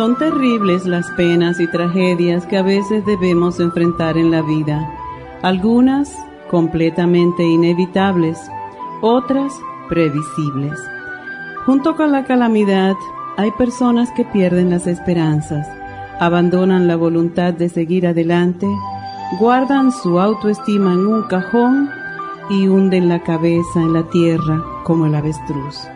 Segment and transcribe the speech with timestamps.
[0.00, 4.90] Son terribles las penas y tragedias que a veces debemos enfrentar en la vida
[5.42, 6.16] algunas
[6.50, 8.38] completamente inevitables,
[9.02, 9.52] otras
[9.90, 10.80] previsibles.
[11.66, 12.96] Junto con la calamidad,
[13.36, 15.68] hay personas que pierden las esperanzas,
[16.18, 18.66] abandonan la voluntad de seguir adelante,
[19.38, 21.90] guardan su autoestima en un cajón
[22.48, 25.86] y hunden la cabeza en la tierra como el avestruz.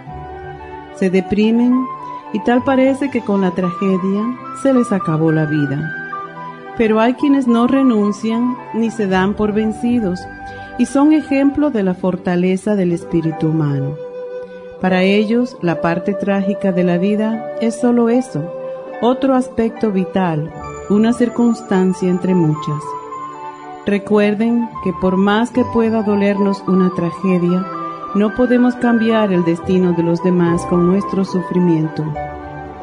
[0.96, 1.86] Se deprimen
[2.34, 5.94] y tal parece que con la tragedia se les acabó la vida.
[6.76, 10.20] Pero hay quienes no renuncian ni se dan por vencidos
[10.76, 13.94] y son ejemplo de la fortaleza del espíritu humano.
[14.80, 18.52] Para ellos, la parte trágica de la vida es solo eso,
[19.00, 20.52] otro aspecto vital,
[20.90, 22.82] una circunstancia entre muchas.
[23.86, 27.64] Recuerden que por más que pueda dolernos una tragedia,
[28.14, 32.04] no podemos cambiar el destino de los demás con nuestro sufrimiento.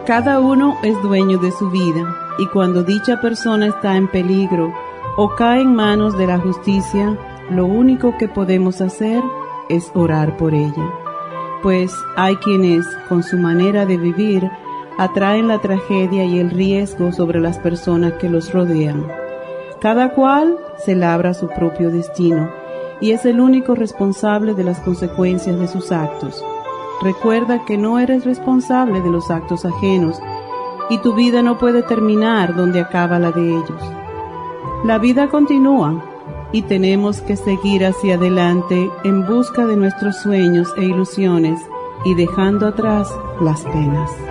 [0.06, 4.74] Cada uno es dueño de su vida y cuando dicha persona está en peligro
[5.16, 7.18] o cae en manos de la justicia,
[7.50, 9.24] lo único que podemos hacer
[9.70, 10.92] es orar por ella.
[11.64, 14.50] Pues hay quienes, con su manera de vivir,
[14.98, 19.08] atraen la tragedia y el riesgo sobre las personas que los rodean.
[19.80, 22.61] Cada cual se labra su propio destino
[23.02, 26.44] y es el único responsable de las consecuencias de sus actos.
[27.02, 30.20] Recuerda que no eres responsable de los actos ajenos
[30.90, 33.82] y tu vida no puede terminar donde acaba la de ellos.
[34.86, 36.04] La vida continúa
[36.52, 41.60] y tenemos que seguir hacia adelante en busca de nuestros sueños e ilusiones
[42.06, 44.31] y dejando atrás las penas.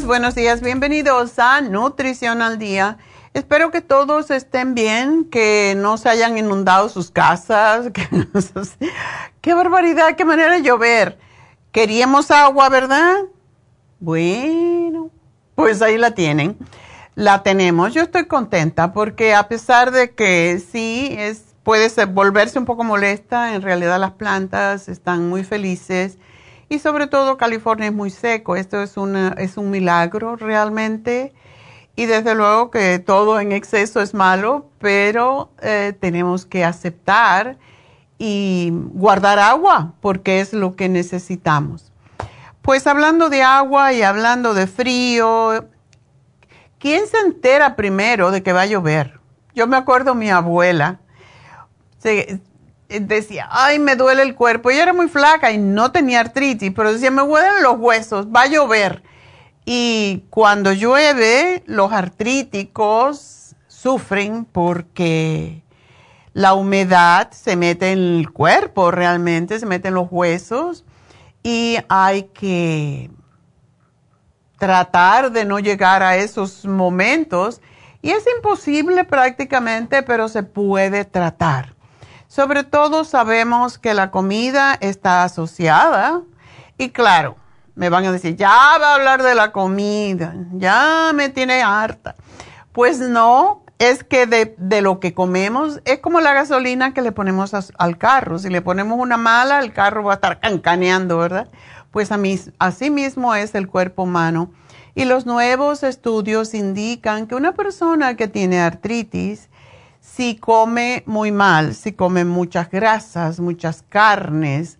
[0.00, 2.96] Buenos días, bienvenidos a Nutrición al Día.
[3.34, 7.90] Espero que todos estén bien, que no se hayan inundado sus casas.
[9.42, 11.18] qué barbaridad, qué manera de llover.
[11.72, 13.16] Queríamos agua, ¿verdad?
[14.00, 15.10] Bueno,
[15.54, 16.56] pues ahí la tienen.
[17.14, 17.92] La tenemos.
[17.92, 23.54] Yo estoy contenta porque a pesar de que sí, es, puede volverse un poco molesta,
[23.54, 26.16] en realidad las plantas están muy felices
[26.72, 28.56] y sobre todo California es muy seco.
[28.56, 28.94] Esto es,
[29.36, 31.34] es un milagro realmente.
[31.96, 37.58] Y desde luego que todo en exceso es malo, pero eh, tenemos que aceptar
[38.16, 41.92] y guardar agua porque es lo que necesitamos.
[42.62, 45.68] Pues hablando de agua y hablando de frío,
[46.78, 49.20] ¿quién se entera primero de que va a llover?
[49.54, 51.00] Yo me acuerdo mi abuela,
[53.00, 54.70] decía, ay, me duele el cuerpo.
[54.70, 58.42] Ella era muy flaca y no tenía artritis, pero decía, me duelen los huesos, va
[58.42, 59.02] a llover.
[59.64, 65.62] Y cuando llueve, los artríticos sufren porque
[66.34, 70.84] la humedad se mete en el cuerpo realmente, se mete en los huesos
[71.42, 73.10] y hay que
[74.58, 77.60] tratar de no llegar a esos momentos.
[78.00, 81.71] Y es imposible prácticamente, pero se puede tratar.
[82.34, 86.22] Sobre todo sabemos que la comida está asociada
[86.78, 87.36] y claro,
[87.74, 92.14] me van a decir, ya va a hablar de la comida, ya me tiene harta.
[92.72, 97.52] Pues no, es que de, lo que comemos es como la gasolina que le ponemos
[97.76, 98.38] al carro.
[98.38, 101.50] Si le ponemos una mala, el carro va a estar cancaneando, ¿verdad?
[101.90, 104.50] Pues a mí, así mismo es el cuerpo humano.
[104.94, 109.50] Y los nuevos estudios indican que una persona que tiene artritis
[110.14, 114.78] si come muy mal, si come muchas grasas, muchas carnes,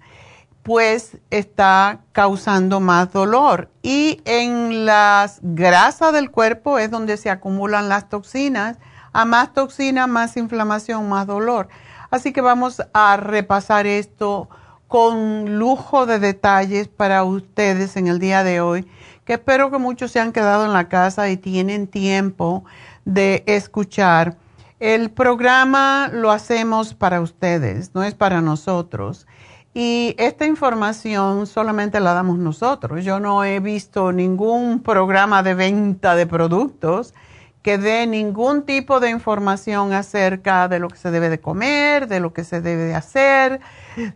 [0.62, 3.70] pues está causando más dolor.
[3.82, 8.76] Y en las grasas del cuerpo es donde se acumulan las toxinas.
[9.14, 11.68] A más toxina, más inflamación, más dolor.
[12.10, 14.48] Así que vamos a repasar esto
[14.88, 18.86] con lujo de detalles para ustedes en el día de hoy,
[19.24, 22.64] que espero que muchos se han quedado en la casa y tienen tiempo
[23.04, 24.36] de escuchar
[24.82, 29.28] el programa lo hacemos para ustedes, no es para nosotros.
[29.74, 33.04] Y esta información solamente la damos nosotros.
[33.04, 37.14] Yo no he visto ningún programa de venta de productos
[37.62, 42.18] que dé ningún tipo de información acerca de lo que se debe de comer, de
[42.18, 43.60] lo que se debe de hacer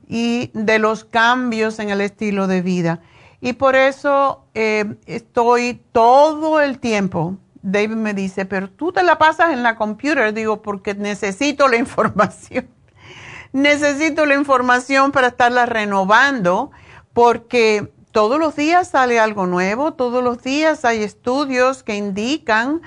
[0.08, 2.98] y de los cambios en el estilo de vida.
[3.40, 7.36] Y por eso eh, estoy todo el tiempo
[7.68, 10.32] David me dice, pero tú te la pasas en la computer.
[10.32, 12.68] Digo, porque necesito la información.
[13.52, 16.70] necesito la información para estarla renovando,
[17.12, 22.82] porque todos los días sale algo nuevo, todos los días hay estudios que indican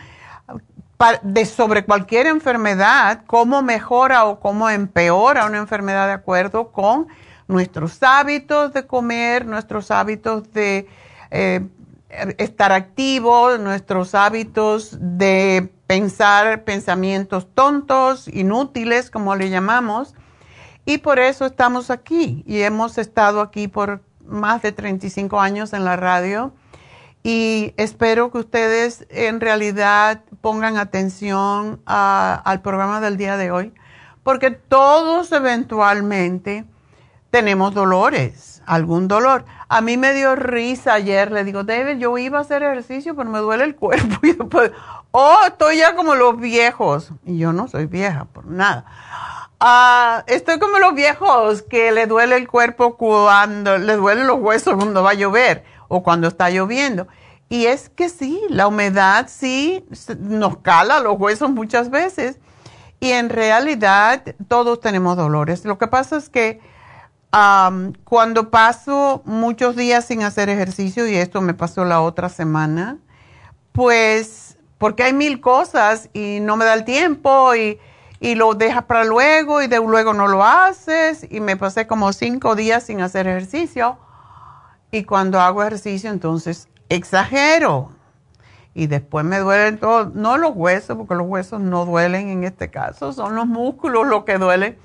[1.23, 7.07] de sobre cualquier enfermedad, cómo mejora o cómo empeora una enfermedad de acuerdo con
[7.47, 10.87] nuestros hábitos de comer, nuestros hábitos de
[11.31, 11.67] eh,
[12.37, 20.15] estar activos, nuestros hábitos de pensar pensamientos tontos, inútiles, como le llamamos.
[20.85, 22.43] Y por eso estamos aquí.
[22.47, 26.53] Y hemos estado aquí por más de 35 años en la radio.
[27.21, 33.73] Y espero que ustedes en realidad pongan atención al programa del día de hoy,
[34.23, 36.65] porque todos eventualmente
[37.29, 39.45] tenemos dolores, algún dolor.
[39.67, 43.27] A mí me dio risa ayer, le digo, David, yo iba a hacer ejercicio, pero
[43.27, 44.19] me duele el cuerpo.
[44.23, 44.71] Y después,
[45.11, 47.11] oh, estoy ya como los viejos.
[47.25, 48.85] Y yo no soy vieja, por nada.
[49.59, 54.75] Ah, estoy como los viejos que le duele el cuerpo cuando, le duelen los huesos
[54.75, 57.07] cuando va a llover o cuando está lloviendo.
[57.49, 59.83] Y es que sí, la humedad sí
[60.19, 62.37] nos cala los huesos muchas veces.
[62.99, 65.65] Y en realidad todos tenemos dolores.
[65.65, 66.61] Lo que pasa es que
[67.31, 72.97] cuando paso muchos días sin hacer ejercicio, y esto me pasó la otra semana,
[73.71, 77.79] pues porque hay mil cosas y no me da el tiempo y,
[78.19, 82.11] y lo dejas para luego y de luego no lo haces y me pasé como
[82.13, 83.97] cinco días sin hacer ejercicio
[84.91, 87.91] y cuando hago ejercicio entonces exagero.
[88.73, 92.69] Y después me duelen todos, no los huesos porque los huesos no duelen en este
[92.69, 94.77] caso, son los músculos los que duelen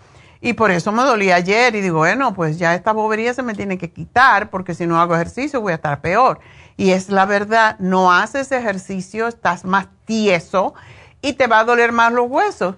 [0.45, 3.55] y por eso me dolía ayer y digo, bueno, pues ya esta bobería se me
[3.55, 6.39] tiene que quitar porque si no hago ejercicio voy a estar peor.
[6.77, 10.75] Y es la verdad, no haces ejercicio, estás más tieso
[11.23, 12.75] y te va a doler más los huesos.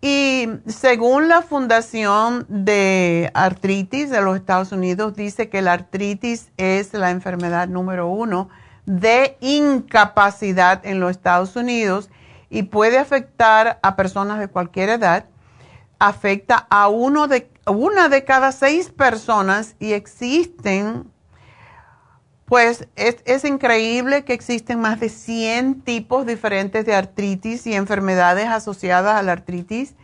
[0.00, 6.94] Y según la Fundación de Artritis de los Estados Unidos, dice que la artritis es
[6.94, 8.48] la enfermedad número uno
[8.86, 12.08] de incapacidad en los Estados Unidos
[12.48, 15.26] y puede afectar a personas de cualquier edad
[16.02, 21.08] afecta a uno de, una de cada seis personas y existen,
[22.44, 28.48] pues es, es increíble que existen más de 100 tipos diferentes de artritis y enfermedades
[28.48, 29.94] asociadas a la artritis.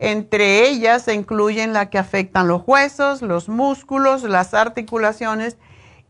[0.00, 5.56] Entre ellas se incluyen las que afectan los huesos, los músculos, las articulaciones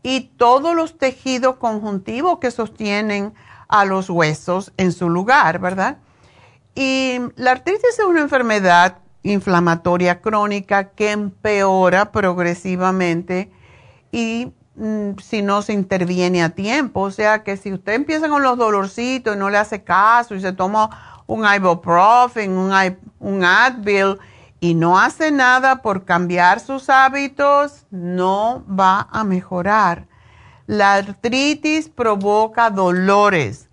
[0.01, 3.35] y todos los tejidos conjuntivos que sostienen
[3.67, 5.97] a los huesos en su lugar, ¿verdad?
[6.73, 13.51] Y la artritis es una enfermedad inflamatoria crónica que empeora progresivamente
[14.11, 17.01] y mm, si no se interviene a tiempo.
[17.01, 20.41] O sea que si usted empieza con los dolorcitos y no le hace caso y
[20.41, 22.71] se toma un ibuprofen, un,
[23.19, 24.17] un Advil
[24.59, 30.07] y no hace nada por cambiar sus hábitos, no va a mejorar.
[30.65, 33.68] La artritis provoca dolores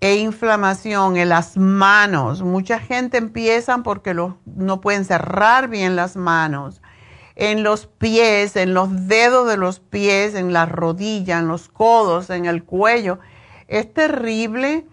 [0.00, 2.42] e inflamación en las manos.
[2.42, 6.82] Mucha gente empieza porque no pueden cerrar bien las manos.
[7.36, 12.30] En los pies, en los dedos de los pies, en las rodillas, en los codos,
[12.30, 13.18] en el cuello.
[13.66, 14.86] Es terrible.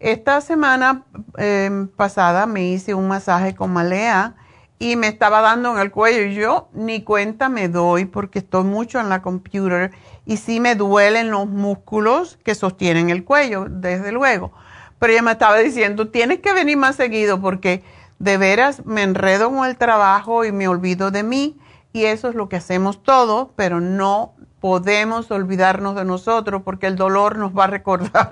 [0.00, 1.04] Esta semana
[1.38, 4.36] em, pasada me hice un masaje con malea
[4.78, 8.62] y me estaba dando en el cuello y yo ni cuenta me doy porque estoy
[8.62, 9.90] mucho en la computer
[10.28, 14.52] y sí me duelen los músculos que sostienen el cuello, desde luego.
[14.98, 17.82] Pero ella me estaba diciendo, tienes que venir más seguido porque
[18.18, 21.56] de veras me enredo con el trabajo y me olvido de mí
[21.94, 26.96] y eso es lo que hacemos todos, pero no podemos olvidarnos de nosotros porque el
[26.96, 28.30] dolor nos va a recordar,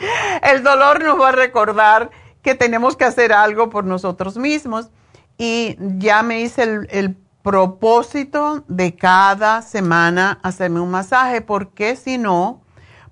[0.42, 2.10] el dolor nos va a recordar
[2.42, 4.90] que tenemos que hacer algo por nosotros mismos
[5.38, 7.16] y ya me hice el,
[7.48, 12.60] propósito de cada semana hacerme un masaje, porque si no,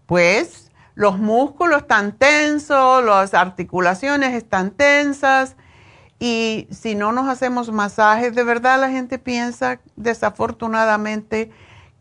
[0.05, 5.57] pues los músculos están tensos, las articulaciones están tensas
[6.19, 11.50] y si no nos hacemos masajes, de verdad la gente piensa desafortunadamente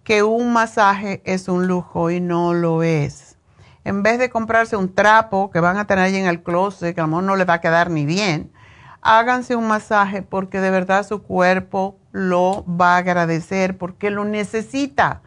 [0.04, 3.38] que un masaje es un lujo y no lo es.
[3.86, 7.00] En vez de comprarse un trapo que van a tener ahí en el closet, que
[7.00, 8.52] a lo mejor no le va a quedar ni bien,
[9.02, 15.22] háganse un masaje porque de verdad su cuerpo lo va a agradecer porque lo necesita.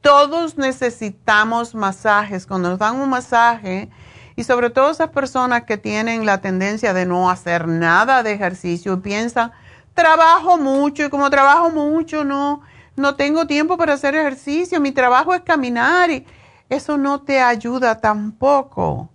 [0.00, 2.46] Todos necesitamos masajes.
[2.46, 3.90] Cuando nos dan un masaje,
[4.34, 8.94] y sobre todo esas personas que tienen la tendencia de no hacer nada de ejercicio
[8.94, 9.52] y piensan,
[9.92, 12.62] trabajo mucho y como trabajo mucho, no,
[12.96, 16.24] no tengo tiempo para hacer ejercicio, mi trabajo es caminar y
[16.70, 19.10] eso no te ayuda tampoco.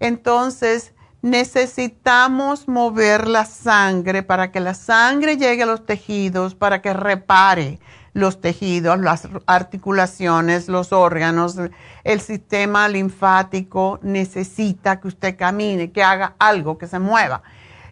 [0.00, 6.92] Entonces, necesitamos mover la sangre para que la sangre llegue a los tejidos, para que
[6.92, 7.78] repare
[8.12, 11.56] los tejidos, las articulaciones, los órganos,
[12.04, 17.42] el sistema linfático necesita que usted camine, que haga algo, que se mueva.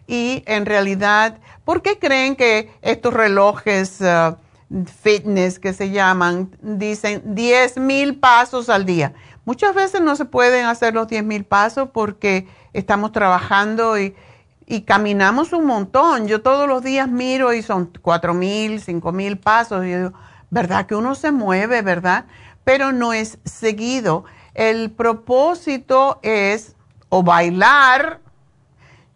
[0.05, 4.35] Y en realidad, ¿por qué creen que estos relojes uh,
[5.01, 9.13] fitness que se llaman dicen 10 mil pasos al día?
[9.45, 14.15] Muchas veces no se pueden hacer los 10 mil pasos porque estamos trabajando y,
[14.85, 16.29] caminamos un montón.
[16.29, 19.83] Yo todos los días miro y son cuatro mil, cinco mil pasos.
[19.83, 20.13] Y digo,
[20.49, 22.23] ¿verdad que uno se mueve, verdad?
[22.63, 24.23] Pero no es seguido.
[24.53, 26.77] El propósito es
[27.09, 28.21] o bailar.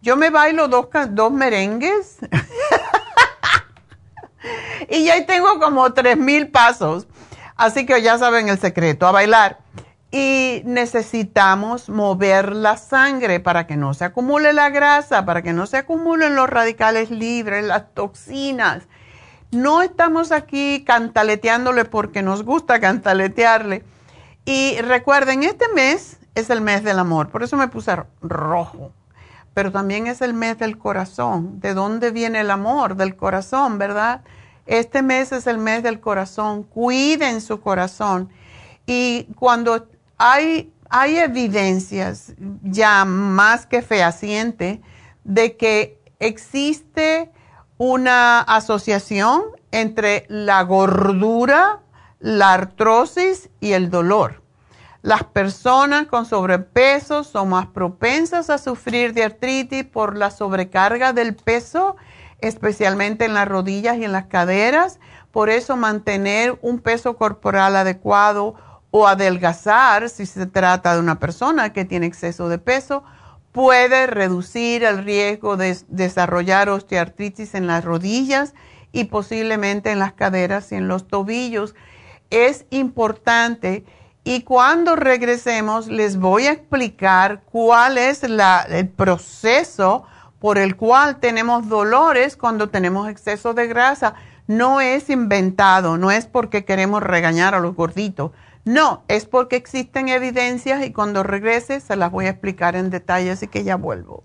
[0.02, 2.18] Yo me bailo dos, dos merengues
[4.90, 7.06] y ya tengo como tres mil pasos.
[7.56, 9.60] Así que ya saben el secreto, a bailar
[10.16, 15.66] y necesitamos mover la sangre para que no se acumule la grasa, para que no
[15.66, 18.84] se acumulen los radicales libres, las toxinas.
[19.50, 23.84] No estamos aquí cantaleteándole porque nos gusta cantaletearle.
[24.46, 28.92] Y recuerden, este mes es el mes del amor, por eso me puse rojo.
[29.52, 31.60] Pero también es el mes del corazón.
[31.60, 32.96] ¿De dónde viene el amor?
[32.96, 34.22] Del corazón, ¿verdad?
[34.64, 36.62] Este mes es el mes del corazón.
[36.62, 38.30] Cuiden su corazón.
[38.86, 44.80] Y cuando hay, hay evidencias ya más que fehaciente
[45.24, 47.30] de que existe
[47.78, 51.80] una asociación entre la gordura,
[52.20, 54.42] la artrosis y el dolor.
[55.02, 61.36] Las personas con sobrepeso son más propensas a sufrir de artritis por la sobrecarga del
[61.36, 61.96] peso,
[62.40, 64.98] especialmente en las rodillas y en las caderas.
[65.30, 68.54] Por eso mantener un peso corporal adecuado
[68.98, 73.04] o adelgazar, si se trata de una persona que tiene exceso de peso,
[73.52, 78.54] puede reducir el riesgo de desarrollar osteoartritis en las rodillas
[78.92, 81.74] y posiblemente en las caderas y en los tobillos.
[82.30, 83.84] Es importante
[84.24, 90.04] y cuando regresemos les voy a explicar cuál es el proceso
[90.38, 94.14] por el cual tenemos dolores cuando tenemos exceso de grasa.
[94.46, 98.30] No es inventado, no es porque queremos regañar a los gorditos
[98.66, 103.30] no, es porque existen evidencias y cuando regrese se las voy a explicar en detalle,
[103.30, 104.24] así que ya vuelvo.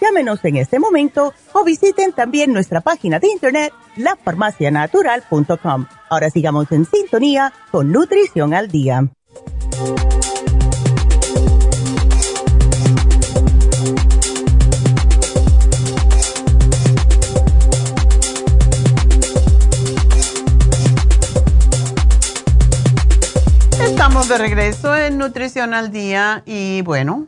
[0.00, 5.86] Llámenos en este momento o visiten también nuestra página de internet, lafarmacianatural.com.
[6.08, 9.08] Ahora sigamos en sintonía con Nutrición al Día.
[23.80, 27.26] Estamos de regreso en Nutrición al Día y bueno,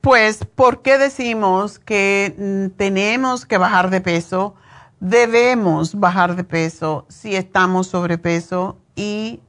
[0.00, 4.54] pues ¿por qué decimos que mm, tenemos que bajar de peso?
[5.00, 9.40] Debemos bajar de peso si estamos sobrepeso y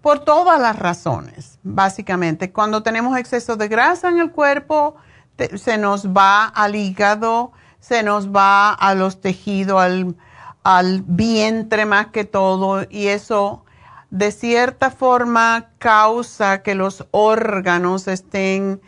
[0.00, 2.52] por todas las razones, básicamente.
[2.52, 4.96] Cuando tenemos exceso de grasa en el cuerpo,
[5.54, 10.14] se nos va al hígado, se nos va a los tejidos, al,
[10.62, 13.64] al vientre más que todo, y eso
[14.10, 18.80] de cierta forma causa que los órganos estén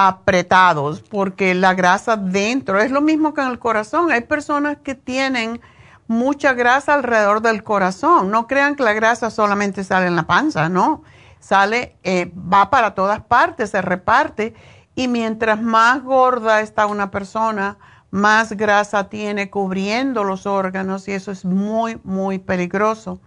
[0.00, 4.12] apretados porque la grasa dentro es lo mismo que en el corazón.
[4.12, 5.60] Hay personas que tienen
[6.06, 8.30] mucha grasa alrededor del corazón.
[8.30, 11.02] No crean que la grasa solamente sale en la panza, no.
[11.40, 14.54] Sale, eh, va para todas partes, se reparte
[14.94, 17.76] y mientras más gorda está una persona,
[18.12, 23.18] más grasa tiene cubriendo los órganos y eso es muy, muy peligroso.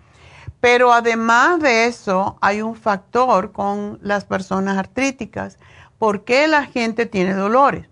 [0.62, 5.58] Pero además de eso, hay un factor con las personas artríticas.
[6.02, 7.86] ¿Por qué la gente tiene dolores?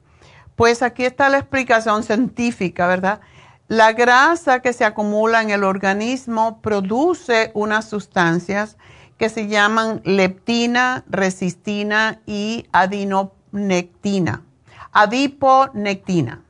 [0.56, 3.22] Pues aquí está la explicación científica, ¿verdad?
[3.68, 8.78] La grasa que se acumula en el organismo produce unas sustancias
[9.20, 14.42] que se llaman leptina, resistina y adinonectina.
[14.92, 16.42] Adiponectina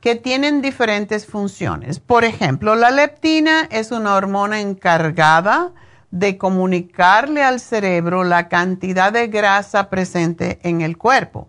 [0.00, 1.98] que tienen diferentes funciones.
[1.98, 5.72] Por ejemplo, la leptina es una hormona encargada
[6.14, 11.48] de comunicarle al cerebro la cantidad de grasa presente en el cuerpo,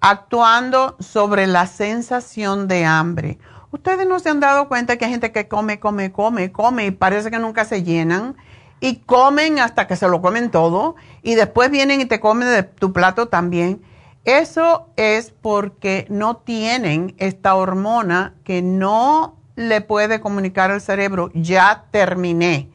[0.00, 3.38] actuando sobre la sensación de hambre.
[3.70, 6.90] Ustedes no se han dado cuenta que hay gente que come, come, come, come y
[6.90, 8.36] parece que nunca se llenan
[8.80, 12.62] y comen hasta que se lo comen todo y después vienen y te comen de
[12.62, 13.82] tu plato también
[14.24, 21.86] eso es porque no tienen esta hormona que no le puede comunicar al cerebro, ya
[21.90, 22.68] terminé,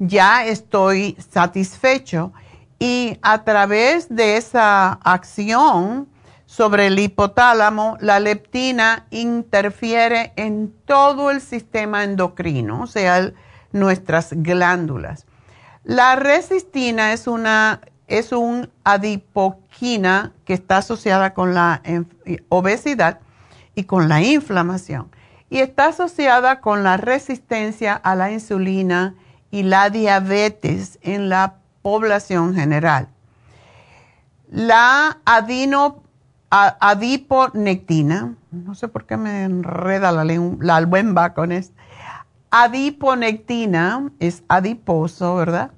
[0.00, 2.32] ya estoy satisfecho.
[2.80, 6.08] Y a través de esa acción
[6.46, 13.30] sobre el hipotálamo, la leptina interfiere en todo el sistema endocrino, o sea,
[13.70, 15.26] nuestras glándulas.
[15.84, 21.80] La resistina es una es un adipoquina que está asociada con la
[22.48, 23.20] obesidad
[23.76, 25.12] y con la inflamación.
[25.48, 29.14] Y está asociada con la resistencia a la insulina
[29.50, 33.08] y la diabetes en la población general.
[34.50, 35.18] La
[36.50, 41.74] adiponectina, no sé por qué me enreda la, la albuemba con esto,
[42.50, 45.70] adiponectina es adiposo, ¿verdad?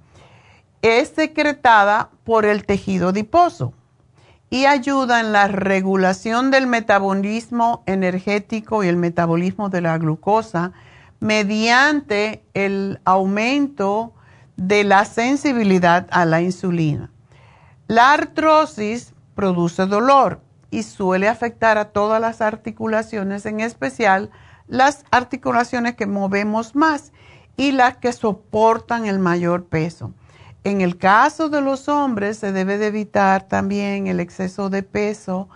[0.81, 3.75] Es secretada por el tejido adiposo
[4.53, 10.73] y ayuda en la regulación del metabolismo energético y el metabolismo de la glucosa
[11.23, 14.13] mediante el aumento
[14.57, 17.13] de la sensibilidad a la insulina.
[17.87, 20.41] La artrosis produce dolor
[20.73, 24.33] y suele afectar a todas las articulaciones, en especial
[24.67, 27.13] las articulaciones que movemos más
[27.57, 30.13] y las que soportan el mayor peso.
[30.65, 35.49] En el caso de los hombres se debe de evitar también el exceso de peso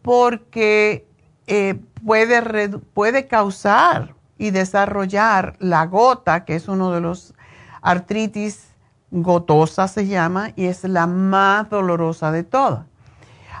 [0.00, 1.06] porque
[1.46, 7.34] eh, puede, puede causar y desarrollar la gota, que es uno de los
[7.82, 8.74] artritis
[9.10, 12.86] gotosa se llama y es la más dolorosa de todas.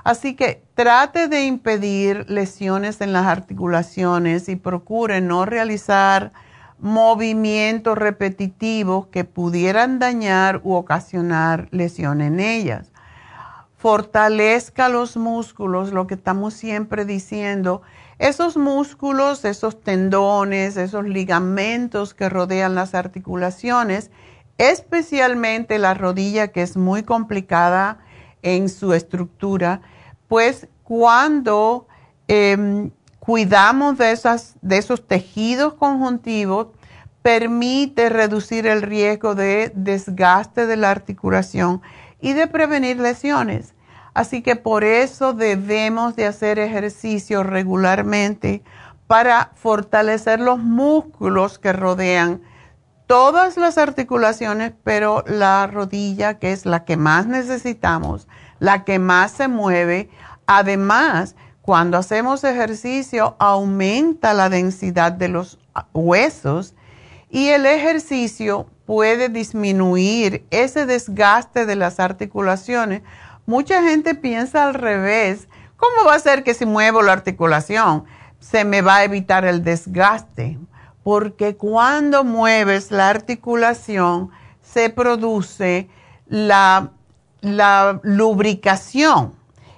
[0.02, 6.32] Así que trate de impedir lesiones en las articulaciones y procure no realizar
[6.78, 12.90] movimientos repetitivos que pudieran dañar u ocasionar lesión en ellas.
[13.78, 17.82] Fortalezca los músculos, lo que estamos siempre diciendo.
[18.18, 24.10] Esos músculos, esos tendones, esos ligamentos que rodean las articulaciones,
[24.58, 27.98] especialmente la rodilla que es muy complicada
[28.42, 29.80] en su estructura,
[30.28, 31.88] pues cuando
[32.28, 36.68] em, cuidamos de, esas, de esos tejidos conjuntivos,
[37.22, 41.80] permite reducir el riesgo de desgaste de la articulación
[42.20, 43.73] y de prevenir lesiones.
[44.14, 48.62] Así que por eso debemos de hacer ejercicio regularmente
[49.06, 52.40] para fortalecer los músculos que rodean
[53.06, 58.28] todas las articulaciones, pero la rodilla, que es la que más necesitamos,
[58.60, 60.08] la que más se mueve,
[60.46, 65.58] además cuando hacemos ejercicio aumenta la densidad de los
[65.92, 66.74] huesos
[67.30, 73.02] y el ejercicio puede disminuir ese desgaste de las articulaciones.
[73.46, 75.48] Mucha gente piensa al revés.
[75.76, 78.04] ¿Cómo va a ser que si muevo la articulación
[78.40, 80.58] se me va a evitar el desgaste?
[81.02, 84.30] Porque cuando mueves la articulación
[84.62, 85.90] se produce
[86.26, 86.90] la,
[88.02, 89.34] lubricación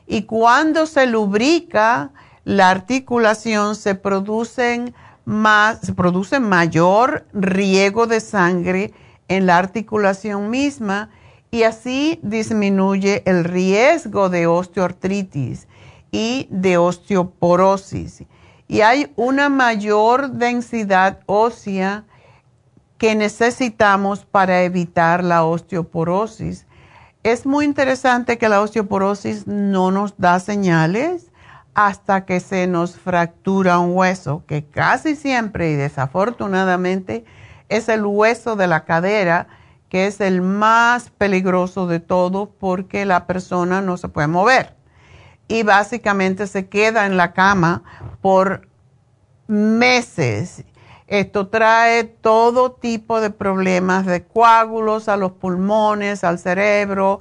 [0.07, 2.13] y cuando se lubrica
[2.45, 8.95] la articulación se producen más, se produce mayor riego de sangre
[9.27, 11.11] en la articulación misma
[11.57, 15.67] y así disminuye el riesgo de osteoartritis
[16.11, 18.25] y de osteoporosis.
[18.69, 22.05] Y hay una mayor densidad ósea
[22.99, 26.67] que necesitamos para evitar la osteoporosis
[27.27, 31.33] es muy interesante que la osteoporosis no nos da señales
[31.75, 37.25] hasta que se nos fractura un hueso, que casi siempre y desafortunadamente
[37.69, 39.49] es el hueso de la cadera,
[39.89, 44.75] que es el más peligroso de todo porque la persona no se puede mover
[45.49, 47.83] y básicamente se queda en la cama
[48.21, 48.69] por
[49.47, 50.65] meses
[51.07, 57.21] esto trae todo tipo de problemas de coágulos a los pulmones, al cerebro.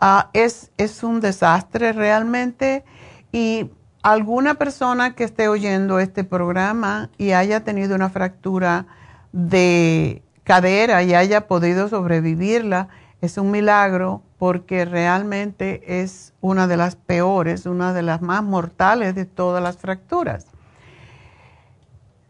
[0.00, 2.84] Ah, es, es un desastre realmente.
[3.30, 3.70] Y
[4.02, 8.86] alguna persona que esté oyendo este programa y haya tenido una fractura
[9.32, 12.88] de cadera y haya podido sobrevivirla,
[13.20, 19.14] es un milagro porque realmente es una de las peores, una de las más mortales
[19.14, 20.48] de todas las fracturas.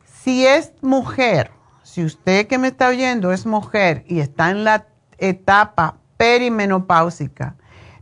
[0.04, 1.50] Si es mujer,
[1.82, 4.84] si usted que me está oyendo es mujer y está en la
[5.16, 7.54] etapa perimenopáusica,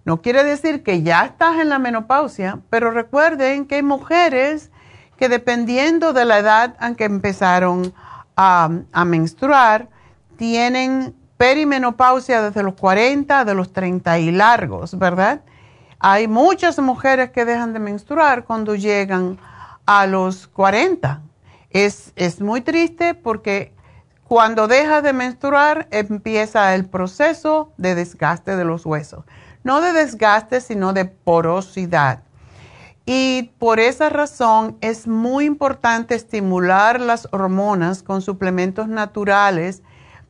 [0.05, 4.73] no quiere decir que ya estás en la menopausia, pero recuerden que hay mujeres
[5.17, 7.95] que dependiendo de la edad en que empezaron
[8.35, 9.91] a, a menstruar,
[10.39, 15.43] tienen perimenopausia desde los 40, de los 30 y largos, ¿verdad?
[15.99, 19.39] Hay muchas mujeres que dejan de menstruar cuando llegan
[19.85, 21.21] a los 40
[21.71, 23.73] es, muy triste porque
[24.25, 29.25] cuando deja de menstruar empieza el proceso de desgaste de los huesos.
[29.65, 32.23] No de desgaste, sino de porosidad.
[33.05, 39.83] Y por esa razón es muy importante estimular las hormonas con suplementos naturales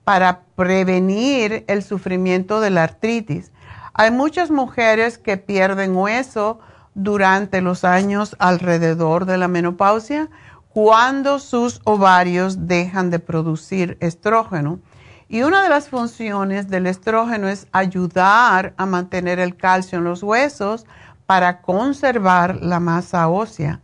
[0.08, 3.52] para prevenir el sufrimiento de la artritis.
[3.92, 6.60] Hay muchas mujeres que pierden hueso
[6.94, 10.30] durante los años alrededor de la menopausia
[10.70, 14.80] cuando sus ovarios dejan de producir estrógeno
[15.28, 20.22] Y una de las funciones del estrógeno es ayudar a mantener el calcio en los
[20.22, 20.86] huesos
[21.26, 23.82] para conservar la masa ósea.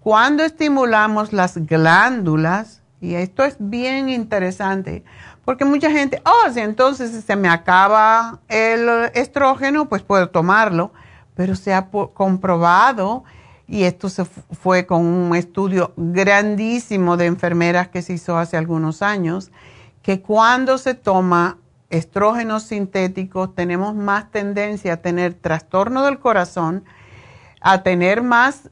[0.00, 5.04] Cuando estimulamos las glándulas, y esto es bien interesante,
[5.44, 10.92] porque mucha gente, oh, si entonces se me acaba el estrógeno, pues puedo tomarlo,
[11.34, 13.24] pero se ha comprobado,
[13.66, 19.00] y esto se fue con un estudio grandísimo de enfermeras que se hizo hace algunos
[19.00, 19.50] años,
[20.02, 26.84] que cuando se toma estrógenos sintéticos tenemos más tendencia a tener trastorno del corazón,
[27.60, 28.70] a tener más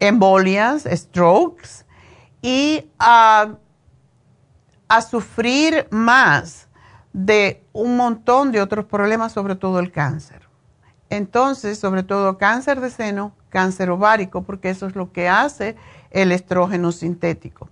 [0.00, 1.84] embolias, strokes
[2.40, 3.54] y a,
[4.92, 6.68] a sufrir más
[7.14, 10.46] de un montón de otros problemas, sobre todo el cáncer.
[11.08, 15.76] Entonces, sobre todo cáncer de seno, cáncer ovárico, porque eso es lo que hace
[16.10, 17.70] el estrógeno sintético.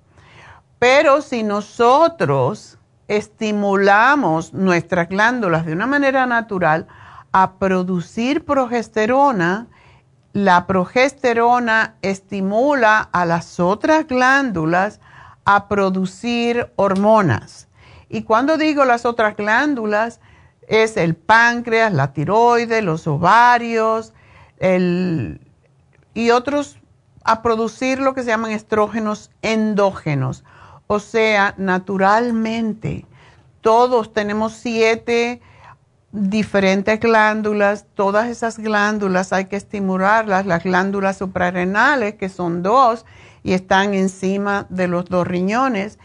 [0.78, 6.86] Pero si nosotros estimulamos nuestras glándulas de una manera natural
[7.32, 9.66] a producir progesterona,
[10.32, 15.00] la progesterona estimula a las otras glándulas
[15.44, 17.68] a producir hormonas.
[18.08, 20.20] Y cuando digo las otras glándulas,
[20.68, 24.12] es el páncreas, la tiroides, los ovarios
[26.14, 26.76] y otros
[27.24, 30.44] a producir lo que se llaman estrógenos endógenos.
[30.86, 33.06] O sea, naturalmente,
[33.60, 35.40] todos tenemos siete
[36.12, 43.06] diferentes glándulas, todas esas glándulas hay que estimularlas, las glándulas suprarrenales, que son dos
[43.42, 45.98] y están encima de los dos riñones.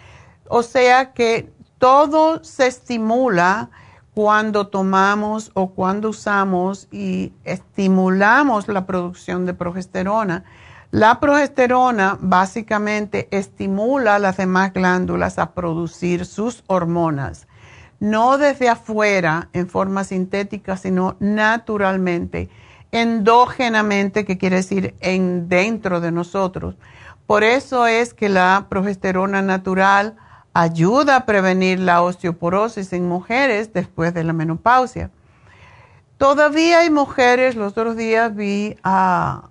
[0.47, 3.69] O sea que todo se estimula
[4.15, 10.45] cuando tomamos o cuando usamos y estimulamos la producción de progesterona.
[10.91, 17.47] La progesterona básicamente estimula a las demás glándulas a producir sus hormonas,
[17.99, 22.49] no desde afuera en forma sintética, sino naturalmente,
[22.93, 26.75] endógenamente, que quiere decir en dentro de nosotros.
[27.27, 30.15] Por eso es que la progesterona natural
[30.53, 35.09] ayuda a prevenir la osteoporosis en mujeres después de la menopausia.
[36.17, 39.49] Todavía hay mujeres, los otros días vi a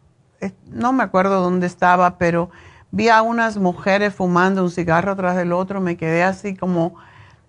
[0.67, 2.51] no me acuerdo dónde estaba, pero
[2.91, 6.95] vi a unas mujeres fumando un cigarro tras del otro, me quedé así como,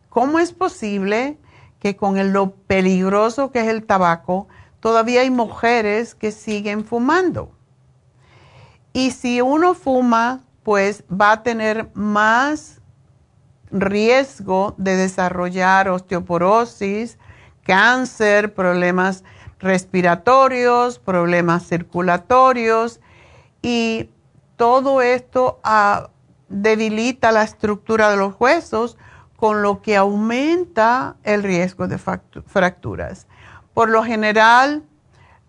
[0.09, 1.37] ¿cómo es posible
[1.79, 4.47] que con lo peligroso que es el tabaco,
[4.79, 7.51] todavía hay mujeres que siguen fumando?
[8.95, 12.79] Y si uno fuma, pues va a tener más
[13.69, 17.19] riesgo de desarrollar osteoporosis,
[17.65, 19.25] cáncer, problemas
[19.59, 23.01] respiratorios, problemas circulatorios
[23.61, 24.11] y
[24.55, 26.09] todo esto ah,
[26.47, 28.97] debilita la estructura de los huesos,
[29.35, 33.27] con lo que aumenta el riesgo de fracturas.
[33.73, 34.83] Por lo general,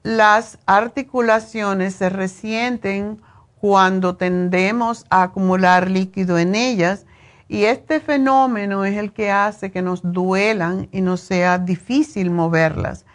[0.03, 3.23] las articulaciones se resienten
[3.67, 7.05] cuando tendemos a acumular líquido en ellas
[7.49, 13.07] y este fenómeno es el que hace que nos duelan y nos sea difícil moverlas.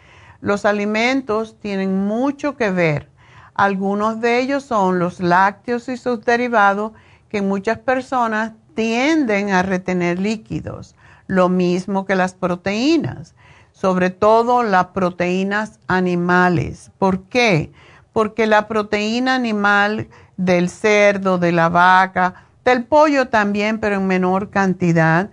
[0.42, 3.08] Los alimentos tienen mucho que ver.
[3.54, 6.92] Algunos de ellos son los lácteos y sus derivados
[7.30, 10.94] que muchas personas tienden a retener líquidos,
[11.28, 13.34] lo mismo que las proteínas,
[13.72, 16.90] sobre todo las proteínas animales.
[16.98, 17.72] ¿Por qué?
[18.12, 24.50] Porque la proteína animal del cerdo, de la vaca, del pollo también, pero en menor
[24.50, 25.30] cantidad,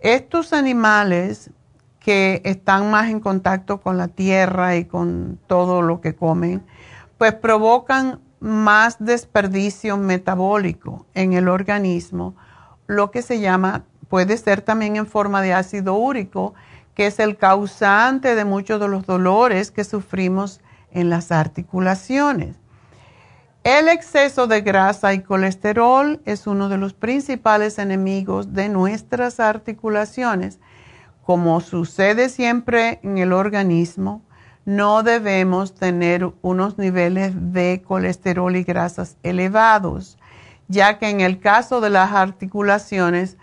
[0.00, 1.50] estos animales
[1.98, 6.62] que están más en contacto con la tierra y con todo lo que comen,
[7.18, 12.34] pues provocan más desperdicio metabólico en el organismo,
[12.86, 16.54] lo que se llama, puede ser también en forma de ácido úrico,
[16.94, 20.60] que es el causante de muchos de los dolores que sufrimos
[20.90, 22.56] en las articulaciones.
[23.62, 30.58] El exceso de grasa y colesterol es uno de los principales enemigos de nuestras articulaciones.
[31.26, 34.22] Como sucede siempre en el organismo,
[34.64, 40.16] no debemos tener unos niveles de colesterol y grasas elevados,
[40.68, 43.36] ya que en el caso de las articulaciones,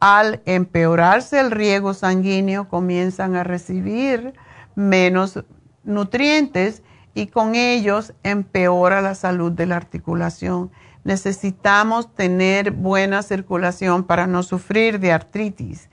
[0.00, 4.34] al empeorarse el riego sanguíneo, comienzan a recibir
[4.74, 5.44] menos
[5.84, 6.82] nutrientes
[7.14, 10.70] y con ellos empeora la salud de la articulación.
[11.04, 15.88] Necesitamos tener buena circulación para no sufrir de artritis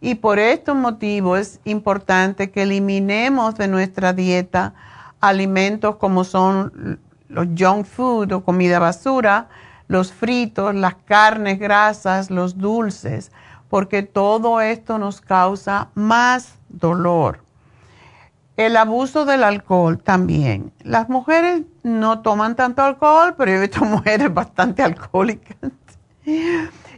[0.00, 4.74] y por estos motivos es importante que eliminemos de nuestra dieta
[5.20, 9.48] alimentos como son los junk food o comida basura,
[9.88, 13.32] los fritos, las carnes grasas, los dulces,
[13.68, 17.45] porque todo esto nos causa más dolor.
[18.56, 20.72] El abuso del alcohol también.
[20.82, 25.56] Las mujeres no toman tanto alcohol, pero yo he visto mujeres bastante alcohólicas.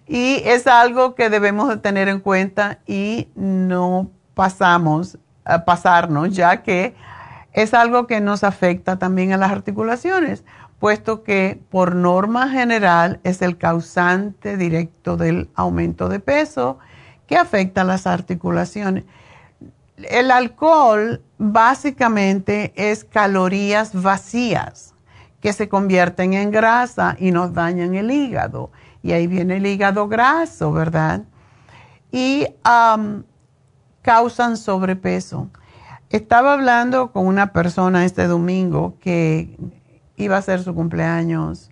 [0.06, 6.62] Y es algo que debemos de tener en cuenta y no pasamos a pasarnos, ya
[6.62, 6.94] que
[7.52, 10.44] es algo que nos afecta también a las articulaciones,
[10.78, 16.78] puesto que por norma general es el causante directo del aumento de peso
[17.26, 19.04] que afecta a las articulaciones.
[19.96, 24.94] El alcohol básicamente es calorías vacías
[25.40, 28.70] que se convierten en grasa y nos dañan el hígado.
[29.02, 31.22] Y ahí viene el hígado graso, ¿verdad?
[32.10, 32.46] Y
[34.02, 35.48] causan sobrepeso.
[36.10, 39.56] Estaba hablando con una persona este domingo que
[40.16, 41.70] iba a ser su cumpleaños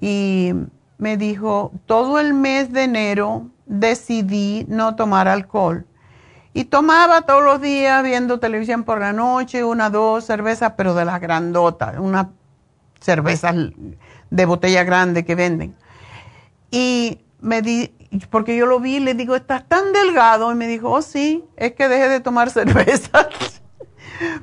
[0.00, 0.52] y
[0.96, 5.86] me dijo, todo el mes de enero decidí no tomar alcohol.
[6.56, 11.04] Y tomaba todos los días viendo televisión por la noche, una, dos cervezas, pero de
[11.04, 12.30] las grandotas, una
[13.00, 13.52] cerveza
[14.30, 15.74] de botella grande que venden.
[16.70, 17.92] Y me di,
[18.30, 20.52] porque yo lo vi, le digo, estás tan delgado.
[20.52, 23.28] Y me dijo, oh sí, es que dejé de tomar cerveza.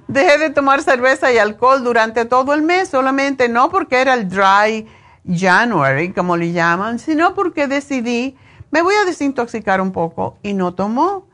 [0.09, 4.27] dejé de tomar cerveza y alcohol durante todo el mes, solamente no porque era el
[4.27, 4.85] dry
[5.25, 8.35] January, como le llaman, sino porque decidí,
[8.69, 11.30] me voy a desintoxicar un poco y no tomó.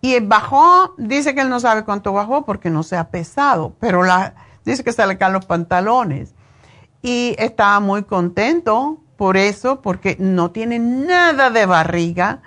[0.00, 4.02] Y bajó, dice que él no sabe cuánto bajó porque no se ha pesado, pero
[4.64, 6.34] dice que se le caen los pantalones.
[7.02, 12.40] Y estaba muy contento por eso, porque no tiene nada de barriga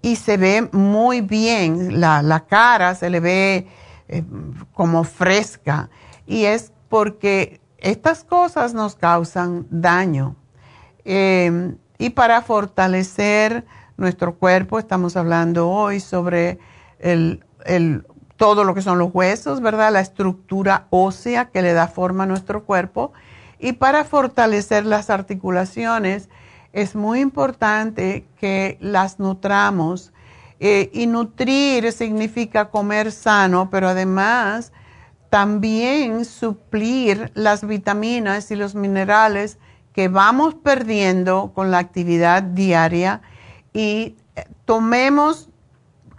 [0.00, 3.66] y se ve muy bien, la, la cara se le ve
[4.08, 4.22] eh,
[4.72, 5.90] como fresca.
[6.26, 10.36] Y es porque estas cosas nos causan daño.
[11.04, 13.64] Eh, y para fortalecer
[13.96, 16.58] nuestro cuerpo, estamos hablando hoy sobre
[16.98, 19.92] el, el, todo lo que son los huesos, ¿verdad?
[19.92, 23.12] La estructura ósea que le da forma a nuestro cuerpo.
[23.58, 26.28] Y para fortalecer las articulaciones
[26.72, 30.12] es muy importante que las nutramos.
[30.60, 34.72] Eh, y nutrir significa comer sano, pero además
[35.28, 39.58] también suplir las vitaminas y los minerales
[39.92, 43.20] que vamos perdiendo con la actividad diaria
[43.72, 45.48] y eh, tomemos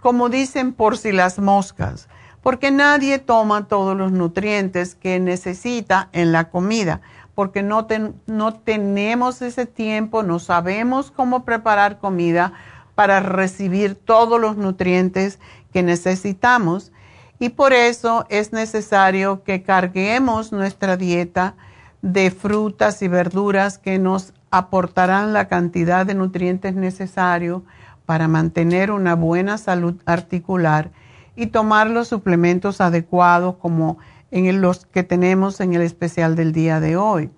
[0.06, 2.08] como dicen, por si las moscas,
[2.40, 7.00] porque nadie toma todos los nutrientes que necesita en la comida,
[7.34, 7.88] porque no,
[8.26, 12.52] no tenemos ese tiempo, no sabemos cómo preparar comida
[12.94, 15.40] para recibir todos los nutrientes
[15.72, 16.92] que necesitamos.
[17.40, 21.56] Y por eso es necesario que carguemos nuestra dieta
[22.00, 27.62] de frutas y verduras que nos aportarán la cantidad de nutrientes necesarios
[28.06, 30.90] para mantener una buena salud articular
[31.34, 33.98] y tomar los suplementos adecuados como
[34.30, 37.30] en los que tenemos en el especial del día de hoy.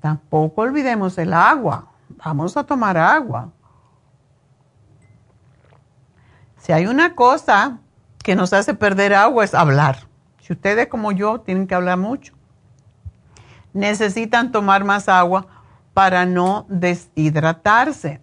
[0.00, 1.88] Tampoco olvidemos el agua.
[2.24, 3.50] Vamos a tomar agua.
[6.58, 7.78] Si hay una cosa
[8.22, 10.08] que nos hace perder agua es hablar.
[10.40, 12.34] Si ustedes como yo tienen que hablar mucho,
[13.72, 15.46] necesitan tomar más agua
[15.92, 18.20] para no deshidratarse.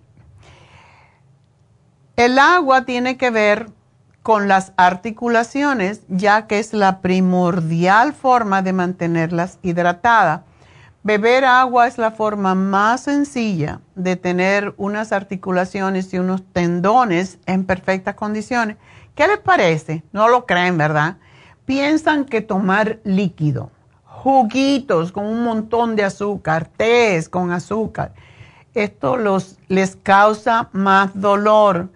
[2.15, 3.71] El agua tiene que ver
[4.21, 10.41] con las articulaciones, ya que es la primordial forma de mantenerlas hidratadas.
[11.01, 17.65] Beber agua es la forma más sencilla de tener unas articulaciones y unos tendones en
[17.65, 18.77] perfectas condiciones.
[19.15, 20.03] ¿Qué les parece?
[20.11, 21.17] No lo creen, ¿verdad?
[21.65, 23.71] Piensan que tomar líquido,
[24.05, 28.13] juguitos con un montón de azúcar, tés con azúcar,
[28.75, 31.89] esto los, les causa más dolor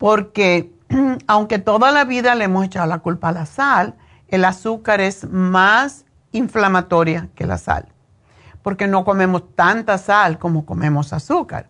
[0.00, 0.72] porque
[1.26, 3.96] aunque toda la vida le hemos echado la culpa a la sal,
[4.28, 7.86] el azúcar es más inflamatoria que la sal,
[8.62, 11.68] porque no comemos tanta sal como comemos azúcar.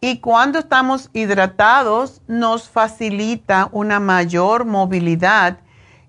[0.00, 5.58] Y cuando estamos hidratados nos facilita una mayor movilidad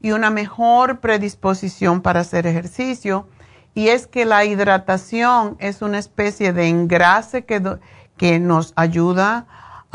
[0.01, 3.29] y una mejor predisposición para hacer ejercicio.
[3.75, 7.77] Y es que la hidratación es una especie de engrase que,
[8.17, 9.45] que nos ayuda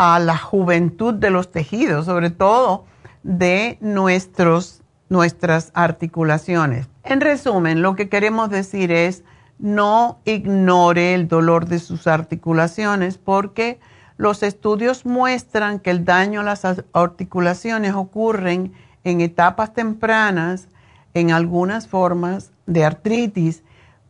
[0.02, 2.86] a la juventud de los tejidos, sobre todo
[3.22, 6.88] de nuestros, nuestras articulaciones.
[7.04, 9.24] En resumen, lo que queremos decir es
[9.58, 13.78] no ignore el dolor de sus articulaciones porque
[14.16, 16.62] los estudios muestran que el daño a las
[16.94, 18.72] articulaciones ocurren
[19.04, 20.68] en etapas tempranas
[21.12, 23.64] en algunas formas de artritis,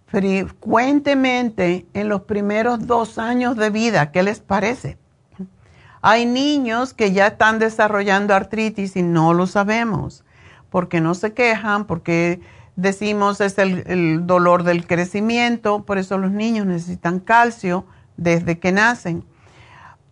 [0.06, 4.12] frecuentemente en los primeros dos años de vida.
[4.12, 5.00] ¿Qué les parece?
[6.02, 10.24] Hay niños que ya están desarrollando artritis y no lo sabemos,
[10.70, 12.40] porque no se quejan, porque
[12.76, 17.84] decimos es el, el dolor del crecimiento, por eso los niños necesitan calcio
[18.16, 19.24] desde que nacen.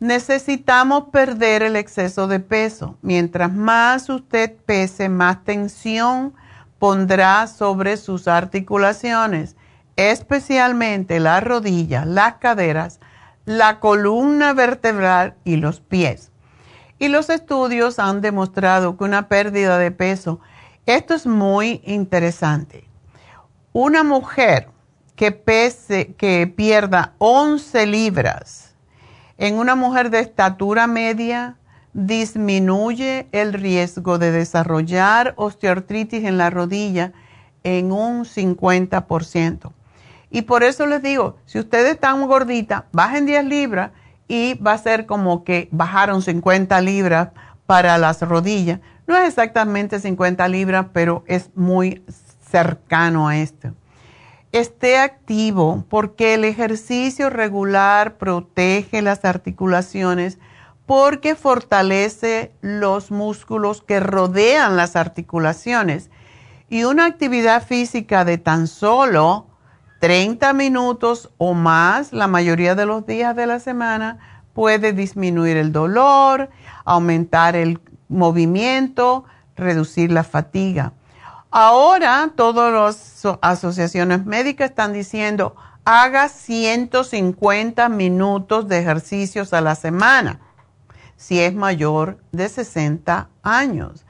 [0.01, 2.97] Necesitamos perder el exceso de peso.
[3.03, 6.35] Mientras más usted pese, más tensión
[6.79, 9.57] pondrá sobre sus articulaciones,
[9.97, 13.01] especialmente las rodillas, las caderas,
[13.49, 16.33] la columna vertebral y los pies.
[16.99, 20.39] Y los estudios han demostrado que una pérdida de peso,
[20.85, 22.85] esto es muy interesante.
[23.73, 24.69] Una mujer
[25.17, 28.75] que pese, que pierda 11 libras
[29.39, 31.57] en una mujer de estatura media,
[31.95, 37.15] disminuye el riesgo de desarrollar osteoartritis en la rodilla
[37.65, 39.73] en un 50%.
[40.31, 43.91] Y por eso les digo, si ustedes están gordita, bajen 10 libras
[44.27, 47.31] y va a ser como que bajaron 50 libras
[47.67, 48.81] para las rodillas.
[49.07, 52.03] No es exactamente 50 libras, pero es muy
[52.51, 53.73] cercano a esto.
[54.53, 60.39] Esté activo porque el ejercicio regular protege las articulaciones
[60.87, 66.11] porque fortalece los músculos que rodean las articulaciones.
[66.71, 69.48] Y una actividad física de tan solo
[70.01, 75.73] 30 minutos o más la mayoría de los días de la semana puede disminuir el
[75.73, 76.51] dolor,
[76.85, 79.25] aumentar el movimiento,
[79.57, 80.93] reducir la fatiga.
[81.51, 90.41] Ahora todas las asociaciones médicas están diciendo haga 150 minutos de ejercicios a la semana
[91.19, 94.07] si es mayor de 60 años.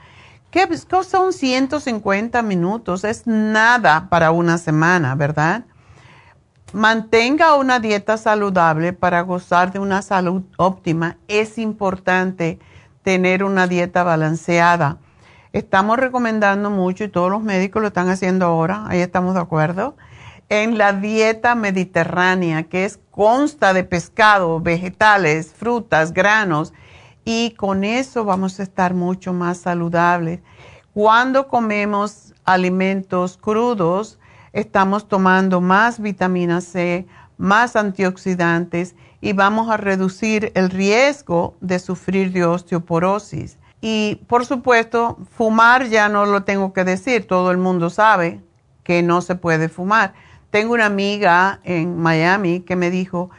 [0.51, 0.69] ¿Qué
[1.05, 3.05] son 150 minutos?
[3.05, 5.65] Es nada para una semana, ¿verdad?
[6.73, 11.17] Mantenga una dieta saludable para gozar de una salud óptima.
[11.29, 12.59] Es importante
[13.03, 14.99] tener una dieta balanceada.
[15.53, 19.97] Estamos recomendando mucho y todos los médicos lo están haciendo ahora, ahí estamos de acuerdo,
[20.51, 26.75] en la dieta mediterránea, que es consta de pescado, vegetales, frutas, granos,
[27.25, 30.41] y con eso vamos a estar mucho más saludables.
[30.95, 34.19] Cuando comemos alimentos crudos,
[34.53, 42.33] estamos tomando más vitamina C, más antioxidantes y vamos a reducir el riesgo de sufrir
[42.33, 43.59] de osteoporosis.
[43.81, 48.43] Y por supuesto, fumar ya no lo tengo que decir, todo el mundo sabe
[48.83, 50.15] que no se puede fumar.
[50.51, 53.31] Tengo una amiga en Miami que me dijo,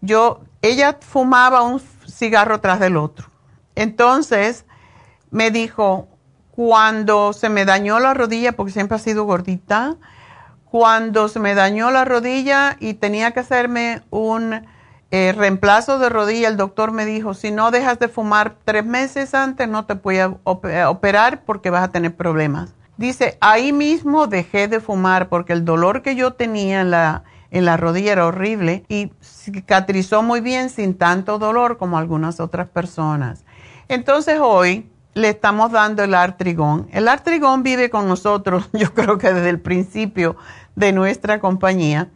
[0.00, 3.28] yo, ella fumaba un cigarro tras del otro.
[3.74, 4.64] Entonces
[5.30, 6.08] me dijo,
[6.50, 9.96] cuando se me dañó la rodilla, porque siempre ha sido gordita,
[10.76, 14.66] cuando se me dañó la rodilla y tenía que hacerme un
[15.10, 19.32] eh, reemplazo de rodilla, el doctor me dijo, si no dejas de fumar tres meses
[19.32, 22.74] antes, no te voy a operar porque vas a tener problemas.
[22.98, 27.64] Dice, ahí mismo dejé de fumar porque el dolor que yo tenía en la, en
[27.64, 33.46] la rodilla era horrible y cicatrizó muy bien sin tanto dolor como algunas otras personas.
[33.88, 36.88] Entonces hoy le estamos dando el artrigón.
[36.92, 40.36] El artrigón vive con nosotros, yo creo que desde el principio
[40.76, 42.08] de nuestra compañía,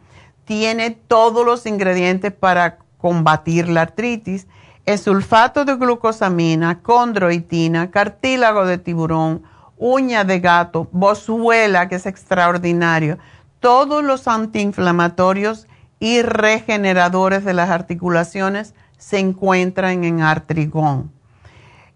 [0.45, 4.47] tiene todos los ingredientes para combatir la artritis.
[4.85, 9.43] Es sulfato de glucosamina, condroitina, cartílago de tiburón,
[9.77, 13.17] uña de gato, bozuela, que es extraordinario.
[13.59, 15.67] Todos los antiinflamatorios
[15.99, 21.11] y regeneradores de las articulaciones se encuentran en artrigón.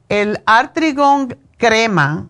[0.09, 2.28] El artrigón crema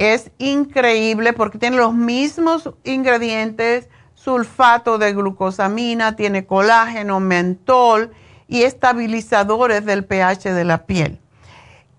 [0.00, 8.10] es increíble porque tiene los mismos ingredientes, sulfato de glucosamina, tiene colágeno, mentol
[8.48, 11.20] y estabilizadores del pH de la piel.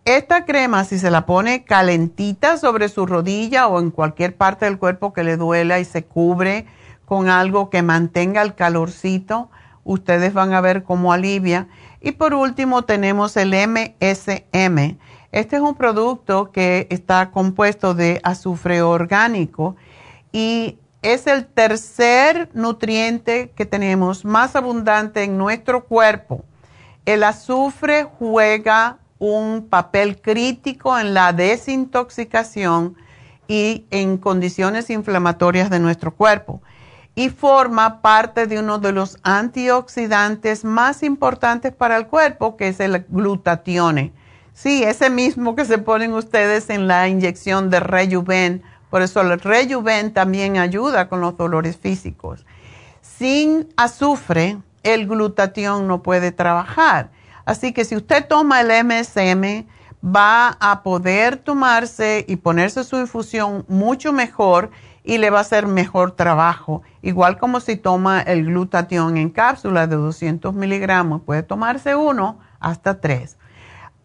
[0.04, 4.80] Esta crema, si se la pone calentita sobre su rodilla o en cualquier parte del
[4.80, 6.66] cuerpo que le duela y se cubre
[7.06, 9.52] con algo que mantenga el calorcito,
[9.84, 11.68] ustedes van a ver cómo alivia.
[12.02, 14.97] Y por último tenemos el MSM
[15.32, 19.75] este es un producto que está compuesto de azufre orgánico
[20.32, 26.43] y es el tercer nutriente que tenemos más abundante en nuestro cuerpo.
[27.05, 32.95] El azufre juega un papel crítico en la desintoxicación
[33.47, 36.61] y en condiciones inflamatorias de nuestro cuerpo
[37.15, 42.79] y forma parte de uno de los antioxidantes más importantes para el cuerpo, que es
[42.79, 44.13] el glutatione.
[44.54, 48.62] Sí, ese mismo que se ponen ustedes en la inyección de Rejuven.
[48.89, 52.45] Por eso el Rejuven también ayuda con los dolores físicos.
[53.02, 57.12] Sin azufre, el glutatión no puede trabajar.
[57.45, 59.66] Así que si usted toma el MSM,
[60.04, 64.72] va a poder tomarse y ponerse su infusión mucho mejor
[65.04, 66.82] y le va a hacer mejor trabajo.
[67.02, 72.99] Igual como si toma el glutatión en cápsula de 200 miligramos, puede tomarse uno hasta
[72.99, 73.38] tres.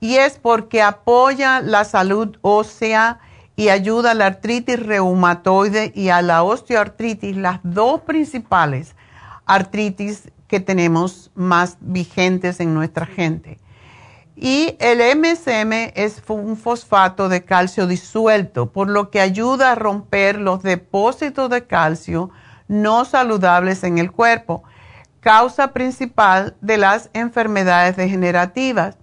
[0.00, 3.18] Y es porque apoya la salud ósea
[3.56, 8.94] y ayuda a la artritis reumatoide y a la osteoartritis, las dos principales
[9.46, 13.58] artritis que tenemos más vigentes en nuestra gente.
[14.36, 20.38] Y el MSM es un fosfato de calcio disuelto, por lo que ayuda a romper
[20.38, 22.30] los depósitos de calcio
[22.68, 24.62] no saludables en el cuerpo,
[25.20, 28.98] causa principal de las enfermedades degenerativas,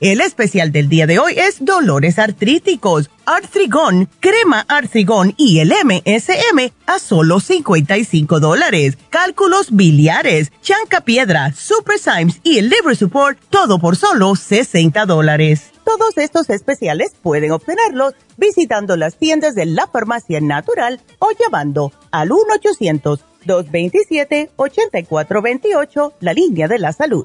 [0.00, 6.70] El especial del día de hoy es dolores artríticos, artrigón, crema artrigón y el MSM
[6.84, 8.98] a solo 55 dólares.
[9.08, 15.70] Cálculos biliares, chanca piedra, super Symes y el liver support, todo por solo 60 dólares.
[15.82, 22.28] Todos estos especiales pueden obtenerlos visitando las tiendas de la farmacia natural o llamando al
[23.46, 27.24] 1-800-227-8428, la línea de la salud.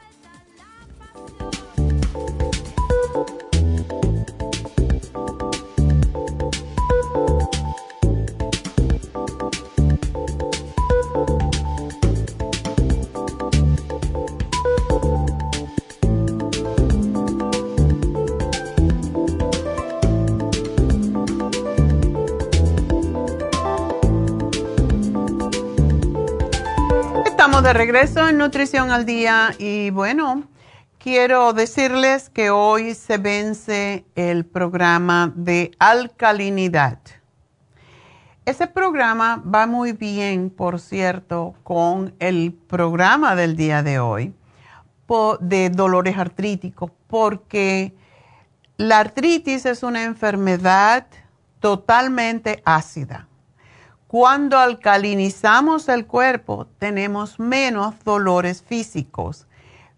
[27.59, 30.45] De regreso en Nutrición al Día y bueno,
[30.97, 36.97] quiero decirles que hoy se vence el programa de alcalinidad.
[38.45, 44.33] Ese programa va muy bien, por cierto, con el programa del día de hoy
[45.41, 47.93] de dolores artríticos, porque
[48.77, 51.05] la artritis es una enfermedad
[51.59, 53.27] totalmente ácida
[54.11, 59.47] Cuando alcalinizamos el cuerpo, tenemos menos dolores físicos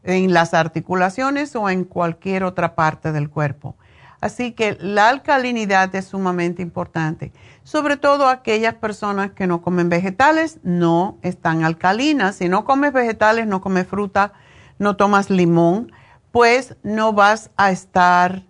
[0.04, 3.76] en las articulaciones o en cualquier otra parte del cuerpo.
[4.22, 7.34] Así que la alcalinidad es sumamente importante.
[7.64, 12.36] Sobre todo aquellas personas que no comen vegetales, no están alcalinas.
[12.36, 14.34] Si no comes vegetales, no comes fruta,
[14.78, 15.92] no tomas limón,
[16.32, 18.44] pues no vas a estar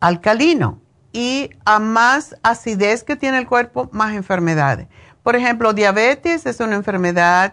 [0.00, 0.80] alcalino.
[1.18, 4.86] Y a más acidez que tiene el cuerpo, más enfermedades.
[5.24, 7.52] Por ejemplo, diabetes es una enfermedad,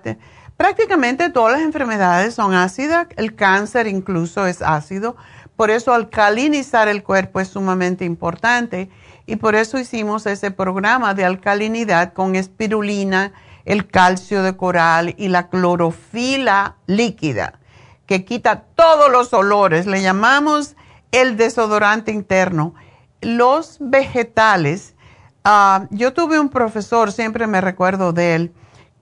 [0.55, 5.15] prácticamente todas las enfermedades son ácidas, el cáncer incluso es ácido,
[5.55, 8.87] por eso alcalinizar el cuerpo es sumamente importante
[9.25, 13.33] y por eso hicimos ese programa de alcalinidad con espirulina,
[13.65, 17.57] el calcio de coral y la clorofila líquida,
[18.05, 19.87] que quita todos los olores.
[19.87, 20.75] Le llamamos
[21.11, 22.75] el desodorante interno.
[23.25, 24.95] Los vegetales,
[25.43, 28.53] ah, yo tuve un profesor, siempre me recuerdo de él,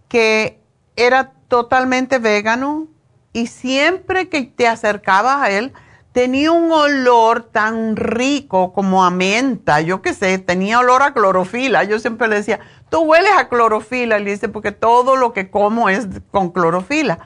[0.08, 0.62] que
[0.96, 2.88] era totalmente vegano
[3.34, 5.74] y siempre que te acercabas a él,
[6.14, 11.84] tenía un olor tan rico como a menta, yo qué sé, tenía olor a clorofila.
[11.84, 12.60] Yo siempre le decía,
[12.90, 14.20] tú hueles a clorofila.
[14.20, 17.20] Le dice, porque todo lo que como es con clorofila.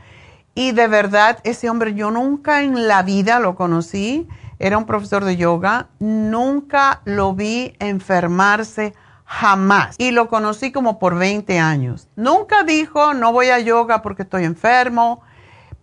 [0.55, 4.27] Y de verdad, ese hombre yo nunca en la vida lo conocí.
[4.60, 5.88] Era un profesor de yoga.
[5.99, 8.93] Nunca lo vi enfermarse
[9.26, 9.95] jamás.
[9.97, 12.08] Y lo conocí como por 20 años.
[12.16, 15.22] Nunca dijo, no voy a yoga porque estoy enfermo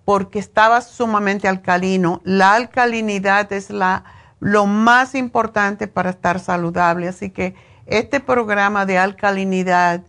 [0.05, 2.21] porque estaba sumamente alcalino.
[2.25, 4.05] La alcalinidad es la,
[4.41, 7.09] lo más importante para estar saludable.
[7.09, 7.55] Así que
[7.87, 10.03] este programa de alcalinidad,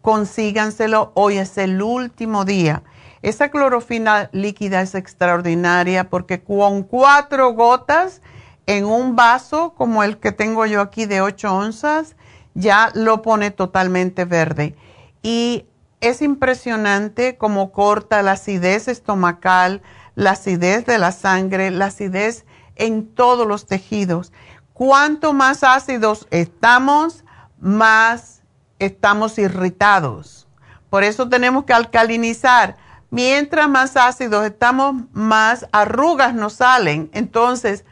[0.00, 1.12] consíganselo.
[1.14, 2.82] Hoy es el último día.
[3.24, 8.20] Esa clorofina líquida es extraordinaria porque con cuatro gotas
[8.66, 12.16] en un vaso como el que tengo yo aquí de 8 onzas,
[12.52, 14.76] ya lo pone totalmente verde.
[15.22, 15.64] Y
[16.02, 19.80] es impresionante cómo corta la acidez estomacal,
[20.16, 22.44] la acidez de la sangre, la acidez
[22.76, 24.34] en todos los tejidos.
[24.74, 27.24] Cuanto más ácidos estamos,
[27.58, 28.42] más
[28.78, 30.46] estamos irritados.
[30.90, 32.83] Por eso tenemos que alcalinizar.
[33.14, 37.08] Mientras más ácidos estamos, más arrugas nos salen.
[37.12, 37.84] Entonces,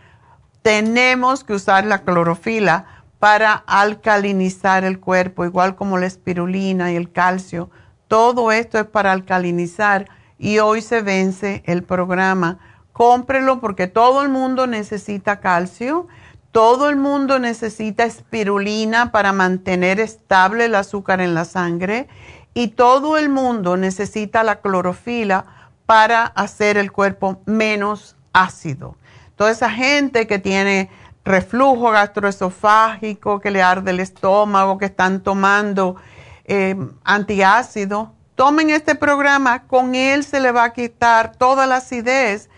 [0.62, 2.86] tenemos que usar la clorofila
[3.18, 7.70] para alcalinizar el cuerpo, igual como la espirulina y el calcio
[8.12, 12.58] todo esto es para alcalinizar y hoy se vence el programa.
[12.92, 16.08] Cómprelo porque todo el mundo necesita calcio,
[16.50, 22.06] todo el mundo necesita espirulina para mantener estable el azúcar en la sangre
[22.55, 25.44] y todo el mundo necesita la clorofila
[25.86, 28.96] para hacer el cuerpo menos ácido.
[29.36, 30.90] Toda esa gente que tiene
[31.24, 35.96] reflujo gastroesofágico, que le arde el estómago, que están tomando
[36.44, 42.50] eh, antiácido, tomen este programa, con él se le va a quitar toda la acidez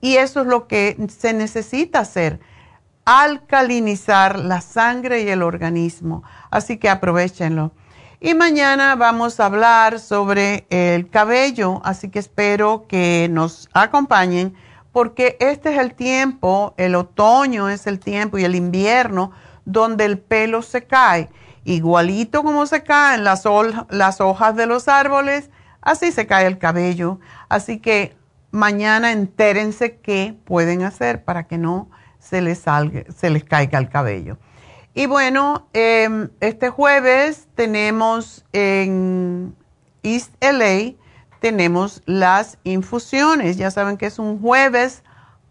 [0.00, 2.40] y eso es lo que se necesita hacer,
[3.04, 6.22] alcalinizar la sangre y el organismo.
[6.50, 7.72] Así que aprovechenlo.
[8.26, 14.54] Y mañana vamos a hablar sobre el cabello, así que espero que nos acompañen
[14.92, 19.32] porque este es el tiempo, el otoño es el tiempo y el invierno
[19.66, 21.28] donde el pelo se cae
[21.64, 25.50] igualito como se caen las, hojas de los árboles,
[25.82, 27.20] así se cae el cabello.
[27.50, 28.16] Así que
[28.50, 33.90] mañana entérense qué pueden hacer para que no se les, salga, se les caiga el
[33.90, 34.38] cabello.
[34.94, 39.56] Y bueno, em, este jueves tenemos en
[40.04, 40.92] East LA,
[41.40, 43.56] tenemos las infusiones.
[43.56, 45.02] Ya saben que es un jueves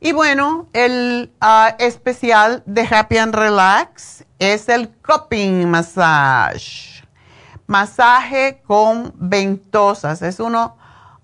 [0.00, 6.91] Y bueno, el ah, especial de Happy and Relax es el cupping massage.
[7.72, 10.20] Masaje con ventosas.
[10.22, 10.76] Es uno,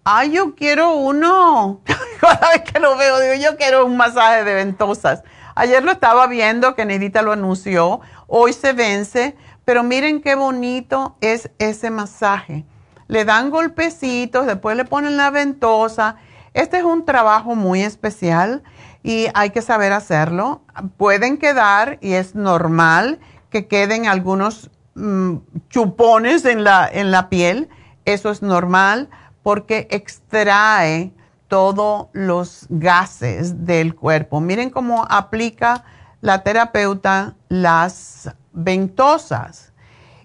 [0.03, 1.83] ay, yo quiero uno.
[2.21, 5.23] Cada vez que lo veo, digo, yo quiero un masaje de ventosas.
[5.55, 8.01] Ayer lo estaba viendo, que Nedita lo anunció.
[8.27, 12.65] Hoy se vence, pero miren qué bonito es ese masaje
[13.09, 16.17] le dan golpecitos, después le ponen la ventosa.
[16.55, 18.63] Este es un trabajo muy especial
[19.03, 20.63] y hay que saber hacerlo.
[20.97, 23.19] Pueden quedar, y es normal,
[23.51, 25.37] que queden algunos mm,
[25.69, 27.69] chupones en la, en la piel.
[28.05, 29.09] Eso es normal
[29.43, 31.13] porque extrae
[31.49, 34.41] todos los gases del cuerpo.
[34.41, 35.85] Miren cómo aplica
[36.21, 39.73] la terapeuta las ventosas.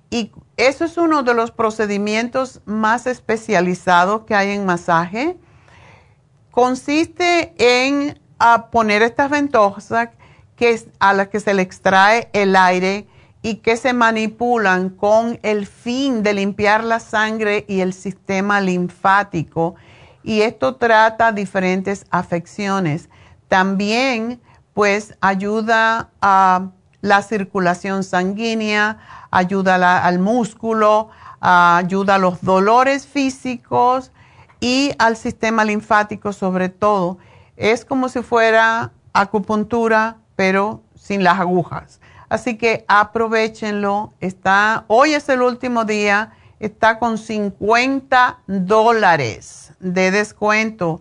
[0.10, 5.38] Y eso es uno de los procedimientos más especializados que hay en masaje.
[6.52, 8.20] Consiste en
[8.72, 10.10] poner estas ventosas
[10.56, 13.08] que, a las que se le extrae el aire
[13.44, 19.76] y que se manipulan con el fin de limpiar la sangre y el sistema linfático.
[20.24, 23.10] Y esto trata diferentes afecciones.
[23.50, 24.42] También,
[24.74, 26.70] pues, ayuda a
[27.02, 28.98] la circulación sanguínea,
[29.30, 31.10] ayuda al músculo,
[31.42, 34.14] ayuda a los dolores físicos
[34.62, 37.18] y al sistema linfático sobre todo.
[37.58, 42.00] Es como si fuera acupuntura, pero sin las agujas.
[42.34, 44.16] Así que aprovechenlo.
[44.20, 51.00] Está, hoy es el último día, está con 50 dólares de descuento.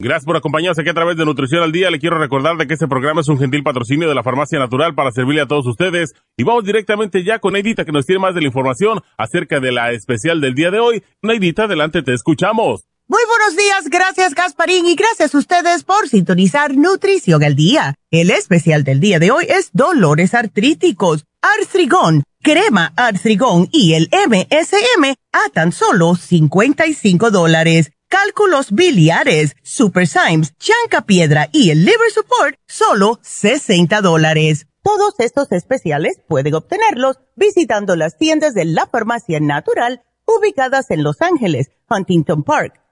[0.00, 1.90] Gracias por acompañarnos aquí a través de Nutrición al Día.
[1.90, 4.94] Le quiero recordar de que este programa es un gentil patrocinio de la Farmacia Natural
[4.94, 6.14] para servirle a todos ustedes.
[6.36, 9.72] Y vamos directamente ya con Neidita que nos tiene más de la información acerca de
[9.72, 11.02] la especial del día de hoy.
[11.20, 12.87] Neidita, adelante, te escuchamos.
[13.10, 17.94] Muy buenos días, gracias Gasparín y gracias a ustedes por sintonizar Nutrición al Día.
[18.10, 25.14] El especial del día de hoy es dolores artríticos, artrigón, crema artrigón y el MSM
[25.32, 32.56] a tan solo 55 dólares cálculos biliares, Super Symes, Chanca Piedra y el Liver Support,
[32.66, 34.66] solo 60 dólares.
[34.82, 41.22] Todos estos especiales pueden obtenerlos visitando las tiendas de la Farmacia Natural ubicadas en Los
[41.22, 42.74] Ángeles, Huntington Park,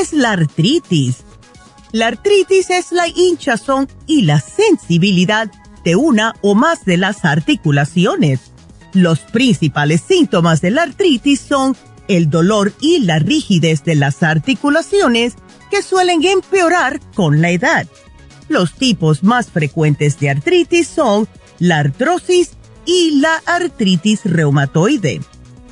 [0.00, 1.24] Es la artritis?
[1.92, 5.50] La artritis es la hinchazón y la sensibilidad
[5.84, 8.52] de una o más de las articulaciones.
[8.92, 11.76] Los principales síntomas de la artritis son
[12.08, 15.34] el dolor y la rigidez de las articulaciones
[15.70, 17.86] que suelen empeorar con la edad.
[18.48, 21.28] Los tipos más frecuentes de artritis son
[21.58, 22.52] la artrosis
[22.86, 25.20] y la artritis reumatoide.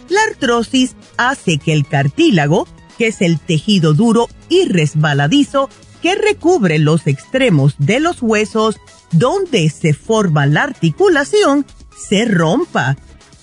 [0.08, 2.68] La artrosis hace que el cartílago,
[2.98, 5.68] que es el tejido duro y resbaladizo
[6.02, 8.76] que recubre los extremos de los huesos
[9.12, 11.66] donde se forma la articulación
[11.96, 12.96] se rompa.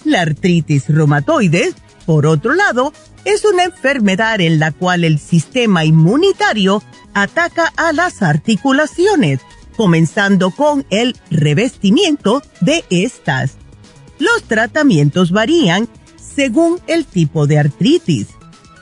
[0.03, 1.73] La artritis reumatoide,
[2.05, 2.93] por otro lado,
[3.25, 6.83] es una enfermedad en la cual el sistema inmunitario
[7.13, 9.39] ataca a las articulaciones,
[9.77, 13.57] comenzando con el revestimiento de estas.
[14.19, 15.87] Los tratamientos varían
[16.17, 18.27] según el tipo de artritis.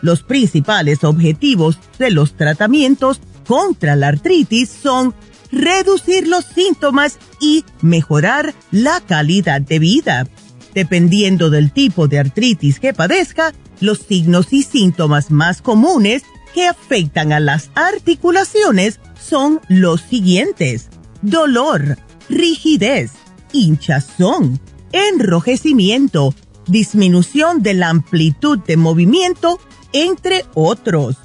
[0.01, 5.13] Los principales objetivos de los tratamientos contra la artritis son
[5.51, 10.27] reducir los síntomas y mejorar la calidad de vida.
[10.73, 16.23] Dependiendo del tipo de artritis que padezca, los signos y síntomas más comunes
[16.53, 20.89] que afectan a las articulaciones son los siguientes.
[21.21, 21.97] Dolor,
[22.29, 23.11] rigidez,
[23.51, 24.59] hinchazón,
[24.91, 26.33] enrojecimiento,
[26.67, 29.59] disminución de la amplitud de movimiento,
[29.93, 31.17] entre otros.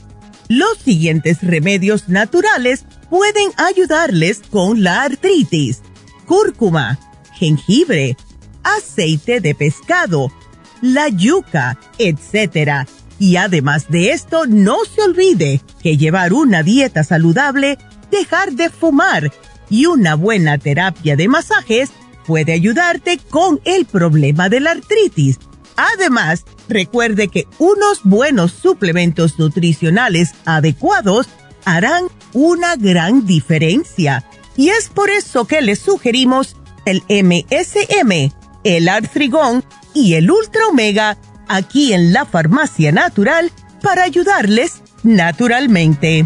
[0.49, 5.83] Los siguientes remedios naturales pueden ayudarles con la artritis.
[6.27, 6.99] Cúrcuma,
[7.35, 8.17] jengibre,
[8.63, 10.33] aceite de pescado,
[10.81, 12.89] la yuca, etc.
[13.19, 17.79] Y además de esto, no se olvide que llevar una dieta saludable,
[18.11, 19.33] dejar de fumar
[19.69, 21.91] y una buena terapia de masajes
[22.27, 25.39] puede ayudarte con el problema de la artritis
[25.77, 31.29] Además, recuerde que unos buenos suplementos nutricionales adecuados
[31.65, 34.25] harán una gran diferencia.
[34.57, 36.57] Y es por eso que les sugerimos
[36.87, 38.33] el MSM,
[38.65, 41.19] el Artrigón y el Ultra Omega
[41.49, 43.51] aquí en la Farmacia Natural
[43.83, 46.25] para ayudarles naturalmente.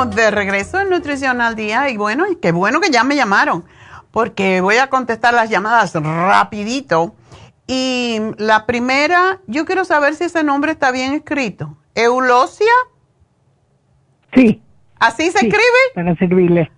[0.00, 3.16] Estamos de regreso en Nutrición al Día y bueno, y qué bueno que ya me
[3.16, 3.64] llamaron,
[4.10, 7.14] porque voy a contestar las llamadas rapidito.
[7.66, 11.76] Y la primera, yo quiero saber si ese nombre está bien escrito.
[11.94, 12.72] ¿Eulosia?
[14.34, 14.62] Sí.
[14.98, 15.80] ¿Así se escribe?
[15.94, 16.72] Para servirle.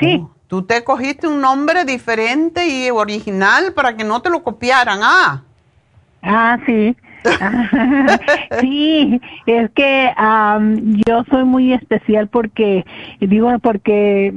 [0.00, 0.20] Sí.
[0.20, 4.98] Oh, tú te cogiste un nombre diferente y original para que no te lo copiaran,
[5.02, 5.44] ¿ah?
[6.22, 6.96] Ah, sí.
[8.60, 10.10] sí, es que
[11.06, 12.84] yo soy muy especial porque,
[13.20, 14.32] digo, porque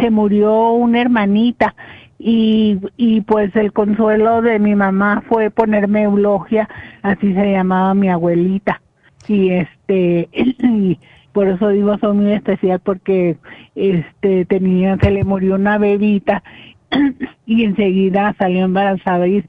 [0.00, 1.74] se murió una hermanita
[2.18, 6.68] y, y pues el consuelo de mi mamá fue ponerme eulogia,
[7.02, 8.80] así se llamaba mi abuelita.
[9.28, 10.98] Y este, y
[11.32, 13.36] por eso digo soy muy especial porque
[13.74, 16.42] este tenía, se le murió una bebita
[17.46, 19.44] y enseguida salió embarazada y,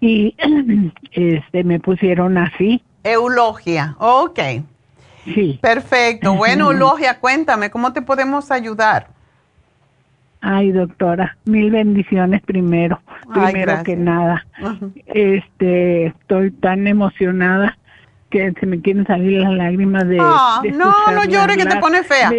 [0.00, 0.34] y
[1.12, 2.82] este me pusieron así.
[3.04, 4.40] Eulogia, ok.
[5.24, 5.58] Sí.
[5.60, 6.34] Perfecto.
[6.34, 9.08] Bueno, Eulogia, cuéntame, ¿cómo te podemos ayudar?
[10.40, 13.00] Ay, doctora, mil bendiciones primero,
[13.32, 14.46] primero que nada.
[15.06, 17.76] Este, estoy tan emocionada
[18.30, 20.18] que se me quieren salir las lágrimas de...
[20.20, 22.30] Ah, no, no llores que te pone fea.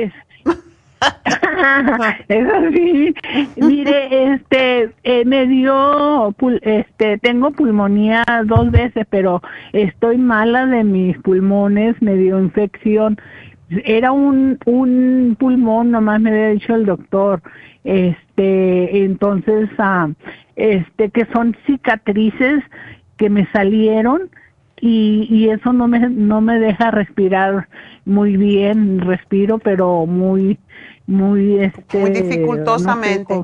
[2.27, 3.13] Eso sí,
[3.57, 9.41] mire, este, eh, me dio, este, tengo pulmonía dos veces, pero
[9.73, 13.17] estoy mala de mis pulmones, me dio infección.
[13.69, 17.41] Era un, un pulmón, nomás me había dicho el doctor.
[17.83, 20.09] Este, entonces, ah,
[20.55, 22.63] este, que son cicatrices
[23.17, 24.29] que me salieron
[24.79, 27.67] y, y eso no me, no me deja respirar
[28.05, 30.59] muy bien, respiro, pero muy,
[31.07, 33.41] muy, este, muy dificultosamente.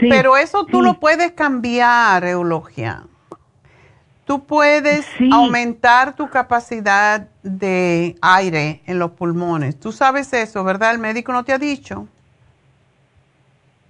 [0.00, 3.02] pero eso tú lo puedes cambiar, Eulogia.
[4.24, 9.78] Tú puedes aumentar tu capacidad de aire en los pulmones.
[9.78, 10.92] Tú sabes eso, ¿verdad?
[10.92, 12.06] El médico no te ha dicho.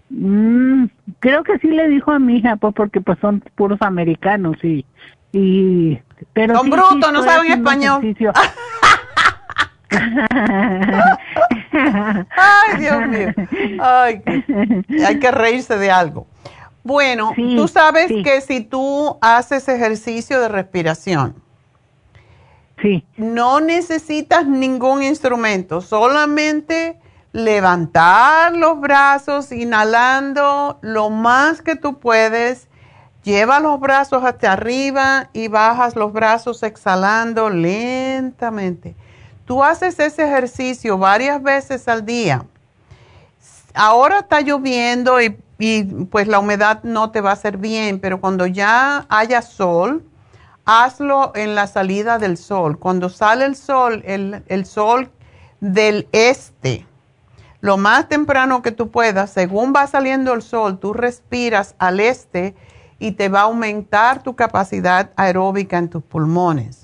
[0.09, 0.87] Mm,
[1.21, 4.87] creo que sí le dijo a mi hija, pues porque pues son puros americanos y,
[5.33, 5.99] y
[6.33, 8.17] pero son brutos, no saben español.
[11.73, 13.29] Ay, Dios mío.
[13.81, 14.23] Ay,
[15.07, 16.27] hay que reírse de algo.
[16.85, 21.37] Bueno, tú sabes que si tú haces ejercicio de respiración,
[22.81, 23.05] sí.
[23.17, 26.99] no necesitas ningún instrumento, solamente
[27.33, 32.69] levantar los brazos, inhalando lo más que tú puedes,
[33.23, 38.97] lleva los brazos hacia arriba y bajas los brazos exhalando lentamente.
[39.45, 42.45] Tú haces ese ejercicio varias veces al día.
[43.75, 45.39] Ahora está lloviendo y,
[46.11, 50.05] pues la humedad no te va a hacer bien, pero cuando ya haya sol,
[50.65, 52.79] hazlo en la salida del sol.
[52.79, 55.11] Cuando sale el sol, el, el sol
[55.61, 56.87] del este,
[57.61, 62.57] lo más temprano que tú puedas, según va saliendo el sol, tú respiras al este
[63.03, 66.83] y te va a aumentar tu capacidad aeróbica en tus pulmones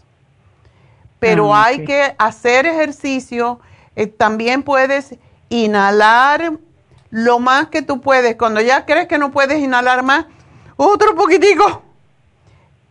[1.18, 3.60] pero ah, hay que hacer ejercicio.
[3.96, 5.16] Eh, también puedes
[5.48, 6.52] inhalar
[7.10, 8.36] lo más que tú puedes.
[8.36, 10.26] Cuando ya crees que no puedes inhalar más,
[10.76, 11.82] otro poquitico.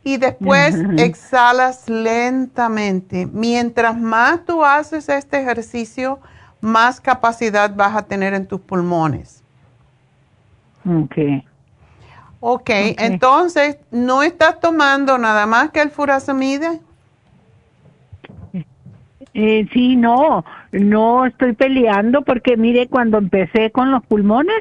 [0.04, 3.28] Y después exhalas lentamente.
[3.32, 6.20] Mientras más tú haces este ejercicio,
[6.60, 9.44] más capacidad vas a tener en tus pulmones.
[10.86, 11.44] Ok.
[12.40, 16.82] Ok, entonces, ¿no estás tomando nada más que el furazamide?
[19.34, 20.44] Eh, sí, no,
[20.80, 24.58] no estoy peleando porque mire, cuando empecé con los pulmones,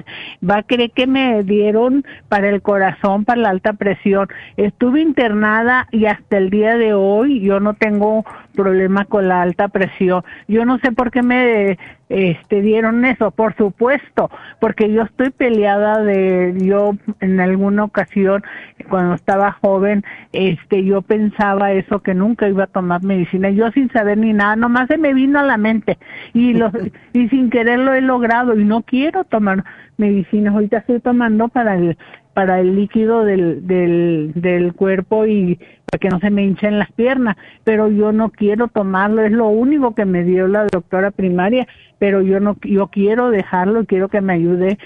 [0.49, 4.29] va a creer que me dieron para el corazón, para la alta presión.
[4.57, 9.69] Estuve internada y hasta el día de hoy yo no tengo problema con la alta
[9.69, 10.25] presión.
[10.49, 16.03] Yo no sé por qué me este dieron eso, por supuesto, porque yo estoy peleada
[16.03, 18.45] de yo en alguna ocasión
[18.89, 23.91] cuando estaba joven, este yo pensaba eso que nunca iba a tomar medicina, yo sin
[23.91, 25.99] saber ni nada, nomás se me vino a la mente
[26.33, 26.73] y los
[27.13, 29.65] y sin querer lo he logrado y no quiero tomar
[29.97, 31.97] medicinas, ahorita estoy tomando para el
[32.37, 36.93] para el líquido del, del, del cuerpo y para que no se me hinchen las
[36.93, 37.35] piernas,
[37.65, 41.67] pero yo no quiero tomarlo, es lo único que me dio la doctora primaria,
[41.99, 44.77] pero yo no, yo quiero dejarlo, quiero que me ayude,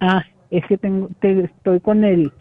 [0.00, 2.32] a, es que tengo, estoy con el,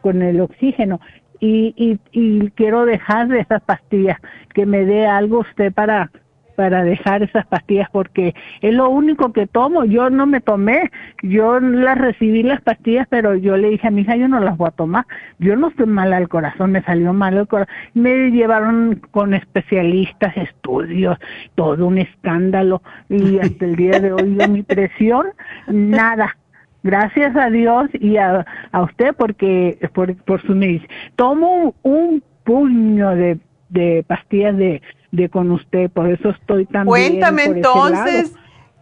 [0.00, 1.00] con el oxígeno.
[1.38, 4.18] Y, y, y quiero dejar de esas pastillas,
[4.52, 6.10] que me dé algo usted para,
[6.52, 9.84] para dejar esas pastillas porque es lo único que tomo.
[9.84, 10.90] Yo no me tomé,
[11.22, 14.56] yo las recibí las pastillas, pero yo le dije a mi hija, yo no las
[14.56, 15.06] voy a tomar.
[15.38, 17.74] Yo no estoy mal al corazón, me salió mal el corazón.
[17.94, 21.18] Me llevaron con especialistas, estudios,
[21.54, 25.26] todo un escándalo y hasta el día de hoy yo mi presión,
[25.66, 26.36] nada.
[26.84, 30.92] Gracias a Dios y a, a usted porque por, por su medicina.
[31.14, 33.38] Tomo un puño de,
[33.68, 34.82] de pastillas de
[35.12, 38.32] de con usted, por eso estoy tan Cuéntame entonces,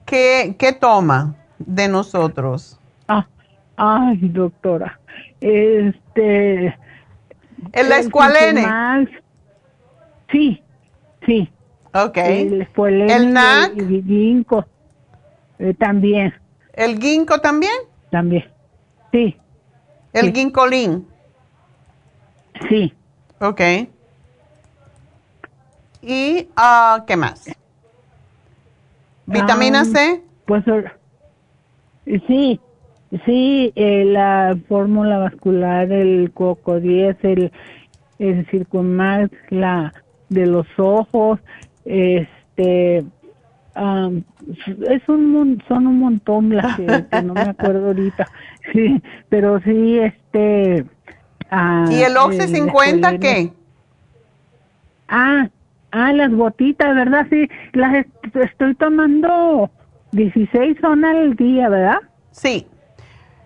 [0.06, 2.80] ¿qué, ¿qué toma de nosotros?
[3.08, 3.26] Ah,
[3.76, 4.98] ay, doctora,
[5.40, 6.78] este...
[7.72, 8.64] ¿El la escualene?
[10.32, 10.62] Sí,
[11.26, 11.50] sí.
[11.92, 12.16] Ok.
[12.16, 12.68] El,
[13.10, 13.76] ¿El NAC?
[13.76, 14.64] El, ginkgo
[15.58, 16.32] eh, también.
[16.72, 17.72] ¿El ginkgo también?
[18.10, 18.44] También,
[19.12, 19.36] sí.
[20.12, 20.32] ¿El sí.
[20.32, 21.06] ginkolín?
[22.68, 22.94] Sí.
[23.40, 23.60] Ok.
[26.02, 27.50] ¿Y uh, qué más?
[29.26, 30.22] ¿Vitamina C?
[30.46, 30.64] Pues
[32.26, 32.60] sí,
[33.24, 37.52] sí, eh, la fórmula vascular, el coco 10, el,
[38.18, 39.92] el circumax, la
[40.28, 41.38] de los ojos,
[41.84, 43.04] este,
[43.76, 44.22] um,
[44.88, 48.26] es un son un montón las que, que, no me acuerdo ahorita,
[48.72, 50.86] sí, pero sí, este.
[51.52, 53.52] Uh, ¿Y el Oxy 50 qué?
[55.08, 55.48] Ah,
[55.92, 57.26] Ah, las gotitas, ¿verdad?
[57.30, 59.70] Sí, las est estoy tomando
[60.12, 61.98] 16 son al día, ¿verdad?
[62.30, 62.66] Sí.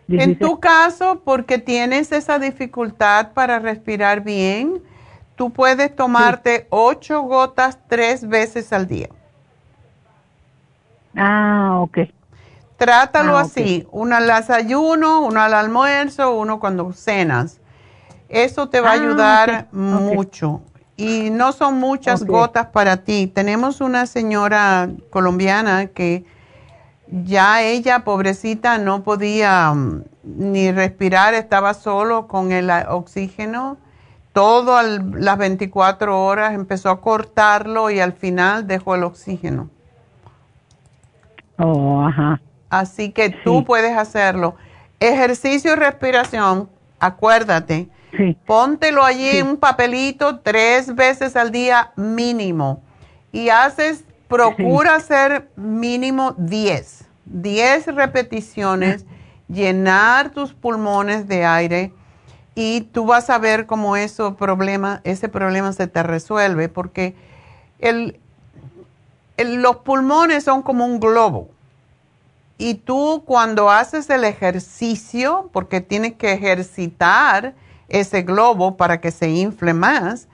[0.08, 0.28] 16.
[0.28, 4.82] En tu caso, porque tienes esa dificultad para respirar bien,
[5.36, 7.26] tú puedes tomarte 8 sí.
[7.26, 9.08] gotas tres veces al día.
[11.16, 11.98] Ah, ok.
[12.76, 13.88] Trátalo ah, así, okay.
[13.92, 17.60] una al desayuno, uno al almuerzo, uno cuando cenas.
[18.28, 19.78] Eso te va ah, a ayudar okay.
[19.80, 20.50] mucho.
[20.50, 22.32] Okay y no son muchas okay.
[22.32, 23.26] gotas para ti.
[23.26, 26.24] Tenemos una señora colombiana que
[27.08, 33.76] ya ella, pobrecita, no podía um, ni respirar, estaba solo con el oxígeno.
[34.32, 39.68] Todo al, las 24 horas empezó a cortarlo y al final dejó el oxígeno.
[41.58, 42.40] Oh, ajá.
[42.68, 43.36] Así que sí.
[43.44, 44.56] tú puedes hacerlo.
[44.98, 46.68] Ejercicio y respiración,
[46.98, 48.36] acuérdate Sí.
[48.46, 49.38] Póntelo allí sí.
[49.38, 52.82] en un papelito tres veces al día mínimo.
[53.32, 55.12] Y haces, procura sí.
[55.12, 57.04] hacer mínimo 10.
[57.26, 59.06] 10 repeticiones,
[59.48, 61.92] llenar tus pulmones de aire
[62.54, 67.14] y tú vas a ver cómo eso problema, ese problema se te resuelve porque
[67.80, 68.20] el,
[69.36, 71.48] el, los pulmones son como un globo.
[72.56, 77.54] Y tú cuando haces el ejercicio, porque tienes que ejercitar,
[77.88, 80.28] ese globo para que se infle más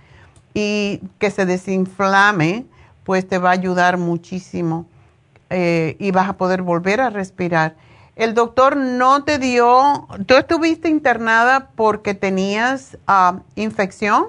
[0.54, 2.64] y que se desinflame,
[3.04, 4.86] pues te va a ayudar muchísimo
[5.48, 7.74] eh, y vas a poder volver a respirar.
[8.16, 14.26] El doctor no te dio, ¿tú estuviste internada porque tenías uh, infección?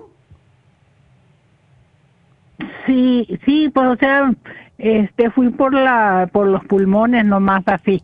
[2.86, 4.32] Sí, sí, pues o sea,
[4.78, 8.02] este fui por la por los pulmones nomás así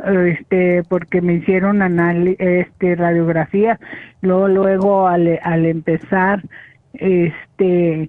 [0.00, 3.78] este porque me hicieron anal este radiografía
[4.20, 6.42] luego luego al, al empezar
[6.94, 8.08] este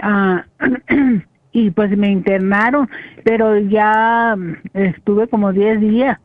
[0.00, 0.44] ah,
[1.56, 2.86] y pues me internaron
[3.24, 4.36] pero ya
[4.74, 6.18] estuve como 10 días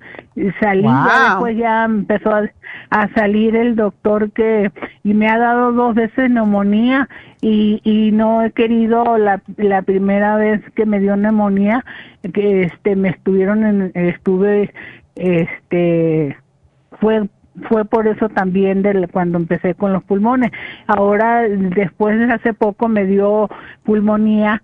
[0.59, 1.05] salí wow.
[1.05, 2.49] ya después ya empezó a,
[2.89, 4.69] a, salir el doctor que
[5.05, 7.07] y me ha dado dos veces neumonía
[7.39, 11.85] y, y no he querido la, la primera vez que me dio neumonía
[12.33, 14.73] que este me estuvieron en, estuve
[15.15, 16.35] este
[16.99, 17.29] fue
[17.67, 20.51] fue por eso también del, cuando empecé con los pulmones.
[20.87, 23.49] Ahora, después de hace poco me dio
[23.83, 24.63] pulmonía,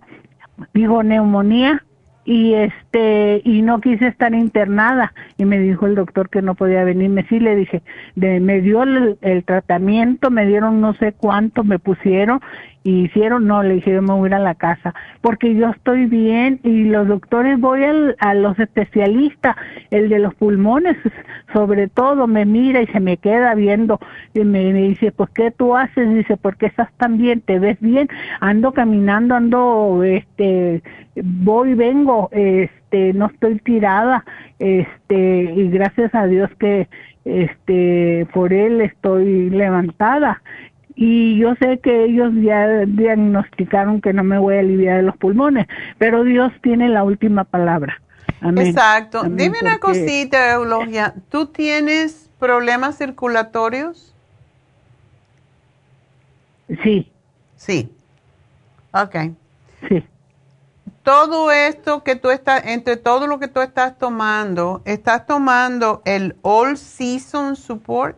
[0.74, 1.84] digo neumonía,
[2.28, 5.14] y este y no quise estar internada.
[5.38, 7.26] Y me dijo el doctor que no podía venirme.
[7.30, 7.82] Sí le dije
[8.16, 12.42] de, me dio el, el, tratamiento me dieron no sé cuánto me pusieron
[12.88, 15.68] y hicieron no le dije yo me voy a ir a la casa porque yo
[15.72, 19.58] estoy bien y los doctores voy al, a los especialistas
[19.92, 20.96] el de los pulmones
[21.54, 24.00] sobre todo me mira y se me queda viendo
[24.34, 28.08] y me, dice pues qué tú haces dice porque estás tan bien te ves bien
[28.40, 30.82] ando caminando ando este
[31.22, 34.24] voy vengo este no estoy tirada
[34.60, 36.88] este y gracias a Dios que
[37.26, 40.42] este por él estoy levantada
[41.00, 45.16] y yo sé que ellos ya diagnosticaron que no me voy a aliviar de los
[45.16, 45.68] pulmones
[45.98, 48.02] pero Dios tiene la última palabra
[48.40, 48.68] Amén.
[48.68, 49.22] Exacto.
[49.22, 51.16] Amén, Dime una cosita, Eulogia.
[51.30, 54.14] ¿Tú tienes problemas circulatorios?
[56.84, 57.12] Sí.
[57.56, 57.92] Sí.
[58.92, 59.16] Ok.
[59.90, 60.04] Sí
[61.08, 66.36] todo esto que tú estás, entre todo lo que tú estás tomando, ¿estás tomando el
[66.42, 68.18] All Season Support?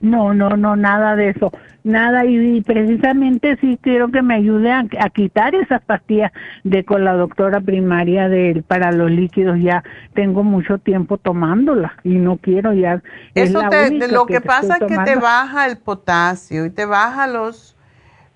[0.00, 1.52] No, no, no, nada de eso,
[1.84, 2.24] nada.
[2.24, 6.32] Y, precisamente sí quiero que me ayude a, quitar esas pastillas
[6.64, 9.58] de con la doctora primaria de para los líquidos.
[9.60, 13.02] Ya tengo mucho tiempo tomándolas y no quiero ya.
[13.34, 13.62] Eso
[14.10, 17.76] lo que, pasa es que te baja el potasio y te baja los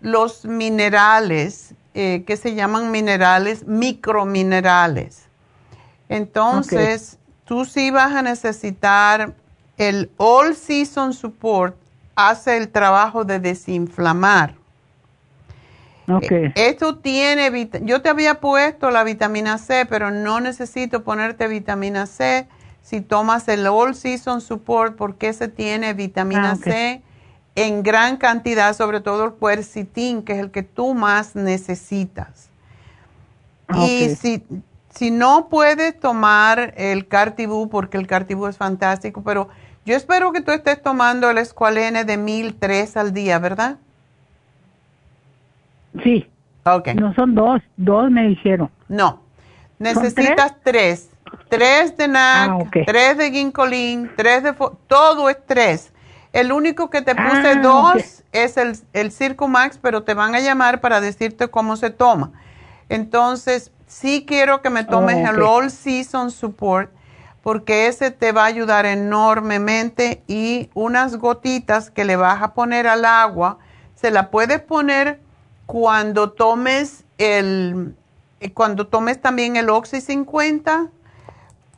[0.03, 5.29] los minerales eh, que se llaman minerales microminerales.
[6.11, 9.35] Entonces, tú sí vas a necesitar
[9.79, 11.77] el All Season Support
[12.15, 14.55] hace el trabajo de desinflamar.
[16.07, 16.47] Okay.
[16.47, 22.07] Eh, esto tiene, yo te había puesto la vitamina C, pero no necesito ponerte vitamina
[22.07, 22.47] C
[22.83, 27.03] si tomas el All Season Support porque ese tiene vitamina ah, C
[27.55, 32.51] en gran cantidad, sobre todo el quercitín, que es el que tú más necesitas.
[33.77, 34.45] Y si,
[34.91, 39.49] si no puedes tomar el Cartibú, porque el Cartibú es fantástico, pero
[39.85, 43.77] yo espero que tú estés tomando el Escualene de 1003 al día, ¿verdad?
[46.03, 46.27] Sí.
[46.65, 46.89] Ok.
[46.95, 48.71] No son dos, dos me dijeron.
[48.89, 49.21] No,
[49.79, 51.11] necesitas tres?
[51.49, 51.97] tres.
[51.97, 54.55] de NAC, ah, tres de Ginkolin, tres de...
[54.87, 55.93] Todo es tres.
[56.33, 59.13] El único que te puse ah, dos es el, el
[59.49, 62.33] Max, pero te van a llamar para decirte cómo se toma.
[62.89, 66.91] Entonces, sí quiero que me tomes oh, el All Season Support
[67.45, 72.87] porque ese te va a ayudar enormemente y unas gotitas que le vas a poner
[72.87, 73.59] al agua,
[73.95, 75.21] se la puedes poner
[75.67, 77.95] cuando tomes el
[78.55, 80.89] cuando tomes también el Oxy 50,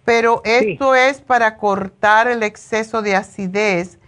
[0.05, 3.99] pero esto es para cortar el exceso de acidez.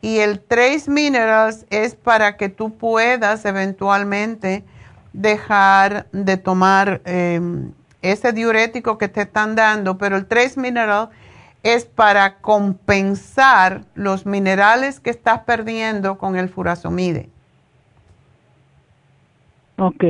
[0.00, 4.64] Y el Trace Minerals es para que tú puedas eventualmente
[5.12, 7.72] dejar de tomar em,
[8.02, 11.10] ese diurético que te están dando, pero el Trace Mineral
[11.62, 17.28] es para compensar los minerales que estás perdiendo con el furazomide.
[19.78, 20.04] Ok.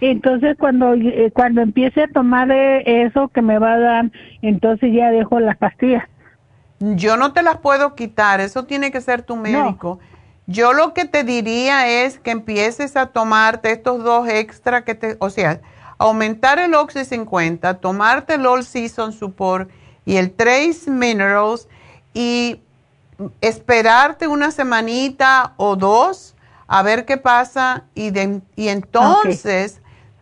[0.00, 4.10] Entonces cuando eh, cuando empiece a tomar eh, eso que me va a dar,
[4.42, 6.04] entonces ya dejo las pastillas.
[6.80, 9.98] Yo no te las puedo quitar, eso tiene que ser tu médico.
[10.46, 15.16] Yo lo que te diría es que empieces a tomarte estos dos extra que te,
[15.18, 15.60] o sea,
[15.98, 19.70] aumentar el Oxy 50, tomarte el All Season Support
[20.04, 21.68] y el Trace Minerals
[22.14, 22.62] y
[23.40, 26.36] esperarte una semanita o dos
[26.68, 28.12] a ver qué pasa y,
[28.54, 29.80] y entonces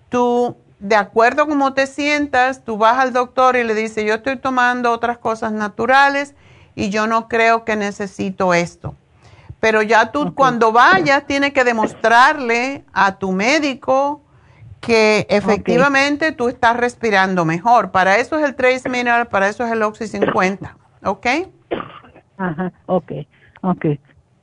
[0.08, 4.14] tú, de acuerdo a cómo te sientas, tú vas al doctor y le dices, yo
[4.14, 6.34] estoy tomando otras cosas naturales
[6.74, 8.94] y yo no creo que necesito esto.
[9.60, 14.22] Pero ya tú cuando vayas tienes que demostrarle a tu médico
[14.86, 17.90] que efectivamente tú estás respirando mejor.
[17.90, 21.26] Para eso es el Trace Mineral, para eso es el Oxy 50, ¿ok?
[22.38, 23.12] Ajá, ok,
[23.62, 23.86] ok.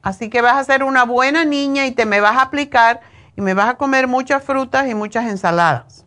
[0.02, 3.00] Así que vas a ser una buena niña y te me vas a aplicar
[3.38, 6.06] y me vas a comer muchas frutas y muchas ensaladas.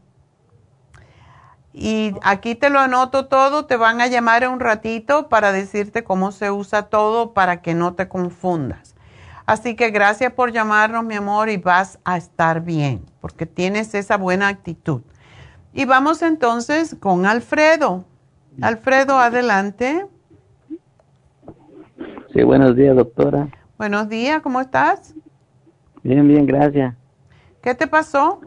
[1.72, 6.04] Y aquí te lo anoto todo, te van a llamar en un ratito para decirte
[6.04, 8.94] cómo se usa todo para que no te confundas.
[9.46, 14.16] Así que gracias por llamarnos, mi amor, y vas a estar bien, porque tienes esa
[14.18, 15.00] buena actitud.
[15.74, 18.04] Y vamos entonces con Alfredo.
[18.62, 20.06] Alfredo, adelante.
[22.32, 23.48] Sí, buenos días, doctora.
[23.78, 25.12] Buenos días, ¿cómo estás?
[26.04, 26.94] Bien, bien, gracias.
[27.60, 28.42] ¿Qué te pasó?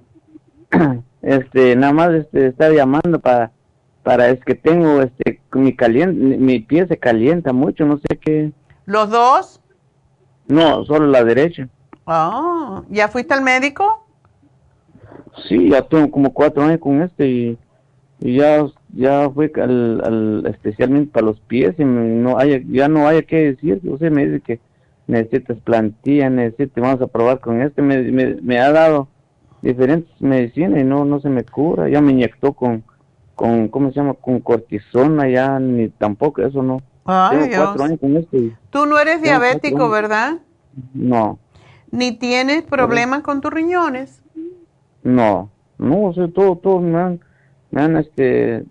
[1.22, 3.52] este, nada más este, estar llamando para,
[4.02, 8.54] para, es que tengo, este, mi caliente, mi pie se calienta mucho, no sé qué.
[8.86, 9.62] ¿Los dos?
[10.48, 11.68] No, solo la derecha.
[12.08, 14.06] Ah, ¿ya fuiste al médico?
[15.48, 17.58] Sí, ya tengo como cuatro años con este y,
[18.22, 23.54] ya, ya fui al, especialmente para los pies y no hay, ya no hay que
[23.54, 24.60] decir, o sea, me dice que
[25.08, 29.08] necesitas plantilla, necesitas, vamos a probar con este, me, me, me ha dado
[29.62, 31.90] diferentes medicinas y no, no se me cura.
[31.90, 32.84] Ya me inyectó con,
[33.36, 34.14] con, ¿cómo se llama?
[34.14, 36.82] Con cortisona, ya ni tampoco, eso no.
[37.06, 38.38] Ay, cuatro años con esto.
[38.70, 40.40] Tú no eres diabético, ¿verdad?
[40.94, 41.40] No.
[41.92, 44.19] ¿Ni tienes problemas con tus riñones?
[45.04, 47.20] No, no, o sea, todo, todo me han,
[47.72, 48.64] me han este,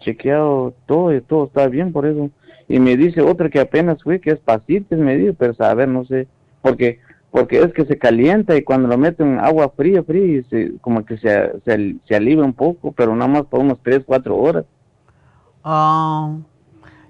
[0.00, 2.30] chequeado todo y todo está bien por eso.
[2.68, 5.88] Y me dice otra que apenas fui, que es pacientes, me dice, pero a ver,
[5.88, 6.26] no sé,
[6.62, 7.00] porque
[7.32, 11.04] porque es que se calienta y cuando lo meten en agua fría, fría, se, como
[11.06, 14.66] que se, se, se, alivia un poco, pero nada más por unos 3, 4 horas.
[15.64, 16.36] Ah,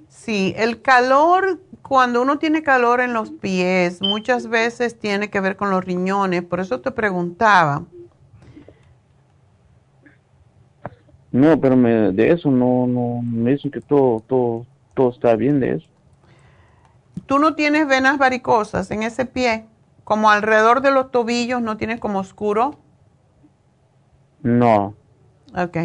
[0.08, 5.56] sí, el calor, cuando uno tiene calor en los pies, muchas veces tiene que ver
[5.56, 7.82] con los riñones, por eso te preguntaba.
[11.32, 15.60] No, pero me, de eso no, no, me dicen que todo, todo, todo está bien
[15.60, 15.88] de eso.
[17.26, 19.64] ¿Tú no tienes venas varicosas en ese pie?
[20.04, 22.78] Como alrededor de los tobillos, ¿no tienes como oscuro?
[24.42, 24.94] No.
[25.56, 25.78] Ok.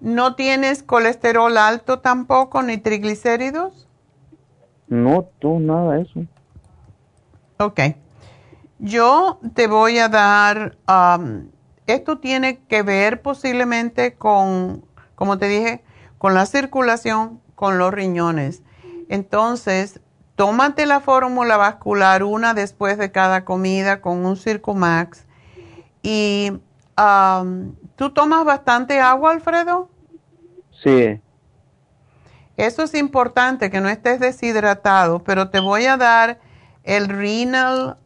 [0.00, 3.88] ¿No tienes colesterol alto tampoco, ni triglicéridos?
[4.88, 6.26] No, tú nada de eso.
[7.58, 7.80] Ok.
[8.78, 11.48] Yo te voy a dar, um,
[11.86, 14.84] esto tiene que ver posiblemente con,
[15.14, 15.84] como te dije,
[16.18, 18.62] con la circulación, con los riñones.
[19.08, 20.00] Entonces,
[20.34, 25.26] tómate la fórmula vascular una después de cada comida con un Circumax.
[26.02, 26.52] Y,
[26.98, 29.88] um, ¿tú tomas bastante agua, Alfredo?
[30.82, 31.20] Sí.
[32.56, 36.38] Eso es importante, que no estés deshidratado, pero te voy a dar
[36.84, 37.96] el Renal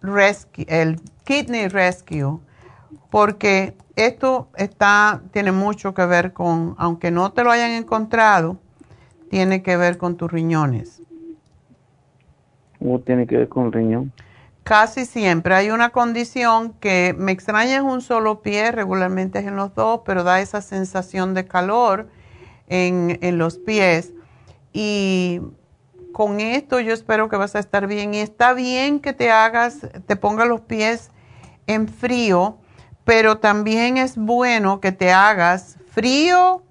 [0.00, 2.40] Rescue, el Kidney Rescue,
[3.10, 8.56] porque esto está, tiene mucho que ver con, aunque no te lo hayan encontrado,
[9.30, 11.02] tiene que ver con tus riñones.
[12.80, 14.12] ¿O tiene que ver con el riñón?
[14.62, 15.54] Casi siempre.
[15.54, 20.00] Hay una condición que me extraña en un solo pie, regularmente es en los dos,
[20.04, 22.08] pero da esa sensación de calor
[22.68, 24.12] en, en los pies.
[24.72, 25.40] Y
[26.12, 28.14] con esto yo espero que vas a estar bien.
[28.14, 31.10] Y está bien que te hagas, te pongas los pies
[31.66, 32.56] en frío,
[33.04, 36.62] pero también es bueno que te hagas frío.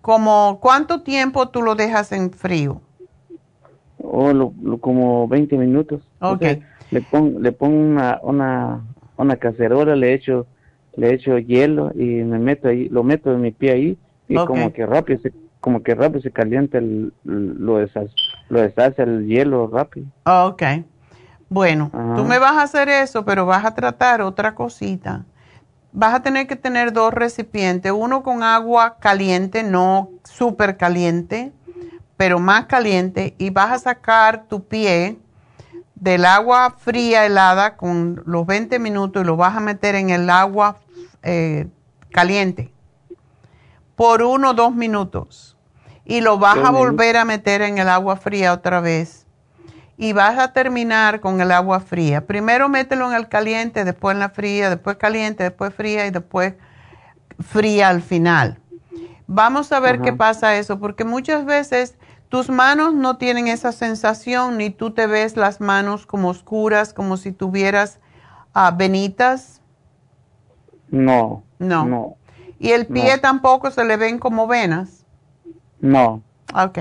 [0.00, 2.80] Como, ¿cuánto tiempo tú lo dejas en frío?
[3.98, 6.02] O lo, lo- como 20 minutos.
[6.26, 6.38] O Ok.
[6.38, 6.58] sea,
[6.90, 8.84] le pongo, le pongo una, una,
[9.16, 10.46] una cacerola, le echo,
[10.96, 14.72] le echo hielo y me meto ahí, lo meto en mi pie ahí y como
[14.72, 18.14] que rápido se, como que rápido se calienta el, lo deshace,
[18.48, 20.06] lo deshace el hielo rápido.
[20.26, 20.62] Ok.
[21.48, 25.24] Bueno, tú me vas a hacer eso, pero vas a tratar otra cosita.
[25.92, 31.52] Vas a tener que tener dos recipientes, uno con agua caliente, no súper caliente,
[32.16, 35.18] pero más caliente, y vas a sacar tu pie
[35.94, 40.28] del agua fría helada con los 20 minutos y lo vas a meter en el
[40.28, 40.76] agua
[41.22, 41.68] eh,
[42.10, 42.72] caliente
[43.94, 45.56] por uno o dos minutos.
[46.04, 49.25] Y lo vas a volver a meter en el agua fría otra vez
[49.98, 52.26] y vas a terminar con el agua fría.
[52.26, 56.54] Primero mételo en el caliente, después en la fría, después caliente, después fría y después
[57.40, 58.58] fría al final.
[59.26, 61.96] Vamos a ver qué pasa eso, porque muchas veces
[62.28, 67.16] tus manos no tienen esa sensación, ni tú te ves las manos como oscuras, como
[67.16, 67.98] si tuvieras
[68.54, 69.60] ah, venitas,
[70.90, 71.42] No.
[71.58, 71.84] No.
[71.84, 72.16] No.
[72.58, 73.20] y el pie No.
[73.20, 75.04] tampoco se le ven como venas.
[75.80, 76.22] No.
[76.54, 76.78] Ok.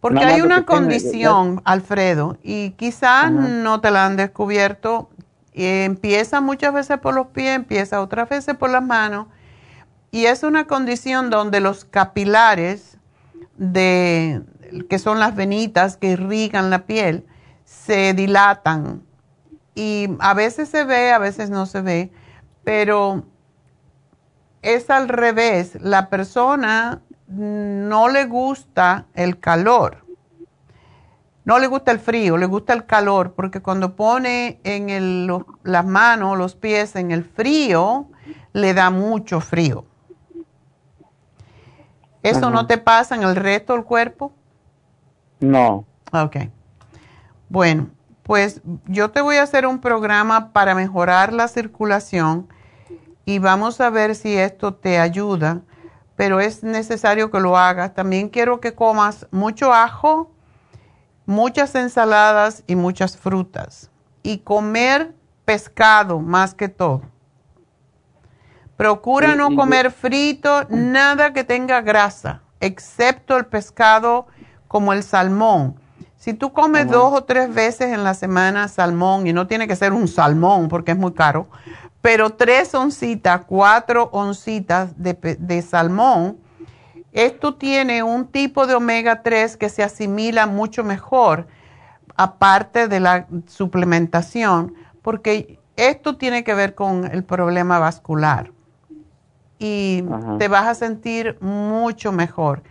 [0.00, 5.10] Porque Nada hay una tiene- condición, Alfredo, y quizás no te la han descubierto.
[5.58, 9.26] empieza muchas veces por los pies, empieza otras veces por las manos.
[10.10, 12.98] Y es una condición donde los capilares,
[13.56, 14.42] de,
[14.90, 17.24] que son las venitas que irrigan la piel,
[17.64, 19.02] se dilatan.
[19.74, 22.12] Y a veces se ve, a veces no se ve,
[22.62, 23.24] pero
[24.60, 25.78] es al revés.
[25.80, 30.04] La persona no le gusta el calor.
[31.44, 35.44] No le gusta el frío, le gusta el calor, porque cuando pone en el- los-
[35.62, 38.08] las manos, los pies en el frío,
[38.52, 39.84] le da mucho frío.
[42.22, 44.32] ¿Eso no te pasa en el resto del cuerpo?
[45.38, 45.84] No.
[46.12, 46.36] Ok.
[47.48, 47.88] Bueno,
[48.24, 52.48] pues yo te voy a hacer un programa para mejorar la circulación
[53.24, 55.60] y vamos a ver si esto te ayuda,
[56.16, 57.94] pero es necesario que lo hagas.
[57.94, 60.32] También quiero que comas mucho ajo,
[61.26, 63.90] muchas ensaladas y muchas frutas
[64.22, 65.14] y comer
[65.44, 67.02] pescado más que todo.
[68.76, 74.26] Procura no comer frito, nada que tenga grasa, excepto el pescado
[74.68, 75.76] como el salmón.
[76.16, 76.92] Si tú comes Ajá.
[76.92, 80.68] dos o tres veces en la semana salmón, y no tiene que ser un salmón
[80.68, 81.48] porque es muy caro,
[82.06, 86.38] pero tres oncitas, cuatro oncitas de, salmón,
[87.10, 91.48] esto tiene un tipo de omega 3 que se asimila mucho mejor,
[92.14, 94.72] aparte de la suplementación,
[95.02, 98.52] porque esto tiene que ver con el problema vascular
[99.58, 100.38] y Ajá.
[100.38, 102.62] te vas a sentir mucho mejor.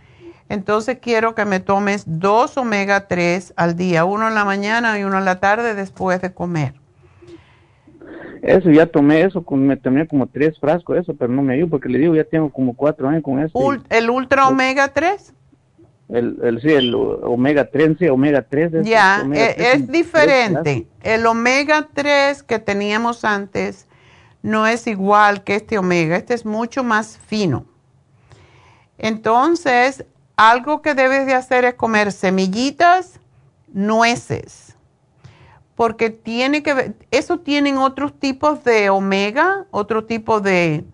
[0.48, 5.04] Entonces quiero que me tomes dos omega 3 al día, uno en la mañana y
[5.04, 6.85] uno en la tarde después de comer.
[8.42, 11.88] Eso ya tomé eso, me tomé como tres frascos eso, pero no me ayudó porque
[11.88, 13.58] le digo, ya tengo como cuatro años con eso.
[13.88, 15.32] ¿El ultra omega 3?
[16.08, 18.74] el, el, sí, el omega 3, sí, omega 3.
[18.74, 20.86] ese, Ya, omega e- 3, es diferente.
[21.02, 23.86] El omega 3 que teníamos antes
[24.42, 27.66] no es igual que este omega, este es mucho más fino.
[28.98, 30.04] Entonces,
[30.36, 33.20] algo que debes de hacer es comer semillitas,
[33.72, 34.65] nueces,
[35.76, 40.84] porque tiene que ver, eso tienen otros tipos de omega, otro tipo de,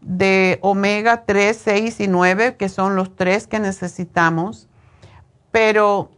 [0.00, 4.68] de omega 3, 6 y 9, que son los tres que necesitamos,
[5.50, 6.10] pero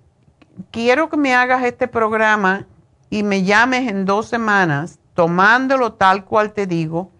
[0.71, 2.67] quiero que me hagas este programa
[3.09, 7.11] y me llames en dos semanas tomándolo tal cual te digo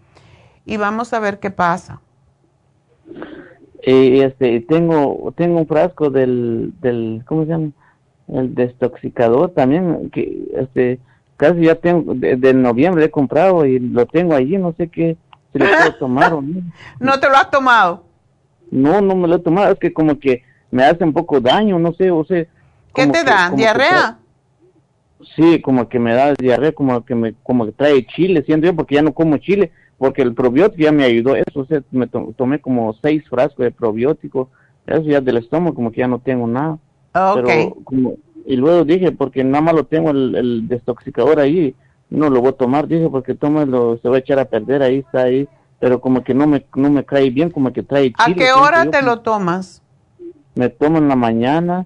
[0.65, 2.01] y vamos a ver qué pasa.
[3.81, 7.71] Este, tengo, tengo un frasco del, del, ¿cómo se llama?
[8.27, 10.99] El destoxicador también, que este,
[11.37, 15.17] casi ya tengo, de, noviembre he comprado y lo tengo allí, no sé qué,
[15.53, 16.61] si lo puedo tomar o no.
[16.99, 18.03] ¿No te lo has tomado?
[18.71, 21.77] No, no me lo he tomado, es que como que me hace un poco daño,
[21.77, 22.45] no sé, o sea.
[22.93, 23.51] ¿Qué te da?
[23.51, 24.19] ¿Diarrea?
[25.35, 28.75] sí, como que me da diarrea, como que me, como que trae chile, siento yo,
[28.75, 32.07] porque ya no como chile porque el probiótico ya me ayudó, eso, o sea, me
[32.07, 34.49] tomé como seis frascos de probiótico,
[34.85, 36.77] eso ya del estómago, como que ya no tengo nada.
[37.15, 38.15] Pero como,
[38.45, 41.73] y luego dije, porque nada más lo tengo el, el destoxicador ahí,
[42.09, 44.97] no lo voy a tomar, dije, porque lo se va a echar a perder, ahí
[44.97, 45.47] está ahí,
[45.79, 48.15] pero como que no me, no me cae bien, como que trae chile.
[48.17, 49.81] ¿A qué hora te lo tomas?
[50.55, 51.85] Me tomo en la mañana